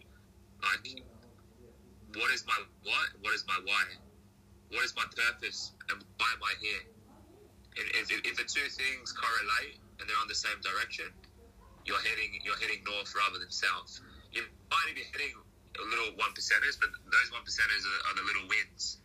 like, 0.62 1.02
what 2.16 2.32
is 2.32 2.44
my 2.48 2.56
what? 2.84 3.08
What 3.20 3.32
is 3.36 3.44
my 3.44 3.58
why? 3.64 3.84
What 4.72 4.82
is 4.84 4.96
my 4.96 5.06
purpose, 5.12 5.72
and 5.92 6.02
why 6.16 6.28
am 6.32 6.42
I 6.42 6.54
here? 6.58 6.84
And 7.76 7.86
if, 8.00 8.08
if 8.08 8.34
the 8.40 8.48
two 8.48 8.66
things 8.72 9.12
correlate 9.12 9.76
and 10.00 10.08
they're 10.08 10.20
on 10.20 10.28
the 10.32 10.36
same 10.36 10.56
direction, 10.64 11.12
you're 11.84 12.00
heading 12.00 12.40
you're 12.42 12.58
heading 12.58 12.82
north 12.88 13.12
rather 13.14 13.38
than 13.38 13.52
south. 13.52 14.00
You 14.32 14.42
might 14.72 14.96
be 14.96 15.04
heading 15.12 15.32
a 15.76 15.84
little 15.84 16.16
one 16.16 16.32
percenters, 16.32 16.80
but 16.80 16.88
those 16.88 17.28
one 17.30 17.44
percenters 17.44 17.84
are, 17.84 18.00
are, 18.10 18.16
the 18.16 18.24
little 18.24 18.48
wins. 18.48 18.96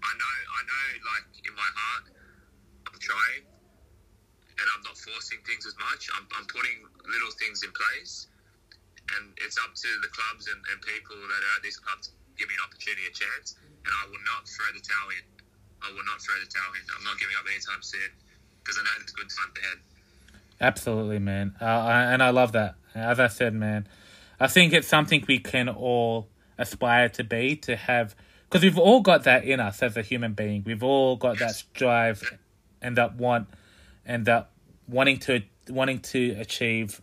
I 0.00 0.12
know, 0.16 0.36
I 0.56 0.60
know, 0.64 0.84
like 1.04 1.26
in 1.44 1.52
my 1.52 1.68
heart, 1.68 2.04
I'm 2.88 2.98
trying, 3.00 3.44
and 3.44 4.66
I'm 4.72 4.82
not 4.88 4.96
forcing 4.96 5.40
things 5.44 5.68
as 5.68 5.76
much. 5.76 6.08
I'm, 6.16 6.24
I'm 6.36 6.48
putting 6.48 6.84
little 7.04 7.32
things 7.36 7.60
in 7.60 7.72
place, 7.76 8.28
and 9.16 9.36
it's 9.44 9.60
up 9.60 9.76
to 9.76 9.90
the 10.00 10.08
clubs 10.12 10.48
and, 10.48 10.60
and 10.72 10.80
people 10.80 11.16
that 11.16 11.40
are 11.44 11.54
at 11.60 11.62
these 11.64 11.76
clubs 11.76 12.12
give 12.38 12.48
me 12.48 12.54
an 12.54 12.64
opportunity, 12.66 13.06
a 13.06 13.14
chance, 13.14 13.56
and 13.60 13.92
I 13.92 14.08
will 14.08 14.22
not 14.24 14.48
throw 14.48 14.70
the 14.74 14.82
towel 14.82 15.10
in. 15.14 15.24
I 15.82 15.92
will 15.92 16.04
not 16.04 16.20
throw 16.20 16.36
the 16.40 16.50
towel 16.50 16.72
in. 16.74 16.84
I'm 16.96 17.04
not 17.04 17.18
giving 17.18 17.36
up 17.38 17.44
anytime 17.46 17.82
soon 17.82 18.10
because 18.62 18.78
I 18.78 18.82
know 18.82 18.96
it's 19.02 19.12
good 19.12 19.28
time 19.28 19.52
ahead. 19.60 19.78
Absolutely, 20.60 21.18
man, 21.18 21.54
uh, 21.60 22.08
and 22.12 22.22
I 22.22 22.30
love 22.30 22.52
that. 22.52 22.76
As 22.94 23.18
I 23.18 23.26
said, 23.26 23.54
man, 23.54 23.86
I 24.38 24.46
think 24.46 24.72
it's 24.72 24.88
something 24.88 25.24
we 25.26 25.38
can 25.38 25.68
all 25.68 26.28
aspire 26.58 27.08
to 27.10 27.24
be 27.24 27.56
to 27.56 27.76
have 27.76 28.14
because 28.48 28.62
we've 28.62 28.78
all 28.78 29.00
got 29.00 29.24
that 29.24 29.44
in 29.44 29.58
us 29.58 29.82
as 29.82 29.96
a 29.96 30.02
human 30.02 30.32
being. 30.32 30.62
We've 30.64 30.82
all 30.82 31.16
got 31.16 31.38
that 31.38 31.60
drive 31.72 32.38
and 32.80 32.96
that 32.96 33.16
want 33.16 33.48
and 34.06 34.26
that 34.26 34.50
wanting 34.86 35.18
to 35.20 35.42
wanting 35.68 36.00
to 36.00 36.36
achieve 36.38 37.00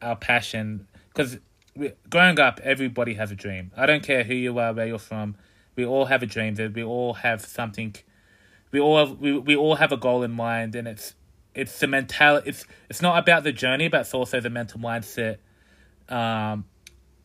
our 0.00 0.16
passion 0.16 0.86
because 1.08 1.38
growing 2.10 2.38
up 2.38 2.60
everybody 2.62 3.14
has 3.14 3.30
a 3.30 3.34
dream 3.34 3.70
i 3.76 3.86
don't 3.86 4.02
care 4.02 4.24
who 4.24 4.34
you 4.34 4.58
are 4.58 4.72
where 4.72 4.86
you're 4.86 4.98
from 4.98 5.34
we 5.74 5.84
all 5.84 6.06
have 6.06 6.22
a 6.22 6.26
dream 6.26 6.54
that 6.54 6.74
we 6.74 6.82
all 6.82 7.14
have 7.14 7.40
something 7.42 7.94
we 8.70 8.80
all 8.80 8.98
have, 8.98 9.18
we, 9.18 9.38
we 9.38 9.56
all 9.56 9.76
have 9.76 9.92
a 9.92 9.96
goal 9.96 10.22
in 10.22 10.30
mind 10.30 10.74
and 10.74 10.86
it's 10.86 11.14
it's 11.54 11.78
the 11.80 11.86
mentality 11.86 12.48
it's 12.50 12.66
it's 12.90 13.00
not 13.00 13.18
about 13.18 13.42
the 13.42 13.52
journey 13.52 13.88
but 13.88 14.02
it's 14.02 14.14
also 14.14 14.40
the 14.40 14.50
mental 14.50 14.80
mindset 14.80 15.38
um 16.08 16.64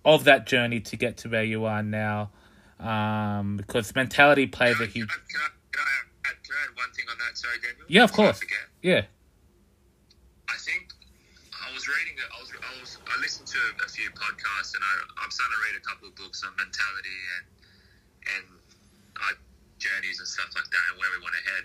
of 0.07 0.23
that 0.23 0.47
journey 0.47 0.79
to 0.79 0.95
get 0.95 1.17
to 1.17 1.29
where 1.29 1.43
you 1.43 1.65
are 1.65 1.83
now. 1.83 2.31
Um, 2.79 3.57
because 3.57 3.93
mentality 3.93 4.47
plays 4.47 4.79
a 4.79 4.85
huge. 4.85 5.09
Can 5.09 5.19
I, 5.19 5.27
can, 5.29 5.41
I, 5.41 5.49
can, 5.75 5.83
I 5.83 6.29
add, 6.29 6.37
I 6.71 6.81
one 6.81 6.91
thing 6.93 7.05
on 7.11 7.17
that? 7.17 7.37
Sorry, 7.37 7.57
Daniel. 7.61 7.85
Yeah, 7.89 8.03
of 8.03 8.13
course. 8.13 8.39
Yeah. 8.81 9.01
I 10.49 10.53
think 10.59 10.93
I 11.51 11.73
was 11.73 11.87
reading. 11.87 12.13
It, 12.17 12.29
I 12.33 12.39
was. 12.39 12.51
I 12.55 12.79
was. 12.79 12.96
I 13.07 13.15
listened 13.23 13.47
to 13.47 13.61
a 13.83 13.89
few 13.89 14.09
podcasts, 14.11 14.75
and 14.75 14.83
I, 14.83 14.93
I'm 15.23 15.31
starting 15.31 15.55
to 15.55 15.61
read 15.71 15.75
a 15.79 15.85
couple 15.87 16.05
of 16.11 16.15
books 16.15 16.43
on 16.43 16.51
mentality 16.59 17.19
and 17.39 17.45
and 18.27 18.45
journeys 19.79 20.19
and 20.19 20.27
stuff 20.27 20.51
like 20.57 20.67
that, 20.67 20.85
and 20.91 20.95
where 20.99 21.09
we 21.15 21.19
want 21.23 21.33
to 21.37 21.43
head. 21.47 21.63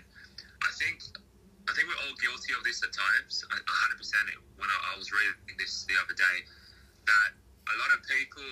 I 0.63 0.71
think. 0.79 1.03
I 1.63 1.71
think 1.71 1.87
we're 1.87 2.03
all 2.03 2.15
guilty 2.19 2.51
of 2.59 2.61
this 2.67 2.83
at 2.83 2.91
times. 2.91 3.39
100% 3.47 3.55
when 4.59 4.67
I, 4.67 4.77
I 4.91 4.99
was 4.99 5.15
reading 5.15 5.55
this 5.55 5.87
the 5.87 5.95
other 5.95 6.11
day, 6.11 6.37
that 7.07 7.29
a 7.71 7.75
lot 7.79 7.87
of 7.95 8.03
people 8.03 8.43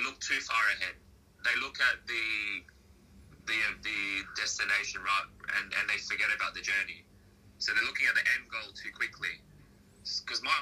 look 0.00 0.16
too 0.24 0.40
far 0.40 0.64
ahead. 0.80 0.96
They 1.44 1.52
look 1.60 1.76
at 1.84 2.00
the 2.08 2.64
the 3.44 3.58
the 3.84 4.00
destination 4.40 5.04
right, 5.04 5.28
and 5.60 5.68
and 5.68 5.84
they 5.84 6.00
forget 6.00 6.32
about 6.32 6.56
the 6.56 6.64
journey. 6.64 7.04
So 7.60 7.76
they're 7.76 7.84
looking 7.84 8.08
at 8.08 8.16
the 8.16 8.24
end 8.40 8.48
goal 8.48 8.72
too 8.72 8.90
quickly. 8.96 9.42
Because 10.02 10.42
my 10.42 10.54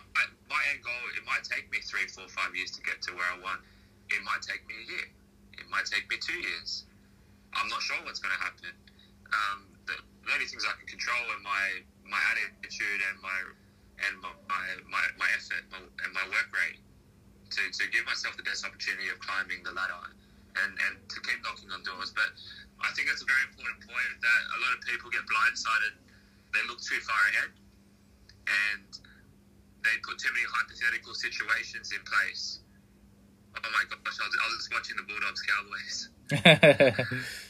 my 0.49 0.63
end 0.73 0.85
goal, 0.85 1.05
it 1.17 1.25
might 1.25 1.45
take 1.49 1.71
me 1.73 1.81
three, 1.81 2.05
four, 2.13 2.29
five 2.29 2.53
years 2.53 2.71
to 2.77 2.81
get 2.85 3.01
to 3.09 3.17
where 3.17 3.25
I 3.25 3.41
want. 3.41 3.65
It 4.13 4.21
might 4.23 4.45
take 4.45 4.61
me 4.69 4.75
a 4.77 4.85
year. 4.85 5.09
It 5.57 5.67
might 5.73 5.89
take 5.89 6.05
me 6.13 6.21
two 6.21 6.37
years. 6.37 6.85
I'm 7.55 7.69
not 7.73 7.81
sure 7.81 7.97
what's 8.05 8.21
going 8.21 8.35
to 8.37 8.43
happen. 8.43 8.75
Um, 9.33 9.59
the, 9.87 9.97
the 9.97 10.31
only 10.35 10.47
things 10.47 10.67
I 10.69 10.77
can 10.77 10.87
control 10.87 11.25
are 11.33 11.43
my 11.43 11.83
my 12.05 12.21
attitude 12.35 13.01
and 13.11 13.17
my 13.23 13.39
and 14.07 14.15
my 14.21 14.33
my, 14.87 15.03
my 15.17 15.29
effort 15.33 15.65
and 15.73 16.11
my 16.13 16.27
work 16.29 16.51
rate 16.53 16.83
to, 17.51 17.63
to 17.67 17.85
give 17.91 18.07
myself 18.07 18.37
the 18.37 18.47
best 18.47 18.63
opportunity 18.63 19.11
of 19.11 19.19
climbing 19.19 19.63
the 19.67 19.75
ladder 19.75 19.99
and, 20.63 20.73
and 20.87 20.95
to 21.11 21.19
keep 21.23 21.43
knocking 21.43 21.71
on 21.75 21.83
doors. 21.83 22.15
But 22.15 22.31
I 22.83 22.91
think 22.95 23.11
that's 23.11 23.23
a 23.23 23.29
very 23.29 23.45
important 23.51 23.83
point 23.83 24.15
that 24.23 24.41
a 24.55 24.59
lot 24.63 24.73
of 24.79 24.81
people 24.87 25.11
get 25.11 25.27
blindsided. 25.27 25.95
They 26.55 26.63
look 26.67 26.83
too 26.83 26.99
far 27.03 27.23
ahead 27.35 27.51
and 28.47 28.91
they 29.83 29.97
put 30.05 30.19
too 30.19 30.31
many 30.33 30.47
hypothetical 30.47 31.15
situations 31.15 31.93
in 31.93 32.03
place. 32.05 32.61
Oh 33.57 33.71
my 33.75 33.85
gosh, 33.91 34.17
I 34.21 34.25
was, 34.27 34.35
I 34.39 34.47
was 34.47 34.57
just 34.63 34.71
watching 34.71 34.97
the 34.97 35.07
Bulldogs 35.09 35.43
Cowboys. 35.43 35.97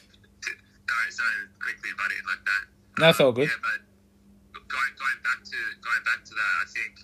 sorry, 0.91 1.11
sorry, 1.13 1.41
quickly 1.61 1.91
butt 1.97 2.11
in 2.13 2.25
like 2.25 2.45
that. 2.45 2.63
That's 2.99 3.21
um, 3.21 3.27
all 3.27 3.35
good. 3.37 3.49
Yeah, 3.49 3.61
but 3.61 3.81
going, 4.71 4.93
going 4.97 5.21
back 5.27 5.41
to 5.45 5.59
going 5.83 6.03
back 6.07 6.25
to 6.25 6.35
that, 6.35 6.55
I 6.63 6.67
think 6.71 6.95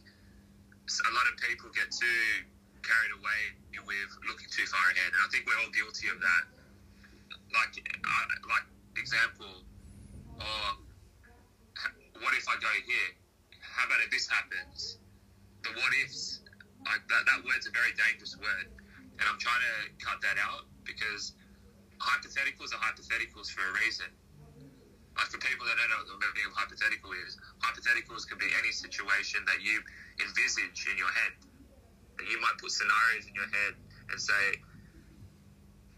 a 0.86 1.12
lot 1.12 1.26
of 1.28 1.34
people 1.42 1.68
get 1.74 1.90
too 1.90 2.46
carried 2.86 3.14
away 3.18 3.40
with 3.82 4.10
looking 4.30 4.48
too 4.50 4.66
far 4.70 4.86
ahead, 4.94 5.10
and 5.10 5.20
I 5.20 5.28
think 5.34 5.44
we're 5.46 5.58
all 5.60 5.72
guilty 5.74 6.08
of 6.08 6.18
that. 6.22 6.44
Like, 7.52 7.74
uh, 7.82 8.26
like 8.50 8.66
example, 8.98 9.66
or 10.38 10.66
what 12.22 12.32
if 12.34 12.46
I 12.48 12.56
go 12.58 12.72
here? 12.86 13.10
How 13.60 13.86
about 13.86 14.00
if 14.06 14.10
this 14.10 14.26
happens? 14.30 14.98
The 15.66 15.74
what 15.82 15.90
ifs, 16.06 16.46
like 16.86 17.02
that, 17.10 17.26
that 17.26 17.42
word's 17.42 17.66
a 17.66 17.74
very 17.74 17.90
dangerous 17.98 18.38
word, 18.38 18.70
and 19.18 19.24
I'm 19.26 19.34
trying 19.42 19.58
to 19.58 19.74
cut 19.98 20.22
that 20.22 20.38
out 20.38 20.70
because 20.86 21.34
hypotheticals 21.98 22.70
are 22.70 22.78
hypotheticals 22.78 23.50
for 23.50 23.66
a 23.66 23.72
reason. 23.82 24.06
Like 25.18 25.26
for 25.26 25.42
people 25.42 25.66
that 25.66 25.74
don't 25.74 25.90
know 25.90 26.06
what 26.06 26.22
the 26.22 26.30
meaning 26.38 26.46
of 26.46 26.54
hypothetical 26.54 27.10
is, 27.26 27.34
hypotheticals 27.66 28.30
can 28.30 28.38
be 28.38 28.46
any 28.62 28.70
situation 28.70 29.42
that 29.50 29.58
you 29.58 29.82
envisage 30.22 30.86
in 30.86 30.94
your 30.94 31.10
head. 31.10 31.34
You 32.22 32.38
might 32.38 32.62
put 32.62 32.70
scenarios 32.70 33.26
in 33.26 33.34
your 33.34 33.50
head 33.50 33.74
and 34.14 34.22
say, 34.22 34.62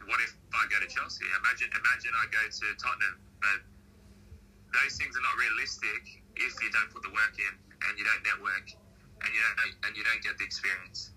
"What 0.08 0.16
if 0.24 0.32
I 0.56 0.64
go 0.72 0.80
to 0.80 0.88
Chelsea? 0.88 1.28
Imagine, 1.44 1.68
imagine 1.76 2.12
I 2.16 2.24
go 2.32 2.40
to 2.40 2.66
Tottenham." 2.80 3.20
But 3.44 3.58
those 4.80 4.96
things 4.96 5.12
are 5.12 5.24
not 5.28 5.36
realistic 5.36 6.24
if 6.40 6.56
you 6.56 6.72
don't 6.72 6.88
put 6.88 7.04
the 7.04 7.12
work 7.12 7.36
in 7.36 7.52
and 7.84 7.98
you 7.98 8.08
don't 8.08 8.24
network 8.24 8.72
and 9.24 9.30
you 9.34 9.40
don't 9.42 9.74
and 9.86 9.92
you 9.96 10.04
don't 10.04 10.22
get 10.22 10.38
the 10.38 10.44
experience. 10.44 11.10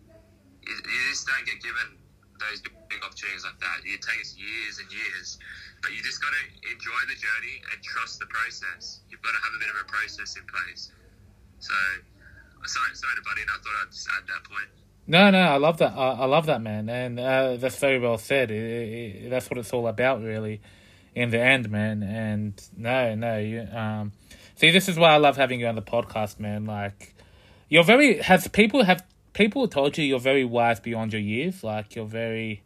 You, 0.61 0.73
you 0.73 1.01
just 1.09 1.25
don't 1.25 1.45
get 1.45 1.61
given 1.61 1.97
those 2.41 2.61
big 2.61 3.01
opportunities 3.05 3.45
like 3.45 3.59
that. 3.61 3.85
It 3.85 4.01
takes 4.01 4.33
years 4.33 4.81
and 4.81 4.89
years, 4.89 5.37
but 5.81 5.93
you 5.93 6.01
just 6.01 6.21
got 6.21 6.33
to 6.33 6.43
enjoy 6.73 7.01
the 7.05 7.17
journey 7.17 7.61
and 7.69 7.77
trust 7.85 8.17
the 8.17 8.25
process. 8.27 9.01
You've 9.09 9.21
got 9.21 9.37
to 9.37 9.41
have 9.45 9.53
a 9.53 9.59
bit 9.61 9.69
of 9.69 9.77
a 9.77 9.87
process 9.87 10.35
in 10.35 10.45
place. 10.49 10.89
So, 11.61 11.73
sorry, 12.65 12.91
sorry 12.97 13.15
to 13.15 13.23
butt 13.23 13.37
in. 13.37 13.45
I 13.45 13.57
thought 13.61 13.77
I'd 13.85 13.91
just 13.93 14.09
add 14.09 14.25
that 14.25 14.43
point. 14.49 14.69
No, 15.07 15.29
no, 15.29 15.39
I 15.39 15.57
love 15.57 15.77
that. 15.79 15.93
I, 15.93 16.11
I 16.11 16.25
love 16.25 16.45
that, 16.45 16.61
man, 16.61 16.89
and 16.89 17.19
uh, 17.19 17.57
that's 17.57 17.77
very 17.77 17.99
well 17.99 18.17
said. 18.17 18.51
It, 18.51 18.55
it, 18.55 19.29
that's 19.29 19.49
what 19.49 19.57
it's 19.57 19.73
all 19.73 19.87
about, 19.87 20.21
really, 20.21 20.61
in 21.15 21.31
the 21.31 21.39
end, 21.39 21.69
man. 21.69 22.03
And 22.03 22.61
no, 22.77 23.15
no, 23.15 23.37
you 23.37 23.61
um, 23.61 24.11
see, 24.55 24.71
this 24.71 24.87
is 24.87 24.97
why 24.97 25.09
I 25.09 25.17
love 25.17 25.37
having 25.37 25.59
you 25.59 25.67
on 25.67 25.75
the 25.75 25.81
podcast, 25.81 26.39
man. 26.39 26.65
Like, 26.65 27.15
you're 27.71 27.87
very 27.87 28.19
has 28.19 28.47
people 28.49 28.83
have 28.83 29.01
people 29.31 29.65
told 29.67 29.97
you 29.97 30.03
you're 30.03 30.19
very 30.19 30.43
wise 30.43 30.79
beyond 30.83 31.13
your 31.15 31.21
years. 31.23 31.63
Like, 31.63 31.95
you're 31.95 32.05
very. 32.05 32.63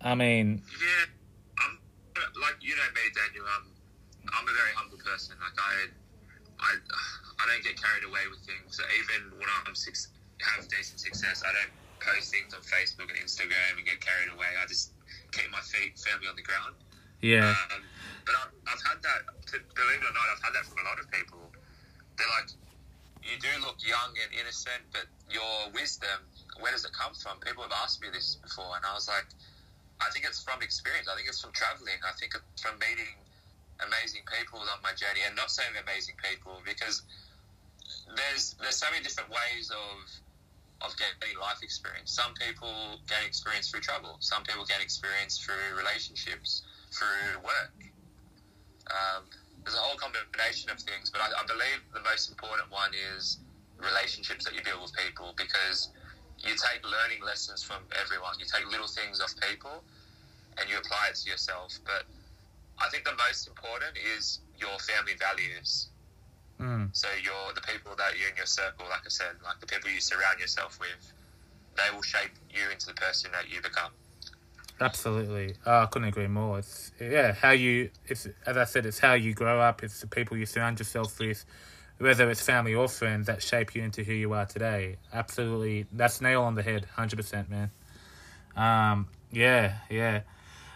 I 0.00 0.14
mean, 0.14 0.62
Yeah, 0.70 1.10
I'm 1.58 1.74
like 2.14 2.62
you 2.62 2.78
know 2.78 2.90
me, 2.94 3.04
Daniel. 3.10 3.44
I'm 3.50 3.66
I'm 4.30 4.46
a 4.46 4.54
very 4.54 4.72
humble 4.78 5.02
person. 5.02 5.34
Like 5.42 5.58
I, 5.58 5.90
I, 6.62 6.70
I 6.78 7.42
don't 7.50 7.64
get 7.66 7.74
carried 7.74 8.06
away 8.06 8.22
with 8.30 8.38
things. 8.46 8.78
So 8.78 8.86
even 9.02 9.34
when 9.34 9.48
I'm 9.66 9.74
six, 9.74 10.14
have 10.38 10.68
decent 10.68 11.00
success, 11.00 11.42
I 11.42 11.50
don't 11.50 11.74
post 11.98 12.30
things 12.30 12.54
on 12.54 12.62
Facebook 12.62 13.10
and 13.10 13.18
Instagram 13.18 13.80
and 13.80 13.84
get 13.84 13.98
carried 13.98 14.30
away. 14.30 14.54
I 14.62 14.66
just 14.70 14.92
keep 15.32 15.50
my 15.50 15.60
feet 15.60 15.98
firmly 15.98 16.28
on 16.28 16.36
the 16.36 16.46
ground. 16.46 16.78
yeah, 17.20 17.50
Um, 17.72 17.82
but 18.26 18.34
I've, 18.38 18.52
I've 18.68 18.82
had 18.84 18.98
that, 19.02 19.20
to, 19.50 19.56
believe 19.74 20.00
it 20.04 20.06
or 20.06 20.14
not, 20.14 20.26
I've 20.36 20.42
had 20.44 20.52
that 20.54 20.64
from 20.68 20.78
a 20.78 20.86
lot 20.86 21.00
of 21.00 21.08
people. 21.10 21.40
They're 22.20 22.28
like, 22.38 22.52
you 23.24 23.40
do 23.40 23.48
look 23.64 23.80
young 23.80 24.12
and 24.20 24.30
innocent, 24.36 24.84
but 24.92 25.08
your 25.32 25.72
wisdom, 25.72 26.28
where 26.60 26.72
does 26.72 26.84
it 26.84 26.92
come 26.92 27.16
from? 27.16 27.40
People 27.40 27.64
have 27.64 27.72
asked 27.82 28.00
me 28.04 28.08
this 28.12 28.36
before, 28.36 28.76
and 28.76 28.84
I 28.84 28.92
was 28.92 29.08
like, 29.08 29.26
I 30.00 30.10
think 30.12 30.26
it's 30.28 30.42
from 30.42 30.60
experience. 30.60 31.08
I 31.08 31.16
think 31.16 31.28
it's 31.28 31.40
from 31.40 31.52
traveling. 31.52 31.96
I 32.04 32.12
think 32.20 32.36
it's 32.36 32.60
from 32.60 32.76
meeting 32.78 33.16
amazing 33.80 34.22
people 34.28 34.60
on 34.60 34.78
my 34.82 34.92
journey, 34.92 35.24
and 35.26 35.34
not 35.34 35.50
saying 35.50 35.72
amazing 35.80 36.14
people 36.20 36.60
because 36.64 37.02
there's 38.16 38.54
there's 38.60 38.76
so 38.76 38.86
many 38.90 39.02
different 39.02 39.30
ways 39.30 39.72
of 39.72 39.96
of 40.84 40.92
getting 40.98 41.38
life 41.40 41.62
experience. 41.62 42.12
Some 42.12 42.34
people 42.34 43.00
gain 43.08 43.24
experience 43.24 43.70
through 43.70 43.80
travel. 43.80 44.16
Some 44.20 44.42
people 44.44 44.64
gain 44.64 44.82
experience 44.82 45.38
through 45.38 45.78
relationships, 45.78 46.62
through 46.92 47.40
work. 47.40 47.72
Um, 48.92 49.24
there's 49.64 49.76
a 49.76 49.80
whole 49.80 49.96
combination 49.96 50.70
of 50.70 50.78
things, 50.80 51.08
but 51.10 51.20
I, 51.20 51.28
I 51.32 51.44
believe 51.46 51.80
the 51.92 52.04
most 52.04 52.28
important 52.30 52.70
one 52.70 52.90
is 53.16 53.38
relationships 53.80 54.44
that 54.44 54.54
you 54.54 54.62
build 54.62 54.82
with 54.82 54.92
people 54.96 55.32
because 55.36 55.88
you 56.38 56.52
take 56.52 56.84
learning 56.84 57.24
lessons 57.24 57.62
from 57.62 57.80
everyone. 58.00 58.36
You 58.38 58.44
take 58.46 58.68
little 58.70 58.86
things 58.88 59.20
off 59.20 59.32
people 59.40 59.82
and 60.58 60.68
you 60.68 60.76
apply 60.78 61.08
it 61.10 61.16
to 61.24 61.30
yourself. 61.30 61.78
But 61.84 62.04
I 62.78 62.88
think 62.90 63.04
the 63.04 63.16
most 63.16 63.48
important 63.48 63.96
is 63.96 64.40
your 64.60 64.76
family 64.78 65.14
values. 65.18 65.88
mm, 66.60 66.88
So 66.92 67.08
your 67.22 67.54
the 67.54 67.62
people 67.62 67.96
that 67.96 68.18
you're 68.18 68.28
in 68.30 68.36
your 68.36 68.46
circle, 68.46 68.86
like 68.90 69.06
I 69.06 69.08
said, 69.10 69.40
like 69.44 69.60
the 69.60 69.66
people 69.66 69.90
you 69.90 70.00
surround 70.00 70.40
yourself 70.40 70.78
with, 70.78 71.12
they 71.76 71.88
will 71.94 72.02
shape 72.02 72.32
you 72.50 72.70
into 72.70 72.86
the 72.86 72.94
person 72.94 73.32
that 73.32 73.48
you 73.48 73.60
become. 73.62 73.90
Absolutely. 74.80 75.54
Oh, 75.64 75.80
I 75.80 75.86
couldn't 75.86 76.08
agree 76.08 76.26
more. 76.26 76.58
It's 76.58 76.92
yeah, 77.00 77.32
how 77.32 77.50
you. 77.50 77.90
It's 78.06 78.26
as 78.46 78.56
I 78.56 78.64
said, 78.64 78.86
it's 78.86 78.98
how 78.98 79.14
you 79.14 79.34
grow 79.34 79.60
up. 79.60 79.82
It's 79.82 80.00
the 80.00 80.06
people 80.06 80.36
you 80.36 80.46
surround 80.46 80.78
yourself 80.78 81.18
with, 81.18 81.44
whether 81.98 82.30
it's 82.30 82.40
family 82.40 82.74
or 82.74 82.88
friends, 82.88 83.26
that 83.26 83.42
shape 83.42 83.74
you 83.74 83.82
into 83.82 84.04
who 84.04 84.12
you 84.12 84.32
are 84.32 84.46
today. 84.46 84.96
Absolutely, 85.12 85.86
that's 85.92 86.20
nail 86.20 86.42
on 86.42 86.54
the 86.54 86.62
head. 86.62 86.86
Hundred 86.94 87.16
percent, 87.16 87.50
man. 87.50 87.70
Um, 88.56 89.08
yeah, 89.32 89.78
yeah. 89.90 90.22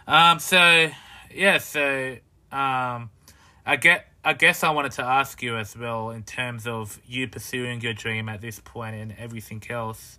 Um, 0.07 0.39
so 0.39 0.89
yeah, 1.33 1.57
so 1.59 2.17
um, 2.51 3.09
I 3.65 3.77
get. 3.79 4.05
I 4.21 4.33
guess 4.33 4.65
I 4.65 4.71
wanted 4.71 4.91
to 4.93 5.03
ask 5.03 5.41
you 5.41 5.55
as 5.55 5.77
well 5.77 6.09
in 6.09 6.23
terms 6.23 6.67
of 6.67 6.99
you 7.07 7.29
pursuing 7.29 7.79
your 7.79 7.93
dream 7.93 8.27
at 8.27 8.41
this 8.41 8.59
point 8.59 8.97
and 8.97 9.15
everything 9.17 9.63
else. 9.69 10.18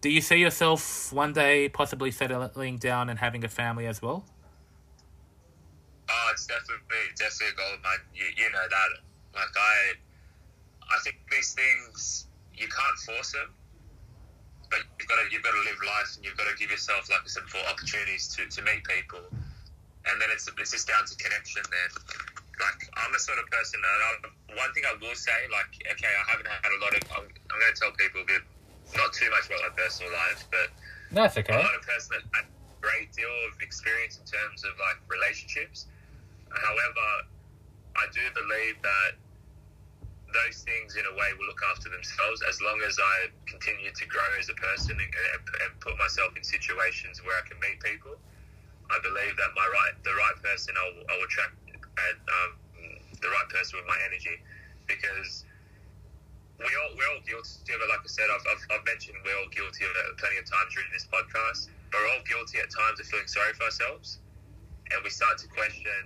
Do 0.00 0.08
you 0.08 0.22
see 0.22 0.36
yourself 0.36 1.12
one 1.12 1.34
day 1.34 1.68
possibly 1.68 2.10
settling 2.10 2.78
down 2.78 3.10
and 3.10 3.18
having 3.18 3.44
a 3.44 3.48
family 3.48 3.86
as 3.86 4.00
well? 4.00 4.24
Oh, 6.08 6.28
it's 6.32 6.46
definitely 6.46 7.12
definitely 7.16 7.52
a 7.52 7.56
goal 7.56 7.74
of 7.76 7.82
mine. 7.84 8.02
You, 8.14 8.24
you 8.36 8.48
know 8.50 8.64
that. 8.64 8.90
Like 9.36 9.54
I, 9.54 9.94
I 10.88 10.98
think 11.04 11.20
these 11.30 11.52
things 11.52 12.26
you 12.56 12.66
can't 12.66 12.98
force 13.06 13.32
them, 13.32 13.52
but 14.70 14.80
you've 14.98 15.06
got 15.06 15.20
to 15.20 15.28
you've 15.30 15.44
got 15.44 15.52
to 15.52 15.62
live 15.68 15.78
life 15.84 16.16
and 16.16 16.24
you've 16.24 16.36
got 16.36 16.48
to 16.48 16.56
give 16.56 16.70
yourself, 16.72 17.06
like 17.12 17.20
I 17.20 17.28
said 17.28 17.44
before, 17.44 17.60
opportunities 17.68 18.26
to, 18.34 18.48
to 18.48 18.60
meet 18.64 18.82
people, 18.88 19.20
and 20.08 20.16
then 20.16 20.32
it's 20.32 20.48
it's 20.48 20.72
just 20.72 20.88
down 20.88 21.04
to 21.04 21.14
connection. 21.20 21.62
Then, 21.68 21.90
like 22.58 22.80
I'm 22.96 23.12
the 23.12 23.20
sort 23.20 23.38
of 23.38 23.46
person 23.52 23.78
that 23.84 24.00
I, 24.00 24.10
one 24.56 24.72
thing 24.72 24.88
I 24.88 24.96
will 24.96 25.14
say, 25.14 25.36
like 25.52 25.70
okay, 25.92 26.08
I 26.08 26.24
haven't 26.24 26.48
had 26.48 26.72
a 26.72 26.80
lot 26.80 26.96
of. 26.96 27.02
I'm, 27.20 27.28
I'm 27.28 27.58
going 27.60 27.70
to 27.70 27.78
tell 27.78 27.92
people 27.94 28.24
a 28.24 28.28
bit, 28.28 28.42
not 28.96 29.12
too 29.12 29.30
much 29.30 29.46
about 29.46 29.62
my 29.62 29.74
personal 29.76 30.12
life, 30.12 30.46
but 30.50 30.68
That's 31.12 31.36
I'm 31.36 31.44
okay. 31.44 31.56
not 31.56 31.74
a 31.74 31.84
person 31.86 32.10
that 32.18 32.24
had 32.34 32.46
a 32.46 32.80
great 32.80 33.12
deal 33.12 33.30
of 33.50 33.60
experience 33.62 34.18
in 34.18 34.26
terms 34.26 34.64
of 34.64 34.72
like 34.78 34.98
relationships. 35.10 35.86
However, 36.50 37.08
I 37.96 38.06
do 38.10 38.22
believe 38.34 38.82
that 38.82 39.18
those 40.30 40.62
things, 40.62 40.94
in 40.94 41.02
a 41.06 41.14
way, 41.18 41.30
will 41.38 41.46
look 41.46 41.62
after 41.74 41.90
themselves 41.90 42.42
as 42.46 42.62
long 42.62 42.78
as 42.86 42.98
I 42.98 43.30
continue 43.50 43.90
to 43.90 44.04
grow 44.06 44.30
as 44.38 44.48
a 44.48 44.54
person 44.54 44.94
and, 44.94 45.10
and, 45.10 45.72
put 45.82 45.98
myself 45.98 46.36
in 46.36 46.44
situations 46.44 47.18
where 47.24 47.34
I 47.34 47.42
can 47.48 47.58
meet 47.58 47.82
people. 47.82 48.14
I 48.90 48.98
believe 49.02 49.34
that 49.38 49.50
my 49.56 49.66
right, 49.66 49.94
the 50.06 50.14
right 50.14 50.38
person, 50.42 50.74
I'll, 50.78 51.02
I'll 51.10 51.24
attract 51.24 51.54
and, 51.72 52.18
um, 52.30 52.50
the 53.22 53.28
right 53.28 53.48
person 53.50 53.78
with 53.78 53.88
my 53.88 53.98
energy, 54.06 54.38
because 54.86 55.44
we 56.60 56.72
all 56.76 56.92
we're 56.92 57.10
all 57.16 57.24
guilty 57.24 57.72
of 57.72 57.80
it. 57.80 57.88
Like 57.88 58.04
I 58.04 58.10
said, 58.10 58.28
I've, 58.28 58.44
I've, 58.44 58.64
I've 58.76 58.84
mentioned 58.84 59.16
we're 59.24 59.36
all 59.40 59.48
guilty 59.48 59.88
of 59.88 59.92
it 59.96 60.20
plenty 60.20 60.36
of 60.36 60.44
times 60.44 60.68
during 60.76 60.92
this 60.92 61.08
podcast. 61.08 61.72
But 61.88 62.04
we're 62.04 62.12
all 62.12 62.24
guilty 62.28 62.60
at 62.60 62.68
times 62.68 63.00
of 63.00 63.08
feeling 63.08 63.28
sorry 63.28 63.56
for 63.56 63.64
ourselves, 63.64 64.20
and 64.92 65.00
we 65.00 65.08
start 65.08 65.40
to 65.40 65.48
question: 65.48 66.04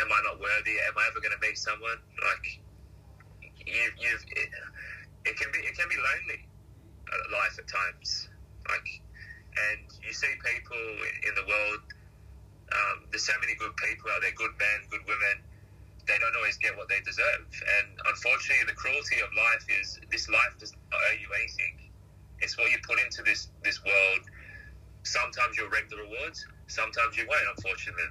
Am 0.00 0.08
I 0.12 0.18
not 0.28 0.36
worthy? 0.36 0.76
Am 0.84 0.94
I 1.00 1.04
ever 1.08 1.24
going 1.24 1.32
to 1.32 1.40
meet 1.40 1.56
someone? 1.56 2.00
Like 2.20 2.46
you, 3.64 3.84
you've 3.96 4.24
it, 4.36 4.48
it 5.24 5.34
can 5.40 5.48
be 5.56 5.64
it 5.64 5.72
can 5.72 5.88
be 5.88 5.96
lonely, 5.96 6.44
uh, 7.08 7.24
life 7.32 7.56
at 7.56 7.64
times. 7.64 8.28
Like, 8.68 8.88
and 9.72 9.88
you 10.04 10.12
see 10.12 10.28
people 10.44 10.84
in 11.24 11.32
the 11.32 11.46
world. 11.48 11.82
Um, 12.68 13.08
there's 13.08 13.24
so 13.24 13.32
many 13.40 13.56
good 13.56 13.72
people 13.80 14.12
out 14.12 14.20
there, 14.20 14.36
good 14.36 14.52
men, 14.60 14.84
good 14.92 15.00
women 15.08 15.47
they 16.08 16.16
don't 16.18 16.34
always 16.40 16.56
get 16.56 16.72
what 16.74 16.88
they 16.88 16.98
deserve. 17.04 17.44
And 17.44 17.88
unfortunately, 18.08 18.64
the 18.64 18.74
cruelty 18.74 19.20
of 19.20 19.28
life 19.36 19.64
is 19.68 20.00
this 20.10 20.26
life 20.32 20.56
does 20.58 20.72
not 20.72 20.96
owe 20.96 21.16
you 21.20 21.28
anything. 21.36 21.92
It's 22.40 22.56
what 22.56 22.72
you 22.72 22.80
put 22.82 22.96
into 22.98 23.22
this 23.22 23.52
this 23.62 23.84
world. 23.84 24.24
Sometimes 25.04 25.56
you'll 25.60 25.70
reap 25.70 25.92
the 25.92 26.00
rewards. 26.00 26.48
Sometimes 26.66 27.16
you 27.16 27.28
won't. 27.28 27.44
Unfortunately, 27.56 28.08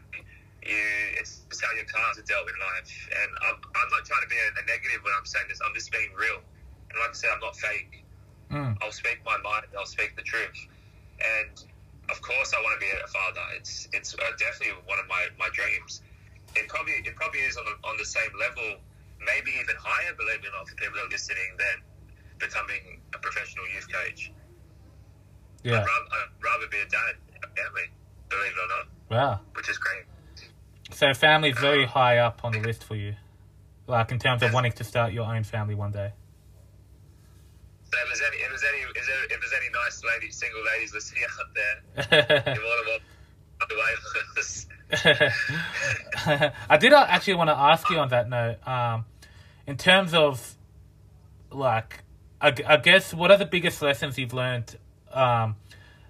you 0.61 0.77
it's 1.17 1.43
just 1.49 1.65
how 1.65 1.73
your 1.73 1.89
cards 1.89 2.21
are 2.21 2.27
dealt 2.29 2.45
in 2.45 2.57
life. 2.61 2.93
And 3.09 3.29
I'm, 3.49 3.57
I'm 3.57 3.89
not 3.89 4.05
trying 4.05 4.21
to 4.21 4.31
be 4.31 4.37
a, 4.37 4.49
a 4.61 4.63
negative 4.69 5.01
when 5.01 5.13
I'm 5.17 5.25
saying 5.25 5.49
this. 5.49 5.59
I'm 5.65 5.73
just 5.73 5.89
being 5.91 6.13
real. 6.13 6.39
And 6.93 6.95
like 7.01 7.11
I 7.11 7.17
said, 7.17 7.33
I'm 7.33 7.41
not 7.41 7.57
fake. 7.57 8.05
Mm. 8.53 8.77
I'll 8.79 8.95
speak 8.95 9.19
my 9.25 9.35
mind. 9.41 9.67
I'll 9.75 9.89
speak 9.89 10.15
the 10.15 10.23
truth. 10.23 10.55
And 11.19 11.51
of 12.09 12.21
course, 12.21 12.53
I 12.55 12.61
want 12.61 12.79
to 12.79 12.81
be 12.83 12.91
a 12.93 13.09
father. 13.09 13.43
It's 13.57 13.89
it's 13.91 14.13
uh, 14.13 14.21
definitely 14.37 14.77
one 14.85 14.99
of 14.99 15.07
my, 15.09 15.27
my 15.39 15.49
dreams. 15.51 16.05
It 16.57 16.67
probably 16.67 16.93
it 17.05 17.15
probably 17.15 17.41
is 17.41 17.57
on 17.57 17.65
the, 17.65 17.75
on 17.87 17.95
the 17.97 18.05
same 18.05 18.29
level, 18.39 18.81
maybe 19.21 19.51
even 19.61 19.75
higher. 19.79 20.13
Believe 20.15 20.41
it 20.43 20.47
or 20.47 20.57
not, 20.57 20.67
for 20.67 20.75
people 20.75 20.95
that 20.95 21.05
are 21.05 21.09
listening, 21.09 21.49
than 21.57 21.77
becoming 22.39 23.01
a 23.13 23.17
professional 23.19 23.65
youth 23.73 23.87
coach. 23.91 24.31
Yeah. 25.63 25.73
I'd, 25.73 25.85
rather, 25.85 26.07
I'd 26.11 26.43
rather 26.43 26.67
be 26.69 26.77
a 26.77 26.89
dad, 26.89 27.15
a 27.43 27.47
family. 27.55 27.87
Believe 28.29 28.51
it 28.51 28.59
or 28.59 28.67
not, 28.67 28.85
Wow. 29.09 29.39
which 29.55 29.69
is 29.69 29.77
great. 29.77 30.03
So 30.91 31.13
family's 31.13 31.57
very 31.57 31.83
um, 31.83 31.89
high 31.89 32.17
up 32.17 32.41
on 32.43 32.51
the 32.51 32.59
list 32.59 32.83
for 32.83 32.95
you. 32.95 33.15
Like 33.87 34.11
in 34.11 34.19
terms 34.19 34.43
of 34.43 34.53
wanting 34.53 34.73
to 34.73 34.83
start 34.83 35.13
your 35.13 35.25
own 35.25 35.43
family 35.43 35.75
one 35.75 35.91
day. 35.91 36.11
So 37.89 37.97
if 38.03 38.07
there's 38.07 38.21
any 38.27 38.37
if 38.43 38.49
there's 38.49 38.63
any 38.67 38.81
if, 38.83 39.05
there, 39.07 39.23
if 39.23 39.39
there's 39.39 39.53
any 39.55 39.69
nice 39.71 40.03
ladies, 40.03 40.35
single 40.35 40.61
ladies 40.63 40.93
listening 40.93 41.23
out 41.23 41.53
there, 41.55 42.55
you're 42.55 42.63
than 42.63 42.63
welcome. 42.63 43.03
I 46.69 46.77
did 46.79 46.93
actually 46.93 47.33
want 47.33 47.49
to 47.49 47.57
ask 47.57 47.89
you 47.89 47.97
on 47.97 48.09
that 48.09 48.29
note. 48.29 48.65
Um, 48.67 49.05
in 49.65 49.75
terms 49.75 50.13
of 50.13 50.55
like, 51.51 52.03
I, 52.39 52.53
I 52.65 52.77
guess 52.77 53.13
what 53.13 53.31
are 53.31 53.37
the 53.37 53.45
biggest 53.45 53.81
lessons 53.81 54.17
you've 54.17 54.33
learned? 54.33 54.77
Um, 55.11 55.55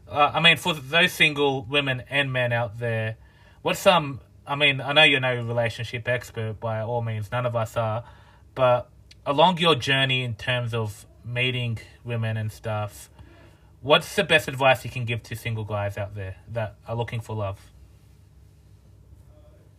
uh, 0.07 0.31
I 0.33 0.39
mean, 0.39 0.57
for 0.57 0.73
those 0.73 1.11
single 1.11 1.63
women 1.63 2.03
and 2.09 2.31
men 2.31 2.53
out 2.53 2.79
there, 2.79 3.17
what's 3.61 3.79
some? 3.79 4.21
I 4.45 4.55
mean, 4.55 4.79
I 4.79 4.93
know 4.93 5.03
you're 5.03 5.19
no 5.19 5.35
relationship 5.35 6.07
expert 6.07 6.59
by 6.59 6.81
all 6.81 7.01
means. 7.01 7.31
None 7.31 7.45
of 7.45 7.55
us 7.55 7.75
are, 7.75 8.03
but 8.55 8.89
along 9.25 9.57
your 9.57 9.75
journey 9.75 10.23
in 10.23 10.35
terms 10.35 10.73
of 10.73 11.05
meeting 11.25 11.79
women 12.03 12.37
and 12.37 12.51
stuff, 12.51 13.09
what's 13.81 14.15
the 14.15 14.23
best 14.23 14.47
advice 14.47 14.85
you 14.85 14.91
can 14.91 15.03
give 15.03 15.23
to 15.23 15.35
single 15.35 15.65
guys 15.65 15.97
out 15.97 16.15
there 16.15 16.37
that 16.53 16.75
are 16.87 16.95
looking 16.95 17.19
for 17.19 17.35
love? 17.35 17.59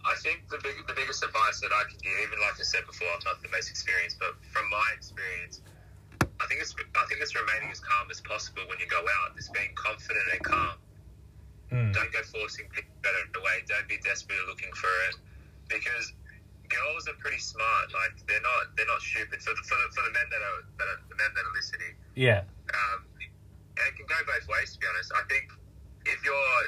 I 0.09 0.17
think 0.25 0.49
the 0.49 0.57
big, 0.65 0.81
the 0.89 0.97
biggest 0.97 1.21
advice 1.21 1.61
that 1.61 1.69
I 1.69 1.85
can 1.85 2.01
give, 2.01 2.17
even 2.25 2.41
like 2.41 2.57
I 2.57 2.65
said 2.65 2.89
before, 2.89 3.13
I'm 3.13 3.21
not 3.29 3.45
the 3.45 3.53
most 3.53 3.69
experienced, 3.69 4.17
but 4.17 4.41
from 4.49 4.65
my 4.73 4.89
experience, 4.97 5.61
I 6.41 6.49
think 6.49 6.65
it's 6.65 6.73
I 6.97 7.05
think 7.13 7.21
it's 7.21 7.37
remaining 7.37 7.69
as 7.69 7.85
calm 7.85 8.09
as 8.09 8.25
possible 8.25 8.65
when 8.73 8.81
you 8.81 8.89
go 8.89 9.05
out. 9.21 9.37
It's 9.37 9.53
being 9.53 9.69
confident 9.77 10.25
and 10.33 10.41
calm. 10.41 10.77
Mm. 11.69 11.93
Don't 11.93 12.09
go 12.09 12.25
forcing 12.25 12.65
people 12.73 12.95
better 13.05 13.21
away. 13.37 13.69
Don't 13.69 13.85
be 13.85 14.01
desperately 14.01 14.49
looking 14.49 14.73
for 14.73 14.89
it, 15.13 15.21
because 15.69 16.17
girls 16.73 17.05
are 17.05 17.19
pretty 17.21 17.43
smart. 17.43 17.93
Like 17.93 18.17
they're 18.25 18.41
not 18.41 18.73
they're 18.81 18.89
not 18.89 19.05
stupid. 19.05 19.45
For 19.45 19.53
the 19.53 19.63
for 19.69 19.77
the, 19.77 19.87
for 19.93 20.03
the 20.09 20.13
men 20.17 20.27
that 20.33 20.41
are, 20.41 20.61
that 20.81 20.89
are 20.89 21.01
the 21.13 21.19
men 21.21 21.31
that 21.37 21.45
are 21.45 21.55
listening. 21.55 21.93
Yeah. 22.17 22.49
Um, 22.73 23.05
and 23.77 23.85
it 23.85 23.95
can 24.01 24.09
go 24.09 24.17
both 24.25 24.49
ways. 24.49 24.73
To 24.73 24.79
be 24.81 24.87
honest, 24.89 25.13
I 25.13 25.29
think 25.29 25.53
if 26.09 26.25
you're 26.25 26.63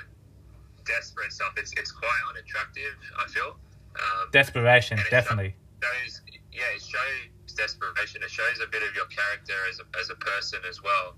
desperate 0.91 1.31
and 1.31 1.33
stuff, 1.33 1.55
it's 1.57 1.73
it's 1.79 1.93
quite 1.95 2.23
unattractive. 2.29 2.99
I 3.19 3.27
feel. 3.31 3.55
Um, 3.95 4.31
Desperation, 4.31 4.99
definitely. 5.11 5.55
Shows, 5.83 6.21
yeah, 6.53 6.75
it 6.75 6.83
shows 6.83 7.55
desperation. 7.55 8.23
It 8.23 8.31
shows 8.31 8.59
a 8.63 8.69
bit 8.71 8.83
of 8.83 8.95
your 8.95 9.07
character 9.07 9.57
as 9.69 9.81
a, 9.81 9.87
as 9.99 10.11
a 10.11 10.19
person 10.19 10.61
as 10.69 10.83
well 10.83 11.15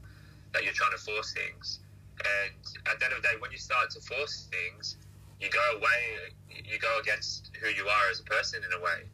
that 0.53 0.65
you're 0.65 0.77
trying 0.77 0.93
to 0.93 1.03
force 1.03 1.33
things. 1.33 1.81
And 2.23 2.55
at 2.87 2.99
the 2.99 3.05
end 3.07 3.15
of 3.15 3.23
the 3.23 3.29
day, 3.29 3.37
when 3.41 3.51
you 3.51 3.59
start 3.59 3.91
to 3.97 4.01
force 4.01 4.49
things, 4.53 4.97
you 5.41 5.51
go 5.51 5.65
away, 5.77 6.33
you 6.49 6.79
go 6.79 6.99
against 7.01 7.51
who 7.61 7.69
you 7.69 7.89
are 7.89 8.07
as 8.11 8.21
a 8.21 8.25
person 8.25 8.63
in 8.63 8.73
a 8.79 8.81
way. 8.81 9.09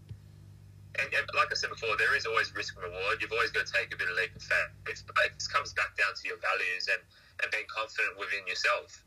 And, 0.98 1.06
and 1.14 1.24
like 1.36 1.48
I 1.52 1.54
said 1.54 1.70
before, 1.70 1.94
there 1.96 2.16
is 2.16 2.26
always 2.26 2.50
risk 2.54 2.74
and 2.74 2.84
reward. 2.84 3.22
You've 3.22 3.32
always 3.32 3.50
got 3.54 3.66
to 3.66 3.72
take 3.72 3.94
a 3.94 3.96
bit 3.96 4.11
of 4.11 4.16
leap 4.18 4.34
of 4.34 4.42
faith. 4.42 5.02
But 5.06 5.14
it 5.24 5.38
comes 5.52 5.72
back 5.72 5.94
down 5.96 6.11
to 6.11 6.24
your 6.26 6.38
values 6.42 6.90
and, 6.90 7.00
and 7.42 7.48
being 7.54 7.70
confident 7.70 8.18
within 8.18 8.42
yourself. 8.46 9.04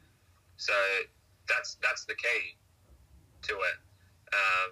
So 0.55 0.73
that's 1.51 1.75
that's 1.83 2.05
the 2.07 2.15
key 2.15 2.55
to 3.51 3.53
it. 3.53 3.77
Um, 4.31 4.71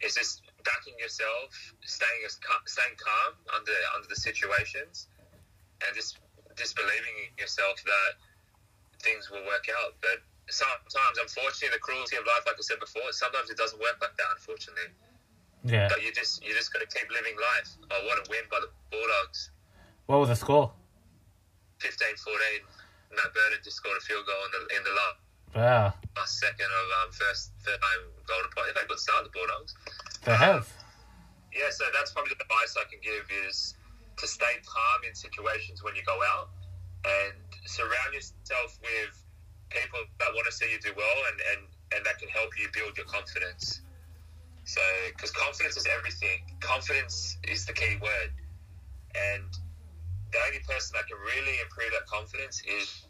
is 0.00 0.16
just 0.16 0.40
backing 0.64 0.96
yourself, 0.96 1.52
staying 1.84 2.24
as 2.24 2.40
staying 2.64 2.96
calm 2.96 3.36
under 3.52 3.76
under 3.94 4.08
the 4.08 4.16
situations, 4.16 5.08
and 5.84 5.92
just 5.92 6.18
just 6.56 6.76
believing 6.76 7.14
in 7.28 7.32
yourself 7.36 7.76
that 7.84 8.12
things 9.04 9.28
will 9.28 9.44
work 9.44 9.68
out. 9.80 10.00
But 10.00 10.24
sometimes, 10.48 11.20
unfortunately, 11.20 11.76
the 11.76 11.84
cruelty 11.84 12.16
of 12.16 12.24
life, 12.24 12.44
like 12.48 12.56
I 12.56 12.64
said 12.64 12.80
before, 12.80 13.04
sometimes 13.12 13.52
it 13.52 13.56
doesn't 13.56 13.80
work 13.80 14.00
like 14.00 14.16
that. 14.16 14.30
Unfortunately. 14.40 14.92
Yeah. 15.64 15.92
But 15.92 16.00
you 16.00 16.12
just 16.12 16.40
you 16.40 16.56
just 16.56 16.72
got 16.72 16.80
to 16.80 16.88
keep 16.88 17.08
living 17.12 17.36
life. 17.36 17.68
Oh, 17.92 18.00
what 18.08 18.16
a 18.16 18.24
win 18.32 18.48
by 18.48 18.64
the 18.64 18.72
Bulldogs! 18.88 19.52
What 20.08 20.20
was 20.20 20.28
the 20.32 20.36
score? 20.36 20.72
15-14. 21.80 21.96
Matt 23.16 23.32
Burton 23.32 23.60
just 23.64 23.76
scored 23.76 23.96
a 23.96 24.04
field 24.04 24.24
goal 24.26 24.42
in 24.48 24.50
the 24.52 24.60
in 24.76 24.82
the 24.84 24.94
last. 24.96 25.29
Wow. 25.54 25.94
Last 26.16 26.38
second 26.38 26.66
of 26.66 26.86
um, 27.02 27.12
first 27.12 27.52
third 27.64 27.80
time 27.80 28.02
golden 28.26 28.50
point. 28.54 28.70
They've 28.74 28.88
got 28.88 28.98
start 28.98 29.24
the 29.24 29.34
Bulldogs. 29.34 29.74
They 30.24 30.36
have. 30.36 30.70
Yeah, 31.50 31.70
so 31.70 31.84
that's 31.94 32.12
probably 32.12 32.34
the 32.38 32.46
advice 32.46 32.78
I 32.78 32.86
can 32.86 33.02
give 33.02 33.26
is 33.48 33.74
to 34.18 34.26
stay 34.26 34.62
calm 34.62 35.00
in 35.08 35.14
situations 35.14 35.82
when 35.82 35.96
you 35.96 36.02
go 36.06 36.14
out 36.36 36.54
and 37.04 37.34
surround 37.66 38.14
yourself 38.14 38.78
with 38.78 39.14
people 39.70 39.98
that 40.18 40.30
want 40.34 40.46
to 40.46 40.54
see 40.54 40.70
you 40.70 40.78
do 40.78 40.92
well 40.94 41.18
and, 41.30 41.38
and, 41.54 41.60
and 41.96 42.00
that 42.06 42.18
can 42.18 42.28
help 42.28 42.50
you 42.58 42.68
build 42.74 42.94
your 42.98 43.06
confidence. 43.06 43.82
So, 44.64 44.82
because 45.16 45.30
confidence 45.32 45.76
is 45.76 45.86
everything. 45.90 46.46
Confidence 46.60 47.38
is 47.48 47.66
the 47.66 47.72
key 47.72 47.98
word. 47.98 48.30
And 49.18 49.50
the 50.30 50.38
only 50.46 50.62
person 50.62 50.94
that 50.94 51.08
can 51.10 51.18
really 51.18 51.58
improve 51.58 51.90
that 51.90 52.06
confidence 52.06 52.62
is 52.62 53.02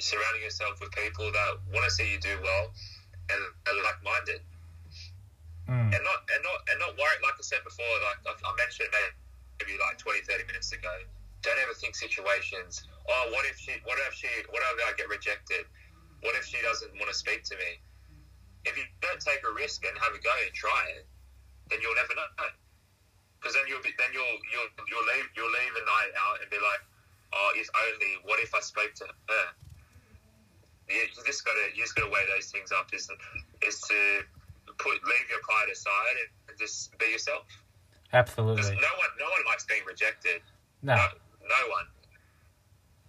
surrounding 0.00 0.42
yourself 0.42 0.80
with 0.80 0.90
people 0.92 1.30
that 1.30 1.50
want 1.72 1.84
to 1.84 1.90
see 1.90 2.10
you 2.10 2.20
do 2.20 2.34
well 2.42 2.72
and 3.30 3.40
are 3.68 3.78
like-minded. 3.84 4.40
Mm. 5.64 5.96
And 5.96 6.02
not 6.04 6.20
and 6.28 6.42
not 6.44 6.58
and 6.68 6.76
not 6.76 6.92
worried. 7.00 7.24
Like 7.24 7.40
I 7.40 7.44
said 7.44 7.64
before, 7.64 7.88
like 8.04 8.20
I 8.28 8.52
mentioned 8.60 8.92
maybe 9.56 9.80
like 9.80 9.96
20, 9.96 10.20
30 10.28 10.44
minutes 10.44 10.72
ago. 10.76 10.92
Don't 11.40 11.56
ever 11.60 11.72
think 11.76 11.96
situations. 11.96 12.84
Oh, 13.08 13.32
what 13.32 13.44
if 13.48 13.56
she? 13.56 13.72
What 13.84 13.96
if 14.08 14.12
she? 14.12 14.28
What 14.52 14.60
if 14.60 14.76
I 14.84 14.92
get 14.96 15.08
rejected? 15.08 15.64
What 16.20 16.36
if 16.36 16.44
she 16.44 16.60
doesn't 16.64 16.92
want 16.96 17.08
to 17.08 17.16
speak 17.16 17.44
to 17.52 17.56
me? 17.56 17.80
If 18.64 18.76
you 18.76 18.84
don't 19.04 19.20
take 19.20 19.44
a 19.44 19.52
risk 19.52 19.84
and 19.84 19.92
have 20.00 20.16
a 20.16 20.20
go 20.20 20.32
and 20.40 20.52
try 20.56 20.88
it, 20.96 21.04
then 21.68 21.80
you'll 21.84 21.96
never 21.96 22.16
know. 22.16 22.28
Because 23.40 23.52
then 23.56 23.68
you'll 23.68 23.84
be, 23.84 23.92
then 24.00 24.08
you'll 24.16 24.40
you'll 24.48 24.72
you'll 24.88 25.08
leave 25.16 25.28
you'll 25.36 25.52
leave 25.52 25.74
a 25.76 25.84
night 25.84 26.12
out 26.16 26.40
and 26.40 26.48
be 26.48 26.56
like, 26.56 26.80
oh, 27.36 27.52
if 27.56 27.68
only. 27.72 28.20
What 28.24 28.40
if 28.40 28.56
I 28.56 28.60
spoke 28.60 28.92
to 29.00 29.04
her? 29.04 29.46
You, 30.88 31.00
you 31.00 31.22
just 31.24 31.44
gotta 31.44 31.72
you 31.74 31.82
just 31.82 31.94
gotta 31.96 32.10
weigh 32.10 32.26
those 32.28 32.50
things 32.50 32.72
up. 32.72 32.92
Is 32.92 33.08
is 33.62 33.80
to 33.80 33.98
put 34.78 35.00
leave 35.04 35.26
your 35.30 35.40
pride 35.42 35.70
aside 35.72 36.16
and, 36.20 36.30
and 36.50 36.56
just 36.58 36.96
be 36.98 37.06
yourself. 37.06 37.46
Absolutely. 38.12 38.62
No 38.62 38.92
one 39.00 39.12
no 39.18 39.28
one 39.28 39.42
likes 39.46 39.64
being 39.64 39.84
rejected. 39.86 40.42
No. 40.82 40.94
no. 40.94 41.06
No 41.44 41.62
one. 41.72 41.88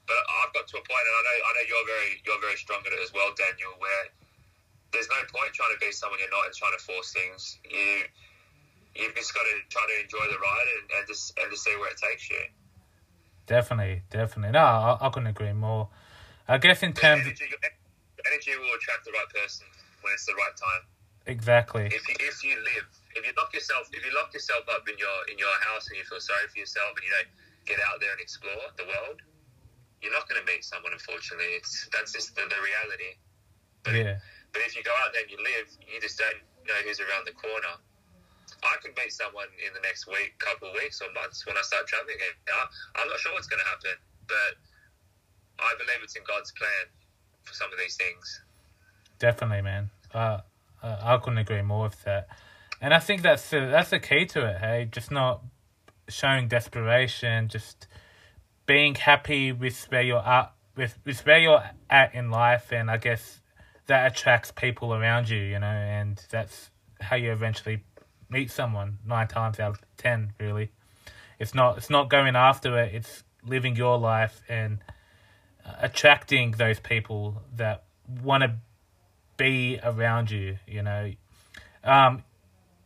But 0.08 0.22
I've 0.22 0.54
got 0.54 0.70
to 0.70 0.78
a 0.78 0.84
point, 0.86 1.06
and 1.10 1.16
I 1.18 1.22
know 1.26 1.38
I 1.46 1.50
know 1.58 1.66
you're 1.66 1.88
very 1.88 2.12
you're 2.26 2.42
very 2.42 2.58
strong 2.58 2.82
at 2.86 2.94
it 2.94 3.02
as 3.02 3.12
well, 3.12 3.34
Daniel. 3.36 3.74
Where 3.80 4.06
there's 4.94 5.10
no 5.10 5.20
point 5.34 5.52
trying 5.52 5.74
to 5.74 5.82
be 5.82 5.92
someone 5.92 6.20
you're 6.20 6.32
not 6.32 6.46
and 6.46 6.56
trying 6.56 6.78
to 6.78 6.84
force 6.84 7.12
things. 7.12 7.60
You 7.66 8.06
you've 8.96 9.16
just 9.16 9.34
got 9.34 9.44
to 9.44 9.56
try 9.68 9.84
to 9.84 9.96
enjoy 10.04 10.26
the 10.32 10.40
ride 10.40 10.68
and, 10.80 10.86
and 11.00 11.04
just 11.08 11.34
and 11.38 11.52
just 11.52 11.64
see 11.64 11.76
where 11.76 11.92
it 11.92 11.98
takes 11.98 12.30
you. 12.30 12.44
Definitely, 13.46 14.02
definitely. 14.10 14.52
No, 14.54 14.64
I, 14.64 14.98
I 15.02 15.10
couldn't 15.10 15.28
agree 15.28 15.54
more. 15.54 15.90
I 16.48 16.58
guess 16.58 16.84
in 16.84 16.93
terms, 16.93 17.26
energy, 17.26 17.50
energy 18.30 18.54
will 18.58 18.76
attract 18.78 19.06
the 19.06 19.12
right 19.12 19.30
person 19.34 19.66
when 20.02 20.14
it's 20.14 20.26
the 20.26 20.38
right 20.38 20.54
time. 20.54 20.84
Exactly. 21.26 21.89
If 21.89 22.06
you, 22.06 22.16
if 22.22 22.38
you 22.46 22.54
live, 22.62 22.86
if 23.18 23.26
you 23.26 23.34
lock 23.34 23.50
yourself, 23.50 23.89
if 23.89 24.06
you 24.06 24.14
lock 24.14 24.30
yourself 24.30 24.70
up 24.70 24.86
in 24.86 24.93
your 25.02 25.18
in 25.34 25.41
your 25.41 25.54
house 25.66 25.89
and 25.89 25.98
you 25.98 26.06
feel 26.06 26.22
sorry 26.22 26.46
for 26.54 26.62
yourself 26.62 26.93
and 26.93 27.02
you 27.02 27.10
don't 27.10 27.32
get 27.66 27.82
out 27.89 27.98
there 27.98 28.14
and 28.14 28.22
explore 28.22 28.70
the 28.78 28.86
world, 28.86 29.26
you're 30.06 30.14
not 30.14 30.30
going 30.30 30.38
to 30.38 30.46
meet 30.46 30.62
someone. 30.62 30.93
Unfortunately, 30.93 31.58
it's 31.58 31.89
that's 31.89 32.14
just 32.14 32.38
the, 32.38 32.46
the 32.46 32.62
reality. 32.62 33.18
But, 33.82 33.98
yeah. 33.98 34.22
But 34.54 34.62
if 34.70 34.78
you 34.78 34.86
go 34.86 34.93
out 35.02 35.18
there 35.18 35.26
and 35.26 35.34
you 35.34 35.41
live, 35.41 35.66
you 35.82 35.98
just 35.98 36.22
don't 36.22 36.41
know 36.70 36.78
who's 36.86 37.02
around 37.02 37.26
the 37.26 37.34
corner. 37.34 37.74
I 38.62 38.78
could 38.82 38.93
meet 38.98 39.14
someone 39.14 39.50
in 39.62 39.74
the 39.74 39.82
next 39.82 40.06
week, 40.06 40.38
couple 40.38 40.70
of 40.70 40.78
weeks 40.78 41.02
or 41.02 41.10
months 41.14 41.46
when 41.46 41.58
I 41.58 41.62
start 41.66 41.89
traveling. 41.89 42.18
I'm 42.98 43.10
not 43.10 43.18
sure 43.18 43.34
what's 43.34 43.50
going 43.50 43.62
to 43.62 43.70
happen, 43.70 43.98
but 44.30 44.62
I 45.60 45.74
believe 45.78 46.03
it's 46.03 46.16
in 46.16 46.24
God's 46.28 46.51
plan 46.51 46.88
for 47.43 47.53
some 47.53 47.72
of 47.72 47.80
these 47.80 47.95
things. 47.95 48.41
Definitely, 49.20 49.62
man. 49.62 49.89
Uh, 50.14 50.39
I 50.84 51.18
couldn't 51.18 51.39
agree 51.39 51.62
more 51.62 51.84
with 51.84 52.03
that. 52.03 52.28
And 52.82 52.93
I 52.93 52.99
think 52.99 53.22
that's 53.22 53.49
the, 53.49 53.62
that's 53.62 53.89
the 53.89 53.99
key 53.99 54.26
to 54.28 54.45
it. 54.47 54.58
Hey, 54.60 54.88
just 54.91 55.12
not 55.12 55.41
showing 56.08 56.47
desperation, 56.47 57.47
just 57.47 57.88
being 58.66 58.95
happy 58.95 59.51
with 59.51 59.86
where 59.89 60.01
you're 60.01 60.26
at, 60.26 60.51
with, 60.76 60.97
with 61.06 61.26
where 61.26 61.39
you're 61.39 61.64
at 61.89 62.14
in 62.14 62.30
life, 62.30 62.72
and 62.72 62.91
I 62.91 62.97
guess 62.97 63.39
that 63.88 64.12
attracts 64.12 64.51
people 64.51 64.93
around 64.93 65.30
you, 65.30 65.38
you 65.38 65.60
know, 65.60 65.68
and 65.68 66.22
that's 66.30 66.70
how 66.99 67.16
you 67.16 67.32
eventually 67.32 67.84
meet 68.30 68.51
someone. 68.51 68.97
Nine 69.06 69.28
times 69.28 69.60
out 69.60 69.72
of 69.72 69.82
ten, 69.97 70.34
really, 70.39 70.72
it's 71.39 71.53
not 71.53 71.78
it's 71.78 71.89
not 71.89 72.10
going 72.10 72.36
after 72.36 72.78
it. 72.80 72.93
It's 72.93 73.24
living 73.45 73.76
your 73.76 73.97
life 73.97 74.41
and 74.49 74.80
attracting 75.80 76.51
those 76.51 76.80
people 76.80 77.41
that 77.55 77.84
want 78.24 78.43
to 78.43 78.55
be 79.38 79.80
around 79.84 80.32
you. 80.32 80.57
You 80.68 80.84
know, 80.84 81.11
um, 81.84 82.24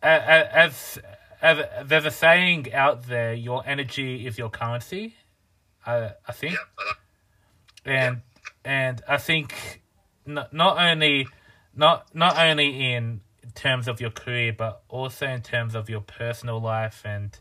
as, 0.01 0.99
as 1.41 1.65
there's 1.85 2.05
a 2.05 2.11
saying 2.11 2.73
out 2.73 3.07
there, 3.07 3.33
your 3.33 3.63
energy 3.65 4.25
is 4.25 4.37
your 4.37 4.49
currency. 4.49 5.15
I 5.85 6.11
I 6.27 6.31
think, 6.31 6.57
and 7.85 8.21
and 8.65 9.01
I 9.07 9.17
think 9.17 9.81
not 10.25 10.53
not 10.53 10.77
only 10.77 11.27
not 11.75 12.13
not 12.13 12.37
only 12.37 12.93
in 12.93 13.21
terms 13.55 13.87
of 13.87 13.99
your 14.01 14.11
career, 14.11 14.53
but 14.53 14.83
also 14.89 15.27
in 15.27 15.41
terms 15.41 15.75
of 15.75 15.89
your 15.89 16.01
personal 16.01 16.59
life 16.61 17.01
and 17.05 17.37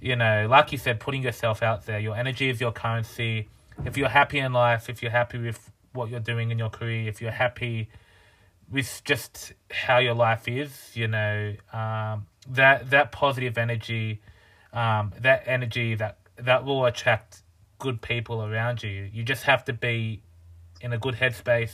you 0.00 0.16
know, 0.16 0.48
like 0.50 0.72
you 0.72 0.78
said, 0.78 0.98
putting 0.98 1.22
yourself 1.22 1.62
out 1.62 1.86
there. 1.86 2.00
Your 2.00 2.16
energy 2.16 2.50
is 2.50 2.60
your 2.60 2.72
currency. 2.72 3.48
If 3.84 3.96
you're 3.96 4.08
happy 4.08 4.38
in 4.38 4.52
life, 4.52 4.88
if 4.88 5.02
you're 5.02 5.12
happy 5.12 5.38
with 5.38 5.70
what 5.92 6.10
you're 6.10 6.20
doing 6.20 6.50
in 6.50 6.58
your 6.58 6.70
career, 6.70 7.08
if 7.08 7.20
you're 7.20 7.30
happy 7.30 7.88
with 8.70 9.02
just 9.04 9.52
how 9.70 9.98
your 9.98 10.14
life 10.14 10.48
is, 10.48 10.90
you 10.94 11.08
know, 11.08 11.54
um, 11.72 12.26
that 12.48 12.90
that 12.90 13.12
positive 13.12 13.58
energy, 13.58 14.20
um, 14.72 15.12
that 15.20 15.42
energy 15.46 15.94
that 15.94 16.18
that 16.36 16.64
will 16.64 16.86
attract 16.86 17.42
good 17.78 18.00
people 18.00 18.44
around 18.44 18.82
you. 18.82 19.08
You 19.12 19.22
just 19.22 19.44
have 19.44 19.64
to 19.66 19.72
be 19.72 20.22
in 20.80 20.92
a 20.92 20.98
good 20.98 21.14
headspace, 21.16 21.72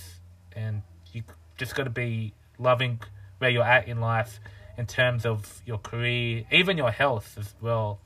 and 0.55 0.82
you 1.12 1.22
just 1.57 1.74
got 1.74 1.84
to 1.84 1.90
be 1.90 2.32
loving 2.59 3.01
where 3.38 3.51
you're 3.51 3.62
at 3.64 3.86
in 3.88 4.01
life 4.01 4.40
in 4.76 4.86
terms 4.86 5.24
of 5.26 5.62
your 5.66 5.78
career, 5.78 6.44
even 6.51 6.76
your 6.76 6.90
health 6.90 7.36
as 7.38 7.55
well. 7.61 8.01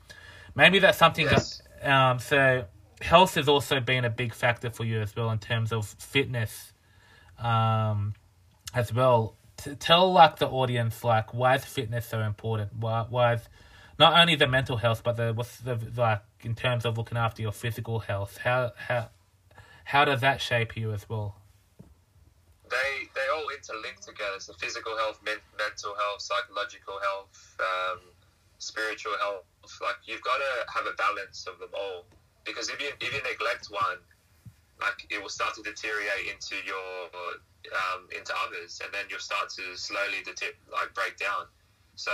Maybe 0.55 0.79
that's 0.79 0.97
something 0.97 1.25
Yes. 1.25 1.61
that 1.81 1.91
um, 1.91 2.19
so 2.19 2.65
health 3.03 3.35
has 3.35 3.47
also 3.47 3.79
been 3.79 4.05
a 4.05 4.09
big 4.09 4.33
factor 4.33 4.69
for 4.69 4.83
you 4.83 5.01
as 5.01 5.15
well 5.15 5.29
in 5.31 5.39
terms 5.39 5.71
of 5.71 5.87
fitness 5.87 6.73
um, 7.39 8.13
as 8.73 8.93
well. 8.93 9.35
T- 9.57 9.75
tell 9.75 10.11
like 10.11 10.37
the 10.37 10.47
audience 10.47 11.03
like 11.03 11.33
why 11.33 11.55
is 11.55 11.65
fitness 11.65 12.07
so 12.07 12.19
important? 12.19 12.71
Why 12.79 13.05
why 13.09 13.33
is 13.33 13.41
not 13.99 14.19
only 14.19 14.35
the 14.35 14.47
mental 14.47 14.77
health 14.77 15.03
but 15.03 15.17
the 15.17 15.33
what's 15.33 15.57
the 15.57 15.77
like 15.95 16.21
in 16.41 16.55
terms 16.55 16.85
of 16.85 16.97
looking 16.97 17.17
after 17.17 17.41
your 17.41 17.51
physical 17.51 17.99
health? 17.99 18.37
How 18.37 18.71
how 18.75 19.09
how 19.85 20.05
does 20.05 20.21
that 20.21 20.41
shape 20.41 20.75
you 20.75 20.93
as 20.93 21.07
well? 21.07 21.35
they 22.73 23.05
they 23.13 23.27
all 23.29 23.45
interlink 23.53 24.01
together. 24.01 24.39
So 24.39 24.53
physical 24.53 24.97
health, 24.97 25.21
men- 25.23 25.45
mental 25.57 25.93
health, 25.93 26.21
psychological 26.21 26.97
health, 26.99 27.37
um, 27.61 27.99
spiritual 28.57 29.13
health. 29.21 29.45
Like 29.81 30.01
you've 30.05 30.25
got 30.25 30.37
to 30.37 30.51
have 30.73 30.85
a 30.89 30.95
balance 30.97 31.45
of 31.45 31.59
them 31.59 31.69
all. 31.73 32.05
Because 32.45 32.69
if 32.69 32.81
you 32.81 32.89
if 32.99 33.11
you 33.13 33.21
neglect 33.23 33.67
one, 33.69 33.99
like 34.81 35.07
it 35.09 35.21
will 35.21 35.31
start 35.31 35.55
to 35.55 35.63
deteriorate 35.63 36.27
into 36.27 36.55
your 36.67 37.09
um, 37.71 38.07
into 38.11 38.33
others, 38.47 38.81
and 38.83 38.91
then 38.93 39.05
you'll 39.09 39.23
start 39.23 39.49
to 39.55 39.77
slowly 39.77 40.19
deter- 40.25 40.57
like 40.71 40.93
break 40.93 41.17
down. 41.17 41.47
So 41.95 42.11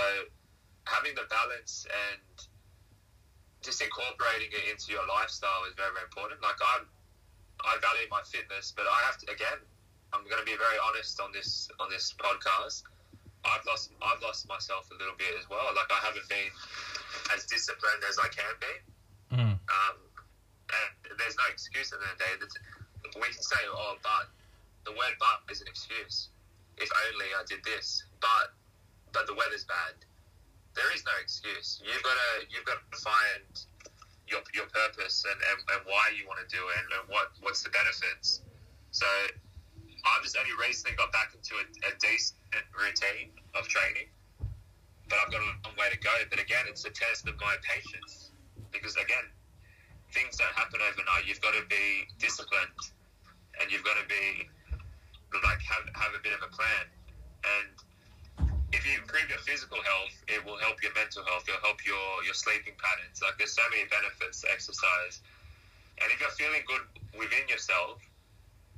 having 0.84 1.14
the 1.14 1.26
balance 1.28 1.86
and 1.90 2.22
just 3.62 3.82
incorporating 3.82 4.48
it 4.52 4.64
into 4.72 4.92
your 4.92 5.04
lifestyle 5.06 5.66
is 5.68 5.74
very 5.74 5.90
very 5.92 6.06
important. 6.06 6.40
Like 6.42 6.58
I'm 6.78 6.86
I 7.66 7.76
value 7.82 8.08
my 8.10 8.22
fitness, 8.24 8.72
but 8.72 8.86
I 8.86 8.98
have 9.10 9.18
to 9.22 9.32
again 9.32 9.60
I'm 10.12 10.26
going 10.26 10.42
to 10.42 10.48
be 10.48 10.58
very 10.58 10.78
honest 10.90 11.20
on 11.20 11.30
this 11.32 11.68
on 11.78 11.90
this 11.90 12.14
podcast. 12.18 12.82
I've 13.44 13.64
lost 13.66 13.92
I've 14.02 14.20
lost 14.22 14.48
myself 14.48 14.90
a 14.90 14.96
little 14.98 15.16
bit 15.16 15.32
as 15.38 15.48
well. 15.48 15.64
Like 15.74 15.90
I 15.90 16.00
haven't 16.04 16.28
been 16.28 16.50
as 17.34 17.46
disciplined 17.46 18.02
as 18.08 18.18
I 18.18 18.28
can 18.28 18.54
be. 18.60 18.74
Mm. 19.36 19.54
Um, 19.54 19.96
there's 21.20 21.36
no 21.36 21.46
excuse 21.52 21.92
at 21.92 22.00
the 22.00 22.08
end 22.08 22.40
of 22.40 22.48
the 22.48 22.56
day. 22.56 23.20
We 23.20 23.28
can 23.28 23.44
say, 23.44 23.60
"Oh, 23.68 23.96
but 24.02 24.32
the 24.84 24.92
word 24.96 25.14
"but" 25.20 25.44
is 25.52 25.60
an 25.60 25.68
excuse." 25.68 26.28
If 26.80 26.88
only 27.12 27.28
I 27.36 27.44
did 27.44 27.60
this, 27.64 28.04
but 28.20 28.56
but 29.12 29.26
the 29.26 29.34
weather's 29.34 29.64
bad. 29.64 29.94
There 30.74 30.88
is 30.94 31.04
no 31.04 31.12
excuse. 31.20 31.82
You've 31.84 32.02
got 32.02 32.16
to 32.16 32.30
you've 32.48 32.64
got 32.64 32.80
to 32.80 32.98
find 32.98 33.52
your 34.26 34.40
your 34.54 34.66
purpose 34.70 35.26
and, 35.28 35.38
and, 35.50 35.58
and 35.76 35.80
why 35.84 36.14
you 36.16 36.24
want 36.26 36.40
to 36.40 36.48
do 36.48 36.62
it 36.62 36.76
and, 36.80 36.88
and 37.00 37.04
what 37.10 37.34
what's 37.44 37.62
the 37.62 37.70
benefits. 37.70 38.40
So 38.90 39.06
I've 40.06 40.22
just 40.22 40.38
only 40.38 40.54
recently 40.56 40.96
got 40.96 41.12
back 41.12 41.34
into 41.34 41.58
a, 41.60 41.64
a 41.90 41.92
decent 42.00 42.38
routine 42.72 43.34
of 43.54 43.68
training, 43.68 44.08
but 45.10 45.18
I've 45.20 45.30
got 45.30 45.42
a 45.42 45.50
long 45.68 45.76
way 45.76 45.90
to 45.92 45.98
go. 45.98 46.14
But 46.30 46.40
again, 46.40 46.64
it's 46.70 46.84
a 46.86 46.90
test 46.90 47.28
of 47.28 47.36
my 47.40 47.56
patience 47.66 48.30
because 48.72 48.94
again, 48.96 49.26
things 50.12 50.36
don't 50.36 50.54
happen 50.54 50.80
overnight. 50.82 51.26
You've 51.26 51.40
got 51.40 51.54
to 51.54 51.64
be 51.66 52.06
disciplined, 52.18 52.80
and 53.60 53.70
you've 53.70 53.84
got 53.84 53.96
to 53.98 54.06
be 54.06 54.48
like 55.38 55.62
have 55.62 55.86
have 55.94 56.12
a 56.18 56.22
bit 56.22 56.34
of 56.34 56.42
a 56.42 56.50
plan. 56.50 56.84
And 57.46 57.70
if 58.72 58.86
you 58.86 58.98
improve 58.98 59.26
your 59.30 59.42
physical 59.42 59.78
health, 59.82 60.14
it 60.26 60.42
will 60.44 60.58
help 60.58 60.82
your 60.82 60.94
mental 60.94 61.22
health. 61.26 61.46
It'll 61.46 61.62
help 61.62 61.82
your 61.86 62.22
your 62.26 62.34
sleeping 62.34 62.74
patterns. 62.78 63.22
Like 63.22 63.38
there's 63.38 63.54
so 63.54 63.62
many 63.70 63.86
benefits 63.86 64.42
to 64.42 64.50
exercise. 64.50 65.22
And 66.00 66.08
if 66.10 66.18
you're 66.20 66.34
feeling 66.38 66.64
good 66.64 66.84
within 67.18 67.44
yourself, 67.48 68.00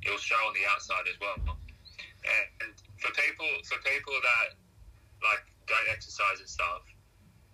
it'll 0.02 0.18
show 0.18 0.38
on 0.48 0.52
the 0.54 0.66
outside 0.66 1.06
as 1.06 1.16
well. 1.20 1.38
And, 1.38 2.46
and 2.62 2.70
for 2.98 3.10
people 3.14 3.48
for 3.64 3.78
people 3.82 4.14
that 4.14 4.56
like 5.22 5.44
don't 5.66 5.88
exercise 5.88 6.40
and 6.40 6.48
stuff, 6.48 6.84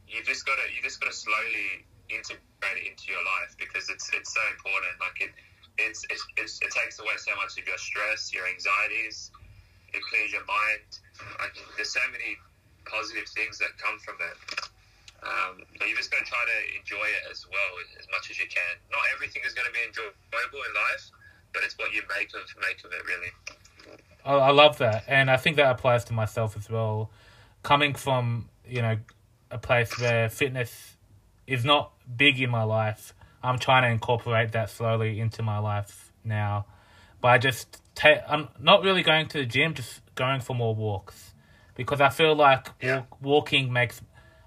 you 0.06 0.22
just 0.24 0.46
gotta 0.46 0.66
you 0.74 0.82
just 0.82 1.00
gotta 1.00 1.14
slowly 1.14 1.87
integrate 2.10 2.78
it 2.80 2.84
into 2.88 3.12
your 3.12 3.22
life 3.22 3.54
because 3.56 3.88
it's 3.88 4.10
it's 4.12 4.32
so 4.32 4.42
important. 4.56 4.96
Like 5.00 5.20
it 5.20 5.32
it's, 5.78 6.02
it's, 6.10 6.26
it's 6.36 6.58
it 6.60 6.70
takes 6.74 6.98
away 6.98 7.14
so 7.16 7.34
much 7.38 7.54
of 7.58 7.66
your 7.66 7.78
stress, 7.78 8.34
your 8.34 8.46
anxieties. 8.46 9.30
It 9.94 10.02
clears 10.10 10.32
your 10.32 10.44
mind. 10.44 10.90
Like 11.38 11.54
there's 11.76 11.94
so 11.94 12.02
many 12.12 12.36
positive 12.84 13.28
things 13.30 13.58
that 13.58 13.72
come 13.78 13.98
from 14.02 14.16
it. 14.20 14.36
Um, 15.22 15.62
but 15.78 15.88
you 15.88 15.96
just 15.96 16.10
got 16.10 16.22
to 16.22 16.28
try 16.30 16.38
to 16.38 16.58
enjoy 16.78 17.02
it 17.02 17.30
as 17.30 17.46
well 17.50 17.72
as 17.98 18.06
much 18.10 18.30
as 18.30 18.38
you 18.38 18.46
can. 18.46 18.74
Not 18.90 19.02
everything 19.14 19.42
is 19.46 19.54
going 19.54 19.66
to 19.66 19.74
be 19.74 19.82
enjoyable 19.86 20.62
in 20.62 20.72
life, 20.74 21.10
but 21.52 21.62
it's 21.64 21.76
what 21.78 21.92
you 21.92 22.02
make 22.14 22.30
of 22.34 22.46
make 22.62 22.84
of 22.84 22.92
it 22.92 23.02
really. 23.06 23.32
I, 24.24 24.34
I 24.34 24.50
love 24.50 24.78
that, 24.78 25.04
and 25.08 25.30
I 25.30 25.36
think 25.36 25.56
that 25.56 25.70
applies 25.70 26.04
to 26.06 26.12
myself 26.12 26.56
as 26.56 26.68
well. 26.70 27.10
Coming 27.62 27.94
from 27.94 28.48
you 28.66 28.82
know 28.82 28.98
a 29.50 29.58
place 29.58 29.98
where 29.98 30.28
fitness 30.28 30.96
is 31.46 31.64
not 31.64 31.92
big 32.16 32.40
in 32.40 32.50
my 32.50 32.62
life, 32.62 33.14
I'm 33.42 33.58
trying 33.58 33.82
to 33.82 33.88
incorporate 33.88 34.52
that 34.52 34.70
slowly 34.70 35.20
into 35.20 35.42
my 35.42 35.58
life 35.58 36.12
now. 36.24 36.66
By 37.20 37.38
just 37.38 37.82
ta- 37.94 38.22
I'm 38.28 38.48
not 38.60 38.82
really 38.82 39.02
going 39.02 39.28
to 39.28 39.38
the 39.38 39.46
gym, 39.46 39.74
just 39.74 40.00
going 40.14 40.40
for 40.40 40.54
more 40.54 40.74
walks, 40.74 41.34
because 41.74 42.00
I 42.00 42.08
feel 42.08 42.34
like 42.34 42.68
Yeah. 42.80 42.98
walk, 42.98 43.20
walking 43.20 43.72
makes. 43.72 44.00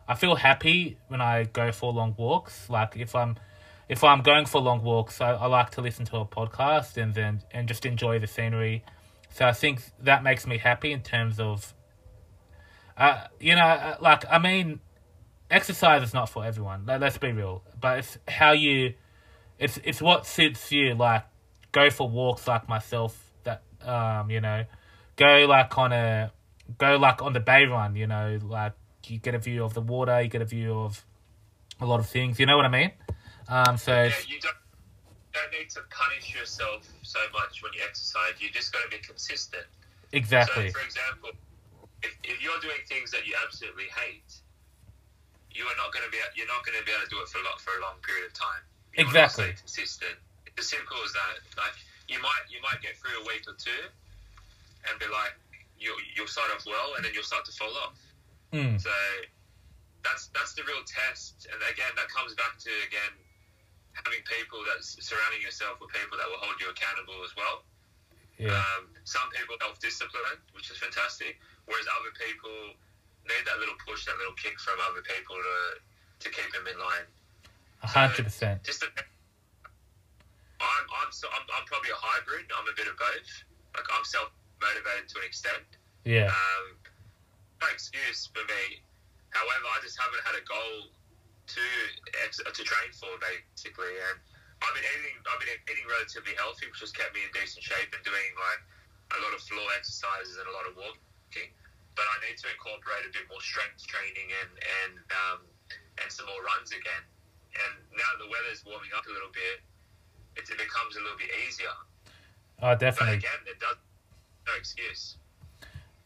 I 0.08 0.16
feel 0.16 0.36
happy 0.36 0.98
when 1.08 1.22
I 1.22 1.44
go 1.44 1.72
for 1.72 1.94
long 1.94 2.16
walks. 2.18 2.70
Like 2.70 2.98
if 2.98 3.16
I'm 3.16 3.38
if 3.90 4.04
I'm 4.04 4.22
going 4.22 4.46
for 4.46 4.62
long 4.62 4.84
walks, 4.84 5.20
I, 5.22 5.32
I 5.32 5.48
like 5.48 5.72
to 5.72 5.82
listen 5.82 6.06
to 6.06 6.18
a 6.18 6.26
podcast 6.26 6.96
and 7.02 7.14
then 7.14 7.42
and 7.52 7.68
just 7.68 7.86
enjoy 7.86 8.20
the 8.20 8.28
scenery. 8.28 8.84
So 9.30 9.46
I 9.46 9.54
think 9.54 9.82
that 10.02 10.24
makes 10.24 10.46
me 10.48 10.58
happy 10.58 10.92
in 10.92 11.02
terms 11.02 11.40
of, 11.40 11.74
uh, 12.98 13.28
you 13.40 13.56
know, 13.56 13.62
uh, 13.66 13.98
like 14.02 14.24
I 14.30 14.40
mean, 14.40 14.80
exercise 15.52 16.02
is 16.04 16.14
not 16.14 16.30
for 16.30 16.44
everyone. 16.46 16.86
Let, 16.86 17.02
let's 17.02 17.18
be 17.18 17.32
real, 17.32 17.64
but 17.80 18.00
it's 18.00 18.18
how 18.28 18.52
you, 18.54 18.94
it's 19.60 19.80
it's 19.84 20.02
what 20.02 20.26
suits 20.26 20.72
you. 20.72 20.96
Like 20.96 21.24
go 21.72 21.90
for 21.90 22.10
walks 22.10 22.48
like 22.48 22.68
myself. 22.68 23.32
That 23.44 23.62
um, 23.86 24.32
you 24.32 24.42
know, 24.42 24.66
go 25.16 25.46
like 25.48 25.78
on 25.78 25.92
a 25.94 26.32
go 26.78 26.98
like 26.98 27.22
on 27.22 27.34
the 27.34 27.40
bay 27.40 27.66
run. 27.66 27.96
You 27.96 28.08
know, 28.08 28.40
like 28.42 28.74
you 29.06 29.20
get 29.20 29.36
a 29.36 29.40
view 29.40 29.64
of 29.64 29.74
the 29.74 29.82
water, 29.82 30.22
you 30.22 30.30
get 30.30 30.42
a 30.42 30.46
view 30.46 30.74
of 30.80 31.06
a 31.80 31.86
lot 31.86 32.00
of 32.00 32.08
things. 32.08 32.40
You 32.40 32.46
know 32.46 32.56
what 32.56 32.66
I 32.66 32.70
mean? 32.70 32.92
Um, 33.48 33.78
so 33.78 33.92
Yeah, 33.92 34.12
you 34.28 34.40
don't 34.40 34.56
don't 35.34 35.52
need 35.52 35.70
to 35.72 35.80
punish 35.90 36.36
yourself 36.36 36.88
so 37.04 37.20
much 37.34 37.64
when 37.64 37.72
you 37.74 37.82
exercise. 37.88 38.34
You 38.40 38.50
just 38.52 38.74
got 38.74 38.84
to 38.84 38.90
be 38.90 38.98
consistent. 38.98 39.64
exactly, 40.12 40.70
So, 40.70 40.80
for 40.80 40.86
example, 40.86 41.30
if, 42.04 42.18
if 42.24 42.44
you're 42.44 42.60
doing 42.60 42.84
things 42.88 43.12
that 43.12 43.26
you 43.26 43.34
absolutely 43.46 43.86
hate, 43.96 44.41
you 45.54 45.66
are 45.68 45.78
not 45.78 45.92
going 45.94 46.06
to 46.06 46.12
be 46.12 46.20
you're 46.36 46.50
not 46.50 46.64
going 46.66 46.78
to 46.80 46.86
be 46.86 46.92
able 46.92 47.04
to 47.06 47.12
do 47.12 47.20
it 47.22 47.30
for 47.30 47.40
a 47.40 47.46
lot 47.46 47.60
for 47.62 47.74
a 47.78 47.82
long 47.84 48.00
period 48.04 48.28
of 48.28 48.34
time. 48.34 48.64
You 48.96 49.04
Exactly. 49.08 49.52
stay 49.52 49.60
consistent. 49.60 50.18
It's 50.48 50.60
as 50.60 50.68
simple 50.70 50.98
as 51.04 51.12
that. 51.14 51.36
Like 51.60 51.76
you 52.08 52.20
might 52.22 52.44
you 52.52 52.60
might 52.64 52.82
get 52.84 52.98
through 53.00 53.16
a 53.22 53.26
week 53.28 53.48
or 53.48 53.56
two, 53.56 53.84
and 54.88 54.94
be 55.00 55.08
like 55.12 55.36
you 55.80 55.94
you'll 56.16 56.32
start 56.32 56.52
off 56.52 56.66
well, 56.68 56.96
and 56.96 57.06
then 57.06 57.12
you'll 57.14 57.28
start 57.28 57.46
to 57.46 57.54
fall 57.54 57.74
off. 57.86 57.98
mm, 58.54 58.80
So 58.82 58.92
that's 60.04 60.30
that's 60.34 60.54
the 60.56 60.64
real 60.66 60.84
test. 60.88 61.48
And 61.52 61.60
again, 61.72 61.94
that 61.98 62.10
comes 62.10 62.34
back 62.36 62.58
to 62.66 62.72
again 62.88 63.14
having 63.94 64.24
people 64.28 64.64
that's 64.68 64.96
surrounding 65.04 65.42
yourself 65.44 65.80
with 65.82 65.92
people 65.92 66.18
that 66.18 66.28
will 66.32 66.40
hold 66.40 66.56
you 66.62 66.70
accountable 66.72 67.20
as 67.28 67.36
well. 67.36 67.64
yeah, 68.40 68.52
Um, 68.56 68.90
some 69.04 69.28
people 69.36 69.56
self 69.62 69.80
discipline, 69.80 70.40
which 70.56 70.72
is 70.72 70.78
fantastic, 70.80 71.38
whereas 71.68 71.86
other 72.00 72.12
people 72.18 72.76
need 73.28 73.44
that 73.46 73.58
little 73.60 73.78
push, 73.86 74.06
that 74.06 74.18
little 74.18 74.36
kick 74.38 74.58
from 74.60 74.78
other 74.90 75.02
people 75.06 75.38
to 75.38 75.58
to 76.22 76.28
keep 76.30 76.50
them 76.54 76.66
in 76.70 76.78
line. 76.78 77.08
a 77.84 77.88
hundred 77.90 78.26
percent. 78.26 78.62
Just 78.64 78.84
a, 78.84 78.90
I'm 80.62 80.86
I'm, 81.02 81.12
so, 81.12 81.26
I'm 81.34 81.46
I'm 81.58 81.66
probably 81.66 81.90
a 81.90 81.98
hybrid. 81.98 82.46
I'm 82.54 82.68
a 82.70 82.76
bit 82.78 82.86
of 82.88 82.98
both. 82.98 83.32
Like 83.74 83.88
I'm 83.90 84.06
self 84.06 84.30
motivated 84.62 85.10
to 85.10 85.16
an 85.22 85.26
extent. 85.26 85.66
Yeah, 86.06 86.30
Um, 86.34 86.66
no 87.62 87.68
excuse 87.74 88.30
for 88.34 88.42
me. 88.46 88.82
However, 89.34 89.68
I 89.74 89.80
just 89.82 89.98
haven't 90.02 90.22
had 90.26 90.36
a 90.38 90.46
goal 90.46 90.90
to 90.90 91.64
to 92.46 92.62
train 92.64 92.90
for 92.94 93.10
basically, 93.22 93.94
and 94.12 94.18
I've 94.62 94.74
been 94.78 94.86
eating 94.86 95.18
I've 95.26 95.42
been 95.42 95.50
eating 95.70 95.88
relatively 95.90 96.34
healthy, 96.38 96.70
which 96.70 96.82
has 96.86 96.94
kept 96.94 97.14
me 97.18 97.26
in 97.26 97.32
decent 97.34 97.66
shape 97.66 97.90
and 97.94 98.02
doing 98.06 98.30
like 98.38 98.62
a 99.18 99.20
lot 99.26 99.34
of 99.34 99.42
floor 99.44 99.66
exercises 99.78 100.38
and 100.38 100.46
a 100.48 100.54
lot 100.54 100.66
of 100.70 100.78
walking. 100.78 101.50
But 102.02 102.10
I 102.10 102.18
need 102.26 102.34
to 102.42 102.50
incorporate 102.50 103.06
a 103.06 103.14
bit 103.14 103.30
more 103.30 103.38
strength 103.46 103.86
training 103.86 104.26
and 104.42 104.52
and 104.58 104.94
um, 105.14 105.40
and 106.02 106.10
some 106.10 106.26
more 106.26 106.42
runs 106.42 106.74
again. 106.74 107.06
And 107.54 107.74
now 107.94 108.10
the 108.18 108.26
weather's 108.26 108.66
warming 108.66 108.90
up 108.98 109.06
a 109.06 109.14
little 109.14 109.30
bit, 109.30 109.62
it, 110.34 110.50
it 110.50 110.58
becomes 110.58 110.98
a 110.98 111.02
little 111.06 111.18
bit 111.22 111.30
easier. 111.46 111.70
oh 112.66 112.74
But 112.74 112.80
definitely. 112.82 113.22
again, 113.22 113.46
it 113.46 113.60
does 113.62 113.78
no 114.50 114.54
excuse. 114.58 115.18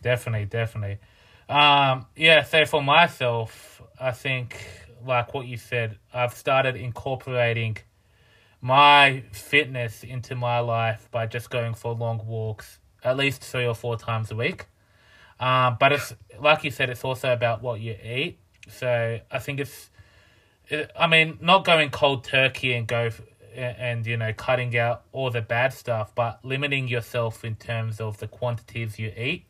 Definitely, 0.01 0.51
definitely. 0.51 0.99
Um, 1.47 2.07
yeah, 2.15 2.43
so 2.43 2.65
for 2.65 2.83
myself, 2.83 3.81
I 3.99 4.11
think 4.11 4.57
like 5.05 5.33
what 5.33 5.47
you 5.47 5.55
said, 5.55 5.97
I've 6.13 6.33
started 6.33 6.75
incorporating 6.75 7.77
my 8.59 9.23
fitness 9.31 10.03
into 10.03 10.35
my 10.35 10.59
life 10.59 11.07
by 11.11 11.25
just 11.27 11.49
going 11.49 11.73
for 11.73 11.93
long 11.93 12.25
walks 12.25 12.79
at 13.03 13.15
least 13.15 13.43
three 13.43 13.65
or 13.65 13.75
four 13.75 13.95
times 13.97 14.31
a 14.31 14.35
week. 14.35 14.65
Um, 15.39 15.77
but 15.79 15.91
it's 15.91 16.13
like 16.39 16.63
you 16.63 16.71
said, 16.71 16.89
it's 16.89 17.03
also 17.03 17.31
about 17.33 17.61
what 17.61 17.79
you 17.81 17.95
eat. 18.03 18.39
So 18.69 19.19
I 19.29 19.39
think 19.39 19.59
it's, 19.59 19.89
it, 20.67 20.91
I 20.97 21.07
mean, 21.07 21.37
not 21.41 21.65
going 21.65 21.89
cold 21.89 22.23
turkey 22.23 22.73
and 22.73 22.87
go 22.87 23.05
f- 23.05 23.21
and 23.55 24.05
you 24.05 24.17
know 24.17 24.33
cutting 24.33 24.77
out 24.77 25.03
all 25.11 25.29
the 25.29 25.41
bad 25.41 25.73
stuff, 25.73 26.13
but 26.15 26.43
limiting 26.43 26.87
yourself 26.87 27.45
in 27.45 27.55
terms 27.55 27.99
of 27.99 28.17
the 28.17 28.27
quantities 28.27 28.99
you 28.99 29.11
eat 29.17 29.45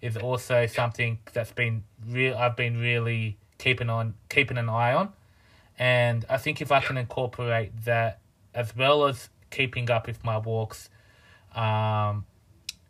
is 0.00 0.16
also 0.16 0.66
something 0.66 1.18
that's 1.32 1.52
been 1.52 1.84
real. 2.08 2.36
I've 2.36 2.56
been 2.56 2.78
really 2.78 3.38
keeping 3.58 3.90
on 3.90 4.14
keeping 4.28 4.58
an 4.58 4.68
eye 4.68 4.94
on, 4.94 5.12
and 5.78 6.24
I 6.28 6.38
think 6.38 6.60
if 6.60 6.72
I 6.72 6.80
can 6.80 6.96
incorporate 6.96 7.84
that 7.84 8.20
as 8.54 8.74
well 8.76 9.06
as 9.06 9.28
keeping 9.50 9.90
up 9.90 10.06
with 10.06 10.24
my 10.24 10.38
walks, 10.38 10.88
um, 11.54 12.24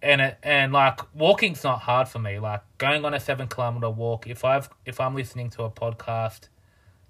and 0.03 0.20
it, 0.20 0.38
and 0.42 0.72
like 0.72 1.00
walking's 1.14 1.62
not 1.62 1.80
hard 1.80 2.09
for 2.09 2.18
me. 2.18 2.38
Like 2.38 2.62
going 2.78 3.05
on 3.05 3.14
a 3.14 3.20
seven 3.20 3.46
kilometer 3.46 3.88
walk, 3.88 4.26
if 4.26 4.44
I've 4.44 4.68
if 4.84 5.00
I'm 5.00 5.14
listening 5.14 5.50
to 5.50 5.62
a 5.62 5.70
podcast, 5.70 6.48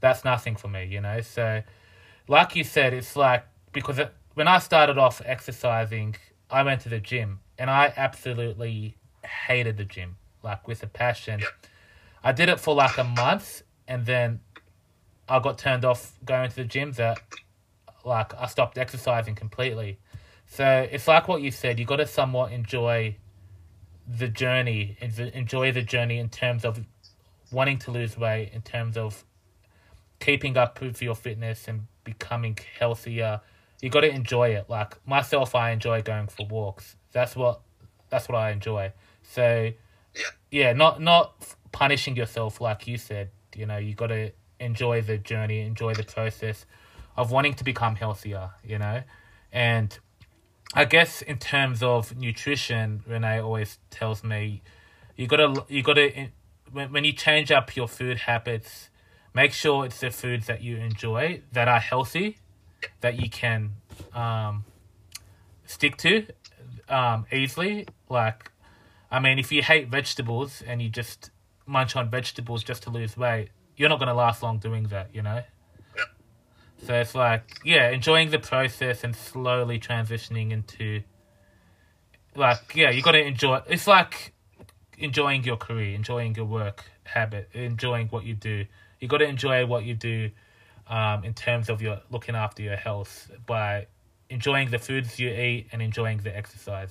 that's 0.00 0.24
nothing 0.24 0.56
for 0.56 0.68
me, 0.68 0.84
you 0.84 1.00
know. 1.00 1.20
So, 1.22 1.62
like 2.28 2.54
you 2.54 2.64
said, 2.64 2.92
it's 2.92 3.16
like 3.16 3.44
because 3.72 3.98
it, 3.98 4.12
when 4.34 4.46
I 4.46 4.58
started 4.58 4.98
off 4.98 5.22
exercising, 5.24 6.16
I 6.50 6.62
went 6.62 6.82
to 6.82 6.90
the 6.90 7.00
gym 7.00 7.40
and 7.58 7.70
I 7.70 7.92
absolutely 7.96 8.96
hated 9.24 9.78
the 9.78 9.84
gym, 9.84 10.16
like 10.42 10.68
with 10.68 10.82
a 10.82 10.86
passion. 10.86 11.40
Yep. 11.40 11.48
I 12.24 12.32
did 12.32 12.48
it 12.48 12.60
for 12.60 12.74
like 12.74 12.98
a 12.98 13.04
month 13.04 13.62
and 13.88 14.06
then 14.06 14.40
I 15.28 15.38
got 15.38 15.58
turned 15.58 15.84
off 15.84 16.12
going 16.24 16.50
to 16.50 16.56
the 16.56 16.64
gym 16.64 16.92
that 16.92 17.20
like 18.04 18.34
I 18.34 18.46
stopped 18.46 18.76
exercising 18.78 19.34
completely. 19.34 19.98
So 20.52 20.86
it's 20.92 21.08
like 21.08 21.28
what 21.28 21.40
you 21.40 21.50
said, 21.50 21.78
you 21.78 21.86
got 21.86 21.96
to 21.96 22.06
somewhat 22.06 22.52
enjoy 22.52 23.16
the 24.06 24.28
journey, 24.28 24.98
enjoy 25.00 25.72
the 25.72 25.80
journey 25.80 26.18
in 26.18 26.28
terms 26.28 26.66
of 26.66 26.84
wanting 27.50 27.78
to 27.78 27.90
lose 27.90 28.18
weight, 28.18 28.50
in 28.52 28.60
terms 28.60 28.98
of 28.98 29.24
keeping 30.20 30.58
up 30.58 30.78
with 30.82 31.00
your 31.00 31.14
fitness 31.14 31.68
and 31.68 31.86
becoming 32.04 32.58
healthier. 32.78 33.40
You 33.80 33.88
got 33.88 34.02
to 34.02 34.10
enjoy 34.10 34.50
it. 34.50 34.68
Like 34.68 34.98
myself, 35.08 35.54
I 35.54 35.70
enjoy 35.70 36.02
going 36.02 36.26
for 36.26 36.44
walks. 36.44 36.96
That's 37.12 37.34
what 37.34 37.62
that's 38.10 38.28
what 38.28 38.36
I 38.36 38.50
enjoy. 38.50 38.92
So 39.22 39.72
Yeah. 40.14 40.22
yeah, 40.50 40.72
not 40.74 41.00
not 41.00 41.32
punishing 41.72 42.14
yourself 42.14 42.60
like 42.60 42.86
you 42.86 42.98
said. 42.98 43.30
You 43.56 43.64
know, 43.64 43.78
you 43.78 43.94
got 43.94 44.08
to 44.08 44.32
enjoy 44.60 45.00
the 45.00 45.16
journey, 45.16 45.60
enjoy 45.60 45.94
the 45.94 46.04
process 46.04 46.66
of 47.16 47.30
wanting 47.30 47.54
to 47.54 47.64
become 47.64 47.96
healthier. 47.96 48.50
You 48.62 48.78
know, 48.78 49.02
and 49.50 49.98
I 50.74 50.86
guess 50.86 51.20
in 51.20 51.38
terms 51.38 51.82
of 51.82 52.16
nutrition, 52.16 53.02
Renee 53.06 53.40
always 53.40 53.78
tells 53.90 54.24
me 54.24 54.62
you 55.16 55.26
gotta 55.26 55.64
you 55.68 55.82
gotta 55.82 56.30
when 56.72 56.92
when 56.92 57.04
you 57.04 57.12
change 57.12 57.52
up 57.52 57.76
your 57.76 57.86
food 57.86 58.18
habits, 58.18 58.88
make 59.34 59.52
sure 59.52 59.84
it's 59.84 60.00
the 60.00 60.10
foods 60.10 60.46
that 60.46 60.62
you 60.62 60.78
enjoy 60.78 61.42
that 61.52 61.68
are 61.68 61.80
healthy, 61.80 62.38
that 63.02 63.20
you 63.20 63.28
can 63.28 63.72
um, 64.14 64.64
stick 65.66 65.98
to 65.98 66.26
um, 66.88 67.26
easily. 67.30 67.86
Like, 68.08 68.50
I 69.10 69.20
mean, 69.20 69.38
if 69.38 69.52
you 69.52 69.62
hate 69.62 69.88
vegetables 69.88 70.62
and 70.66 70.80
you 70.80 70.88
just 70.88 71.30
munch 71.66 71.96
on 71.96 72.08
vegetables 72.10 72.64
just 72.64 72.82
to 72.84 72.90
lose 72.90 73.14
weight, 73.16 73.50
you're 73.76 73.90
not 73.90 73.98
gonna 73.98 74.14
last 74.14 74.42
long 74.42 74.58
doing 74.58 74.84
that. 74.84 75.14
You 75.14 75.20
know. 75.22 75.42
So 76.84 76.94
it's 76.94 77.14
like, 77.14 77.60
yeah, 77.64 77.90
enjoying 77.90 78.30
the 78.30 78.38
process 78.38 79.04
and 79.04 79.14
slowly 79.14 79.78
transitioning 79.78 80.50
into, 80.50 81.02
like, 82.34 82.74
yeah, 82.74 82.90
you 82.90 83.02
got 83.02 83.12
to 83.12 83.24
enjoy. 83.24 83.60
It's 83.68 83.86
like 83.86 84.32
enjoying 84.98 85.44
your 85.44 85.56
career, 85.56 85.94
enjoying 85.94 86.34
your 86.34 86.46
work 86.46 86.84
habit, 87.04 87.50
enjoying 87.52 88.08
what 88.08 88.24
you 88.24 88.34
do. 88.34 88.64
You 89.00 89.08
got 89.08 89.18
to 89.18 89.26
enjoy 89.26 89.64
what 89.66 89.84
you 89.84 89.94
do, 89.94 90.30
um, 90.88 91.24
in 91.24 91.34
terms 91.34 91.68
of 91.68 91.80
your 91.80 92.00
looking 92.10 92.34
after 92.34 92.62
your 92.62 92.76
health 92.76 93.30
by 93.46 93.86
enjoying 94.28 94.70
the 94.70 94.78
foods 94.78 95.18
you 95.18 95.30
eat 95.30 95.68
and 95.72 95.80
enjoying 95.82 96.18
the 96.18 96.36
exercise. 96.36 96.90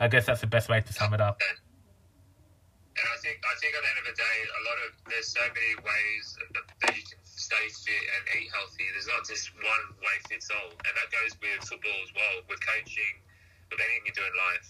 I 0.00 0.08
guess 0.08 0.26
that's 0.26 0.40
the 0.40 0.46
best 0.46 0.68
way 0.68 0.80
to 0.80 0.92
sum 0.92 1.12
it 1.14 1.20
up. 1.20 1.40
And 1.40 3.06
I 3.06 3.16
think 3.22 3.38
I 3.44 3.54
think 3.60 3.74
at 3.74 3.82
the 3.82 3.88
end 3.88 3.98
of 3.98 4.06
the 4.10 4.16
day, 4.22 4.36
a 4.46 4.62
lot 4.64 4.78
of 4.86 4.90
there's 5.10 5.28
so 5.28 5.40
many 5.40 5.74
ways 5.84 6.38
that, 6.54 6.62
that 6.82 6.96
you 6.96 7.02
can 7.02 7.17
stay 7.48 7.66
fit 7.72 8.04
and 8.12 8.22
eat 8.36 8.52
healthy. 8.52 8.84
There's 8.92 9.08
not 9.08 9.24
just 9.24 9.48
one 9.56 9.84
way 10.04 10.16
fits 10.28 10.52
all, 10.52 10.68
and 10.68 10.92
that 10.92 11.08
goes 11.08 11.32
with 11.40 11.64
football 11.64 11.98
as 12.04 12.12
well, 12.12 12.44
with 12.44 12.60
coaching, 12.60 13.24
with 13.72 13.80
anything 13.80 14.04
you 14.04 14.12
do 14.12 14.24
in 14.28 14.36
life. 14.36 14.68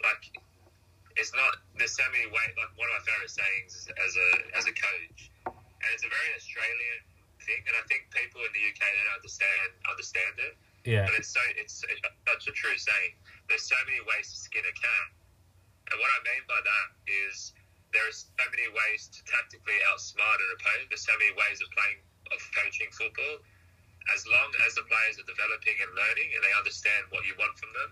Like 0.00 0.24
it's 1.20 1.36
not 1.36 1.60
there's 1.76 1.92
so 1.92 2.06
many 2.08 2.24
ways. 2.32 2.52
Like 2.56 2.72
one 2.80 2.88
of 2.88 2.96
my 2.96 3.04
favorite 3.04 3.34
sayings 3.34 3.76
is, 3.76 3.84
as 3.92 4.12
a 4.16 4.28
as 4.56 4.64
a 4.64 4.74
coach, 4.74 5.28
and 5.52 5.88
it's 5.92 6.06
a 6.06 6.08
very 6.08 6.30
Australian 6.32 7.00
thing, 7.44 7.60
and 7.68 7.74
I 7.76 7.84
think 7.92 8.08
people 8.08 8.40
in 8.40 8.52
the 8.56 8.64
UK 8.72 8.80
don't 8.80 9.12
understand 9.12 9.68
understand 9.84 10.34
it. 10.40 10.54
Yeah, 10.88 11.04
But 11.04 11.20
it's 11.20 11.28
so 11.28 11.42
it's, 11.60 11.84
it's 11.84 12.00
such 12.24 12.48
a 12.48 12.54
true 12.56 12.78
saying. 12.78 13.12
There's 13.52 13.68
so 13.68 13.76
many 13.84 14.00
ways 14.08 14.32
to 14.32 14.36
skin 14.40 14.64
a 14.64 14.72
cat, 14.72 15.08
and 15.92 15.96
what 16.00 16.08
I 16.08 16.18
mean 16.24 16.42
by 16.48 16.56
that 16.56 16.88
is 17.04 17.52
there 17.92 18.04
are 18.04 18.12
so 18.12 18.28
many 18.52 18.68
ways 18.68 19.08
to 19.08 19.20
tactically 19.24 19.78
outsmart 19.92 20.38
an 20.38 20.50
opponent. 20.60 20.92
There's 20.92 21.06
so 21.06 21.16
many 21.16 21.32
ways 21.36 21.60
of 21.64 21.68
playing 21.72 22.00
of 22.32 22.40
coaching 22.52 22.90
football. 22.92 23.40
As 24.14 24.24
long 24.28 24.48
as 24.68 24.76
the 24.76 24.84
players 24.88 25.20
are 25.20 25.28
developing 25.28 25.76
and 25.80 25.90
learning, 25.96 26.28
and 26.36 26.40
they 26.44 26.54
understand 26.56 27.08
what 27.12 27.24
you 27.24 27.36
want 27.36 27.56
from 27.56 27.72
them, 27.72 27.90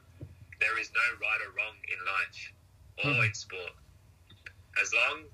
there 0.60 0.76
is 0.80 0.88
no 0.92 1.06
right 1.20 1.40
or 1.44 1.52
wrong 1.56 1.76
in 1.88 1.98
life 2.04 2.40
or 3.04 3.10
Mhm. 3.12 3.26
in 3.28 3.34
sport. 3.34 3.74
As 4.80 4.92
long 4.92 5.28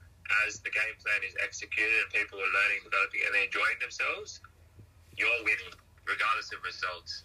as 0.47 0.61
the 0.61 0.71
game 0.71 0.95
plan 1.03 1.23
is 1.23 1.35
executed 1.43 2.03
and 2.03 2.11
people 2.13 2.39
are 2.41 2.53
learning, 2.53 2.83
developing, 2.83 3.23
and 3.27 3.35
they're 3.35 3.45
enjoying 3.45 3.79
themselves, 3.79 4.41
you're 5.17 5.43
winning, 5.45 5.73
regardless 6.07 6.53
of 6.53 6.63
results. 6.63 7.25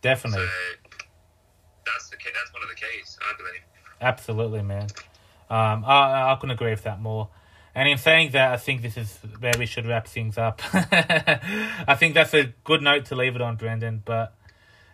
definitely. 0.00 0.46
So 0.46 0.52
that's 1.86 2.10
the 2.10 2.16
key. 2.18 2.30
That's 2.34 2.52
one 2.52 2.62
of 2.62 2.68
the 2.68 2.74
keys, 2.74 3.18
I 3.22 3.32
believe. 3.36 3.62
Absolutely, 4.02 4.62
man. 4.62 4.88
Um, 5.50 5.84
I 5.86 6.32
I 6.32 6.36
couldn't 6.40 6.54
agree 6.54 6.70
with 6.70 6.84
that 6.84 7.00
more. 7.00 7.28
And 7.74 7.88
in 7.88 7.98
saying 7.98 8.30
that, 8.32 8.52
I 8.52 8.56
think 8.56 8.82
this 8.82 8.96
is 8.96 9.18
where 9.40 9.54
we 9.58 9.66
should 9.66 9.84
wrap 9.86 10.06
things 10.06 10.38
up. 10.38 10.62
I 10.72 11.96
think 11.98 12.14
that's 12.14 12.32
a 12.32 12.54
good 12.62 12.82
note 12.82 13.06
to 13.06 13.16
leave 13.16 13.34
it 13.34 13.42
on, 13.42 13.56
Brendan. 13.56 14.02
But 14.04 14.34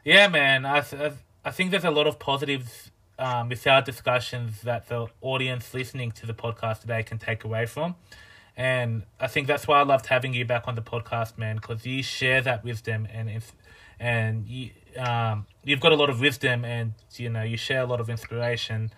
yeah, 0.04 0.28
man, 0.28 0.64
I 0.64 0.78
I, 0.78 1.12
I 1.44 1.50
think 1.50 1.70
there's 1.70 1.84
a 1.84 1.90
lot 1.90 2.06
of 2.06 2.18
positives 2.18 2.90
um, 3.18 3.50
with 3.50 3.66
our 3.66 3.82
discussions 3.82 4.62
that 4.62 4.88
the 4.88 5.06
audience 5.20 5.74
listening 5.74 6.10
to 6.12 6.26
the 6.26 6.34
podcast 6.34 6.80
today 6.80 7.02
can 7.02 7.18
take 7.18 7.44
away 7.44 7.66
from. 7.66 7.94
And 8.56 9.04
I 9.18 9.26
think 9.26 9.46
that's 9.46 9.68
why 9.68 9.80
I 9.80 9.84
loved 9.84 10.06
having 10.06 10.34
you 10.34 10.44
back 10.44 10.66
on 10.66 10.74
the 10.74 10.82
podcast, 10.82 11.38
man, 11.38 11.56
because 11.56 11.86
you 11.86 12.02
share 12.02 12.42
that 12.42 12.64
wisdom 12.64 13.06
and 13.12 13.30
if 13.30 13.52
and 13.98 14.46
you 14.46 14.70
um 14.98 15.46
you've 15.62 15.80
got 15.80 15.92
a 15.92 15.94
lot 15.94 16.08
of 16.08 16.20
wisdom 16.20 16.64
and 16.64 16.94
you 17.16 17.28
know 17.28 17.42
you 17.42 17.56
share 17.56 17.82
a 17.82 17.86
lot 17.86 18.00
of 18.00 18.08
inspiration 18.08 18.90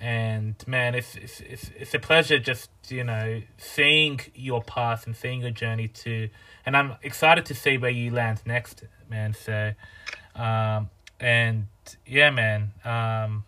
and 0.00 0.56
man 0.66 0.94
it's 0.94 1.14
it's 1.16 1.40
it's, 1.40 1.70
it's 1.78 1.94
a 1.94 1.98
pleasure 1.98 2.38
just 2.38 2.70
you 2.88 3.04
know 3.04 3.42
seeing 3.58 4.18
your 4.34 4.62
path 4.62 5.06
and 5.06 5.14
seeing 5.14 5.42
your 5.42 5.50
journey 5.50 5.88
to 5.88 6.28
and 6.64 6.74
i'm 6.74 6.94
excited 7.02 7.44
to 7.44 7.54
see 7.54 7.76
where 7.76 7.90
you 7.90 8.10
land 8.10 8.40
next 8.46 8.84
man. 9.10 9.34
So 9.34 9.72
um 10.34 10.88
and 11.18 11.66
yeah 12.06 12.30
man 12.30 12.70
um 12.84 13.44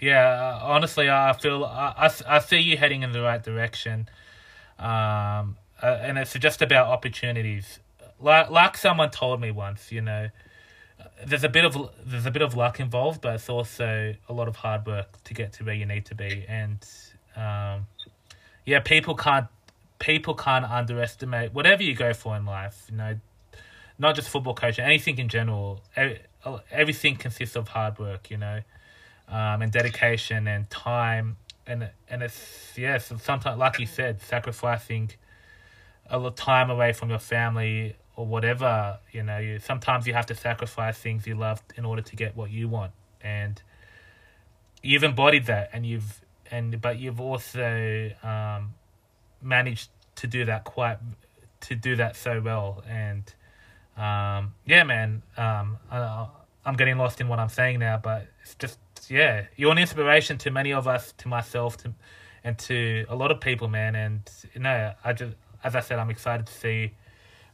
yeah 0.00 0.58
honestly 0.62 1.08
i 1.08 1.32
feel 1.34 1.64
i 1.64 1.94
i, 1.96 2.36
I 2.36 2.38
see 2.40 2.58
you 2.58 2.76
heading 2.76 3.02
in 3.02 3.12
the 3.12 3.20
right 3.20 3.42
direction. 3.42 4.08
Um 4.78 5.56
uh, 5.80 5.96
and 6.00 6.18
it's 6.18 6.32
just 6.32 6.60
about 6.60 6.88
opportunities. 6.88 7.78
Like 8.18 8.50
like 8.50 8.76
someone 8.76 9.10
told 9.10 9.40
me 9.40 9.52
once 9.52 9.92
you 9.92 10.00
know 10.00 10.28
there's 11.26 11.44
a 11.44 11.48
bit 11.48 11.64
of 11.64 11.90
there's 12.04 12.26
a 12.26 12.30
bit 12.30 12.42
of 12.42 12.54
luck 12.54 12.80
involved, 12.80 13.20
but 13.20 13.34
it's 13.34 13.48
also 13.48 14.14
a 14.28 14.32
lot 14.32 14.48
of 14.48 14.56
hard 14.56 14.86
work 14.86 15.22
to 15.24 15.34
get 15.34 15.52
to 15.54 15.64
where 15.64 15.74
you 15.74 15.86
need 15.86 16.06
to 16.06 16.14
be. 16.14 16.44
And 16.48 16.86
um, 17.36 17.86
yeah, 18.64 18.80
people 18.80 19.14
can't 19.14 19.46
people 19.98 20.34
can't 20.34 20.64
underestimate 20.64 21.52
whatever 21.52 21.82
you 21.82 21.94
go 21.94 22.12
for 22.12 22.36
in 22.36 22.44
life. 22.44 22.86
You 22.90 22.96
know, 22.96 23.20
not 23.98 24.14
just 24.14 24.28
football 24.28 24.54
coaching, 24.54 24.84
anything 24.84 25.18
in 25.18 25.28
general. 25.28 25.80
Every, 25.96 26.20
everything 26.70 27.16
consists 27.16 27.56
of 27.56 27.68
hard 27.68 27.98
work. 27.98 28.30
You 28.30 28.38
know, 28.38 28.60
um, 29.28 29.62
and 29.62 29.72
dedication 29.72 30.46
and 30.46 30.68
time. 30.70 31.36
And 31.66 31.90
and 32.08 32.22
it's 32.22 32.72
yeah, 32.76 32.98
sometimes 32.98 33.58
like 33.58 33.78
you 33.78 33.86
said, 33.86 34.22
sacrificing 34.22 35.10
a 36.10 36.18
lot 36.18 36.28
of 36.28 36.34
time 36.36 36.70
away 36.70 36.92
from 36.92 37.10
your 37.10 37.18
family 37.18 37.96
or 38.18 38.26
whatever 38.26 38.98
you 39.12 39.22
know 39.22 39.38
you 39.38 39.60
sometimes 39.60 40.04
you 40.04 40.12
have 40.12 40.26
to 40.26 40.34
sacrifice 40.34 40.98
things 40.98 41.24
you 41.24 41.36
love 41.36 41.62
in 41.76 41.84
order 41.84 42.02
to 42.02 42.16
get 42.16 42.36
what 42.36 42.50
you 42.50 42.68
want. 42.68 42.90
And 43.22 43.62
you've 44.82 45.04
embodied 45.04 45.46
that 45.46 45.70
and 45.72 45.86
you've 45.86 46.20
and 46.50 46.80
but 46.80 46.98
you've 46.98 47.20
also 47.20 48.10
um, 48.24 48.74
managed 49.40 49.90
to 50.16 50.26
do 50.26 50.44
that 50.46 50.64
quite 50.64 50.98
to 51.60 51.76
do 51.76 51.94
that 51.94 52.16
so 52.16 52.40
well. 52.40 52.82
And 52.88 53.32
um, 53.96 54.54
yeah 54.66 54.82
man 54.82 55.22
um, 55.36 55.78
I, 55.90 56.26
i'm 56.64 56.74
getting 56.74 56.98
lost 56.98 57.20
in 57.20 57.28
what 57.28 57.38
i'm 57.38 57.48
saying 57.48 57.78
now 57.78 57.98
but 58.02 58.26
it's 58.42 58.54
just 58.56 58.78
yeah 59.08 59.46
you're 59.56 59.72
an 59.72 59.78
inspiration 59.78 60.38
to 60.38 60.50
many 60.50 60.72
of 60.72 60.88
us 60.88 61.12
to 61.18 61.28
myself 61.28 61.76
to 61.78 61.94
and 62.42 62.58
to 62.58 63.06
a 63.08 63.14
lot 63.14 63.30
of 63.30 63.40
people 63.40 63.68
man. 63.68 63.94
And 63.94 64.28
you 64.54 64.60
know 64.60 64.92
i 65.04 65.12
just 65.12 65.36
as 65.62 65.76
i 65.76 65.80
said 65.80 66.00
i'm 66.00 66.10
excited 66.10 66.46
to 66.46 66.52
see 66.52 66.92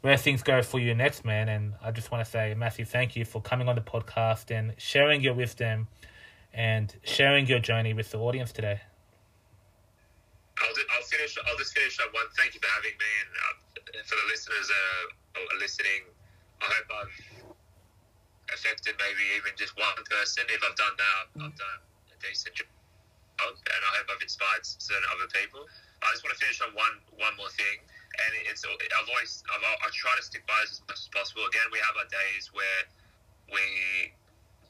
where 0.04 0.18
things 0.18 0.42
go 0.42 0.60
for 0.60 0.78
you 0.78 0.94
next 0.94 1.24
man 1.24 1.48
and 1.48 1.72
i 1.82 1.90
just 1.90 2.12
want 2.12 2.22
to 2.22 2.30
say 2.30 2.52
a 2.52 2.54
massive 2.54 2.86
thank 2.88 3.16
you 3.16 3.24
for 3.24 3.40
coming 3.40 3.68
on 3.68 3.74
the 3.74 3.80
podcast 3.80 4.50
and 4.50 4.74
sharing 4.76 5.22
your 5.22 5.32
wisdom 5.32 5.88
and 6.52 6.94
sharing 7.04 7.46
your 7.46 7.58
journey 7.58 7.94
with 7.94 8.10
the 8.10 8.18
audience 8.18 8.52
today 8.52 8.80
I'll, 10.62 10.74
do, 10.74 10.82
I'll 10.94 11.08
finish. 11.10 11.34
I'll 11.34 11.58
just 11.58 11.74
finish 11.74 11.98
up 11.98 12.14
one. 12.14 12.30
Thank 12.38 12.54
you 12.54 12.62
for 12.62 12.70
having 12.78 12.94
me, 12.94 13.10
and 13.26 13.30
uh, 13.34 14.06
for 14.06 14.14
the 14.14 14.26
listeners 14.30 14.70
uh, 14.70 15.42
are 15.50 15.58
listening, 15.58 16.06
I 16.62 16.66
hope 16.70 16.88
I've 16.94 17.16
affected 18.54 18.94
maybe 19.02 19.24
even 19.34 19.50
just 19.58 19.74
one 19.74 19.98
person. 20.06 20.46
If 20.46 20.62
I've 20.62 20.78
done 20.78 20.94
that, 20.94 21.24
I've 21.42 21.58
done 21.58 21.80
a 22.14 22.16
decent 22.22 22.54
job, 22.54 22.70
and 23.50 23.82
I 23.82 23.90
hope 23.98 24.14
I've 24.14 24.22
inspired 24.22 24.62
certain 24.62 25.02
other 25.10 25.26
people. 25.34 25.66
I 26.06 26.14
just 26.14 26.22
want 26.22 26.38
to 26.38 26.40
finish 26.40 26.62
on 26.62 26.70
one 26.78 27.02
one 27.18 27.34
more 27.34 27.50
thing, 27.50 27.82
and 28.14 28.30
it's 28.46 28.62
I've 28.64 29.08
always 29.10 29.42
I've, 29.50 29.64
I 29.64 29.88
try 29.90 30.14
to 30.16 30.24
stick 30.24 30.46
by 30.46 30.56
this 30.62 30.78
as 30.78 30.82
much 30.86 31.00
as 31.04 31.10
possible. 31.10 31.44
Again, 31.50 31.66
we 31.74 31.80
have 31.82 31.94
our 31.98 32.08
days 32.08 32.50
where 32.54 32.82
we 33.50 33.64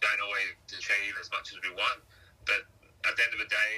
don't 0.00 0.22
always 0.24 0.56
achieve 0.72 1.14
as 1.20 1.28
much 1.30 1.52
as 1.52 1.58
we 1.60 1.70
want, 1.76 2.00
but 2.48 2.64
at 3.04 3.12
the 3.16 3.22
end 3.24 3.32
of 3.36 3.40
the 3.44 3.50
day, 3.50 3.72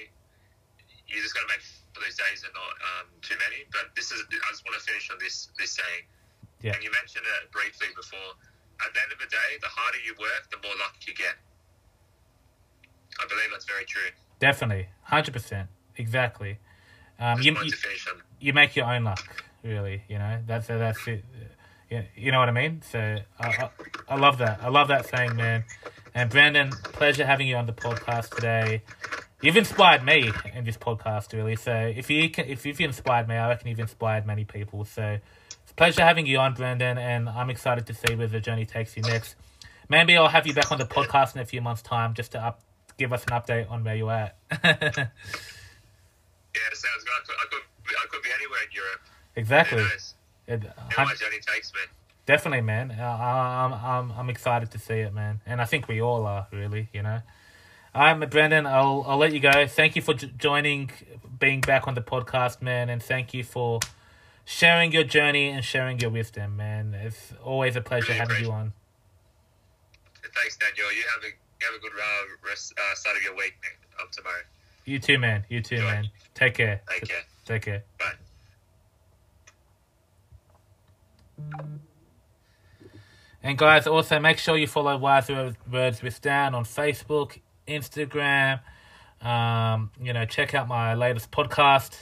you 1.07 1.19
just 1.23 1.35
got 1.35 1.47
to 1.47 1.51
make 1.51 1.63
those 1.95 2.15
days 2.19 2.45
are 2.45 2.55
not 2.55 2.75
um, 2.83 3.07
too 3.23 3.37
many. 3.41 3.67
But 3.73 3.95
this 3.95 4.11
is 4.13 4.23
I 4.27 4.49
just 4.51 4.63
want 4.67 4.79
to 4.79 4.85
finish 4.85 5.11
on 5.11 5.19
this 5.19 5.51
this 5.59 5.75
saying. 5.79 6.07
Yeah. 6.63 6.73
And 6.75 6.81
you 6.83 6.91
mentioned 6.91 7.27
it 7.27 7.53
briefly 7.53 7.89
before. 7.95 8.35
At 8.81 8.93
the 8.93 9.01
end 9.01 9.13
of 9.13 9.19
the 9.19 9.27
day, 9.33 9.57
the 9.61 9.69
harder 9.69 9.99
you 10.05 10.13
work, 10.21 10.51
the 10.51 10.61
more 10.61 10.77
luck 10.77 10.97
you 11.07 11.15
get. 11.15 11.37
I 13.21 13.27
believe 13.27 13.49
that's 13.51 13.65
very 13.65 13.85
true. 13.85 14.13
Definitely, 14.39 14.89
hundred 15.03 15.33
percent, 15.33 15.69
exactly. 15.97 16.59
Um, 17.19 17.41
you, 17.41 17.57
you, 17.63 17.73
you 18.41 18.53
make 18.53 18.77
your 18.77 18.85
own 18.85 19.05
luck, 19.05 19.45
really. 19.67 20.03
You 20.09 20.19
know 20.19 20.39
that's 20.47 20.69
that's 20.69 21.07
it. 21.07 21.25
You, 22.17 22.33
know 22.33 22.41
what 22.41 22.49
I 22.49 22.53
mean? 22.53 22.83
So 22.83 22.99
I, 23.39 23.47
I, 23.47 23.71
I 24.09 24.17
love 24.17 24.39
that. 24.39 24.59
I 24.61 24.69
love 24.71 24.89
that 24.89 25.07
saying, 25.07 25.37
man. 25.37 25.63
And 26.15 26.29
Brendan, 26.29 26.71
pleasure 26.71 27.25
having 27.25 27.47
you 27.47 27.55
on 27.55 27.67
the 27.67 27.73
podcast 27.73 28.35
today. 28.35 28.83
You've 29.41 29.57
inspired 29.57 30.03
me 30.03 30.33
in 30.53 30.65
this 30.65 30.77
podcast, 30.77 31.33
really. 31.33 31.55
So 31.55 31.73
if 31.73 32.11
you 32.11 32.29
can, 32.31 32.47
if 32.49 32.67
you've 32.67 32.81
inspired 32.81 33.29
me, 33.29 33.37
I 33.37 33.49
reckon 33.49 33.69
you've 33.69 33.79
inspired 33.79 34.27
many 34.27 34.45
people. 34.45 34.85
So 34.85 35.19
it's 35.63 35.71
a 35.71 35.75
pleasure 35.75 36.03
having 36.03 36.27
you 36.27 36.39
on, 36.39 36.55
Brendan, 36.55 36.99
and 36.99 37.29
I'm 37.29 37.51
excited 37.51 37.87
to 37.87 37.95
see 37.95 38.17
where 38.17 38.27
the 38.27 38.41
journey 38.41 38.65
takes 38.65 38.97
you 38.97 39.03
next. 39.03 39.37
Maybe 39.89 40.17
I'll 40.17 40.29
have 40.29 40.47
you 40.47 40.55
back 40.55 40.73
on 40.73 40.79
the 40.79 40.87
podcast 40.87 41.37
in 41.37 41.41
a 41.41 41.45
few 41.45 41.61
months' 41.61 41.83
time 41.83 42.15
just 42.15 42.33
to 42.33 42.45
up, 42.45 42.63
give 42.99 43.13
us 43.13 43.23
an 43.25 43.31
update 43.31 43.71
on 43.71 43.85
where 43.85 43.95
you're 43.95 44.11
at. 44.11 44.37
yeah, 44.65 44.71
sounds 46.73 47.05
good. 47.05 47.13
I 47.13 47.21
could, 47.25 47.37
I 47.37 47.47
could, 47.51 47.63
I 47.95 48.07
could 48.11 48.23
be 48.23 48.31
anywhere 48.35 48.61
in 48.65 48.73
Europe. 48.75 49.01
Exactly. 49.37 49.85
It, 50.49 50.63
How 50.89 51.05
my 51.05 51.15
journey 51.15 51.39
takes 51.47 51.73
me. 51.73 51.81
Definitely, 52.25 52.63
man. 52.63 52.91
I'm, 52.91 53.73
I'm, 53.73 54.13
I'm 54.13 54.31
excited 54.31 54.71
to 54.73 54.79
see 54.79 54.95
it, 54.95 55.15
man. 55.15 55.41
And 55.47 55.61
I 55.61 55.65
think 55.65 55.87
we 55.87 56.01
all 56.01 56.27
are, 56.27 56.49
really, 56.51 56.89
you 56.93 57.03
know. 57.03 57.21
I'm 57.95 58.21
Brendan. 58.29 58.67
I'll 58.67 59.05
I'll 59.07 59.17
let 59.17 59.33
you 59.33 59.41
go. 59.41 59.67
Thank 59.67 59.97
you 59.97 60.03
for 60.03 60.13
joining, 60.13 60.91
being 61.39 61.63
back 61.63 61.89
on 61.89 61.95
the 61.95 62.03
podcast, 62.03 62.61
man, 62.61 62.91
and 62.91 63.03
thank 63.03 63.33
you 63.33 63.43
for 63.43 63.81
sharing 64.45 64.93
your 64.93 65.05
journey 65.05 65.49
and 65.49 65.65
sharing 65.65 65.99
your 65.99 66.11
wisdom, 66.11 66.59
man. 66.59 66.93
It's 66.93 67.33
always 67.43 67.75
a 67.75 67.81
pleasure 67.81 68.09
really 68.13 68.19
having 68.19 68.45
you 68.45 68.53
on. 68.53 68.75
Thanks, 70.35 70.59
Daniel. 70.59 70.93
You 70.95 71.05
have 71.15 71.25
a 71.25 71.65
have 71.65 71.75
a 71.75 71.81
good 71.81 71.93
uh, 71.93 72.47
rest, 72.47 72.75
uh, 72.77 72.95
start 72.95 73.17
of 73.17 73.23
your 73.23 73.35
week 73.35 73.55
man, 73.63 73.73
up 74.03 74.13
tomorrow. 74.13 74.43
You 74.85 74.99
too, 74.99 75.19
man. 75.19 75.47
You 75.49 75.63
too, 75.63 75.77
Enjoy. 75.77 75.87
man. 75.87 76.11
Take 76.35 76.55
care. 76.55 76.83
Take 76.91 77.09
care. 77.09 77.23
Take 77.47 77.63
care. 77.63 77.85
Bye. 77.99 78.13
And 83.43 83.57
guys, 83.57 83.87
also 83.87 84.19
make 84.19 84.39
sure 84.39 84.57
you 84.57 84.67
follow 84.67 84.97
Wise 84.97 85.31
Words 85.71 86.03
with 86.03 86.21
Dan 86.21 86.55
on 86.55 86.65
Facebook, 86.65 87.39
Instagram. 87.69 88.61
Um, 89.21 89.91
you 90.01 90.13
know, 90.13 90.25
check 90.25 90.55
out 90.55 90.69
my 90.69 90.95
latest 90.95 91.31
podcast. 91.31 91.97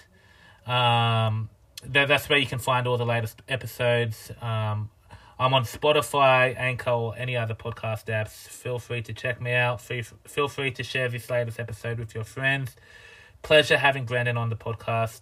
Um, 0.67 1.51
that, 1.85 2.09
that's 2.09 2.29
where 2.29 2.39
you 2.39 2.47
can 2.47 2.59
find 2.59 2.87
all 2.87 2.97
the 2.97 3.05
latest 3.05 3.43
episodes. 3.49 4.31
Um, 4.41 4.91
I'm 5.39 5.53
on 5.53 5.65
Spotify, 5.65 6.57
Anchor, 6.57 6.91
or 6.91 7.15
any 7.17 7.37
other 7.37 7.55
podcast 7.55 8.07
apps. 8.07 8.31
Feel 8.31 8.79
free 8.79 9.03
to 9.03 9.13
check 9.13 9.41
me 9.41 9.53
out. 9.53 9.81
Feel, 9.81 10.05
feel 10.27 10.49
free 10.49 10.71
to 10.71 10.83
share 10.83 11.09
this 11.09 11.29
latest 11.29 11.59
episode 11.59 11.99
with 11.99 12.15
your 12.15 12.25
friends. 12.25 12.77
Pleasure 13.43 13.77
having 13.77 14.07
Brendan 14.07 14.37
on 14.37 14.49
the 14.49 14.57
podcast. 14.57 15.21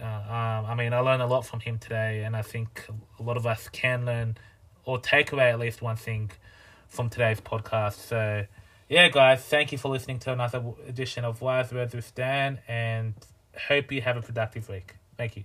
Uh, 0.00 0.04
um, 0.04 0.66
I 0.66 0.74
mean, 0.74 0.92
I 0.92 1.00
learned 1.00 1.22
a 1.22 1.26
lot 1.26 1.46
from 1.46 1.60
him 1.60 1.78
today, 1.78 2.24
and 2.24 2.36
I 2.36 2.42
think 2.42 2.86
a 3.18 3.22
lot 3.22 3.36
of 3.36 3.46
us 3.46 3.68
can 3.68 4.04
learn 4.04 4.36
or 4.84 4.98
take 4.98 5.32
away 5.32 5.50
at 5.50 5.58
least 5.58 5.82
one 5.82 5.96
thing 5.96 6.30
from 6.88 7.08
today's 7.08 7.40
podcast. 7.40 7.94
So, 7.94 8.46
yeah, 8.88 9.08
guys, 9.08 9.42
thank 9.42 9.72
you 9.72 9.78
for 9.78 9.88
listening 9.88 10.18
to 10.20 10.32
another 10.32 10.62
edition 10.86 11.24
of 11.24 11.40
Wise 11.40 11.72
Words 11.72 11.94
with 11.94 12.14
Dan, 12.14 12.60
and 12.68 13.14
hope 13.68 13.92
you 13.92 14.00
have 14.02 14.16
a 14.16 14.22
productive 14.22 14.68
week. 14.68 14.96
Thank 15.16 15.36
you. 15.36 15.44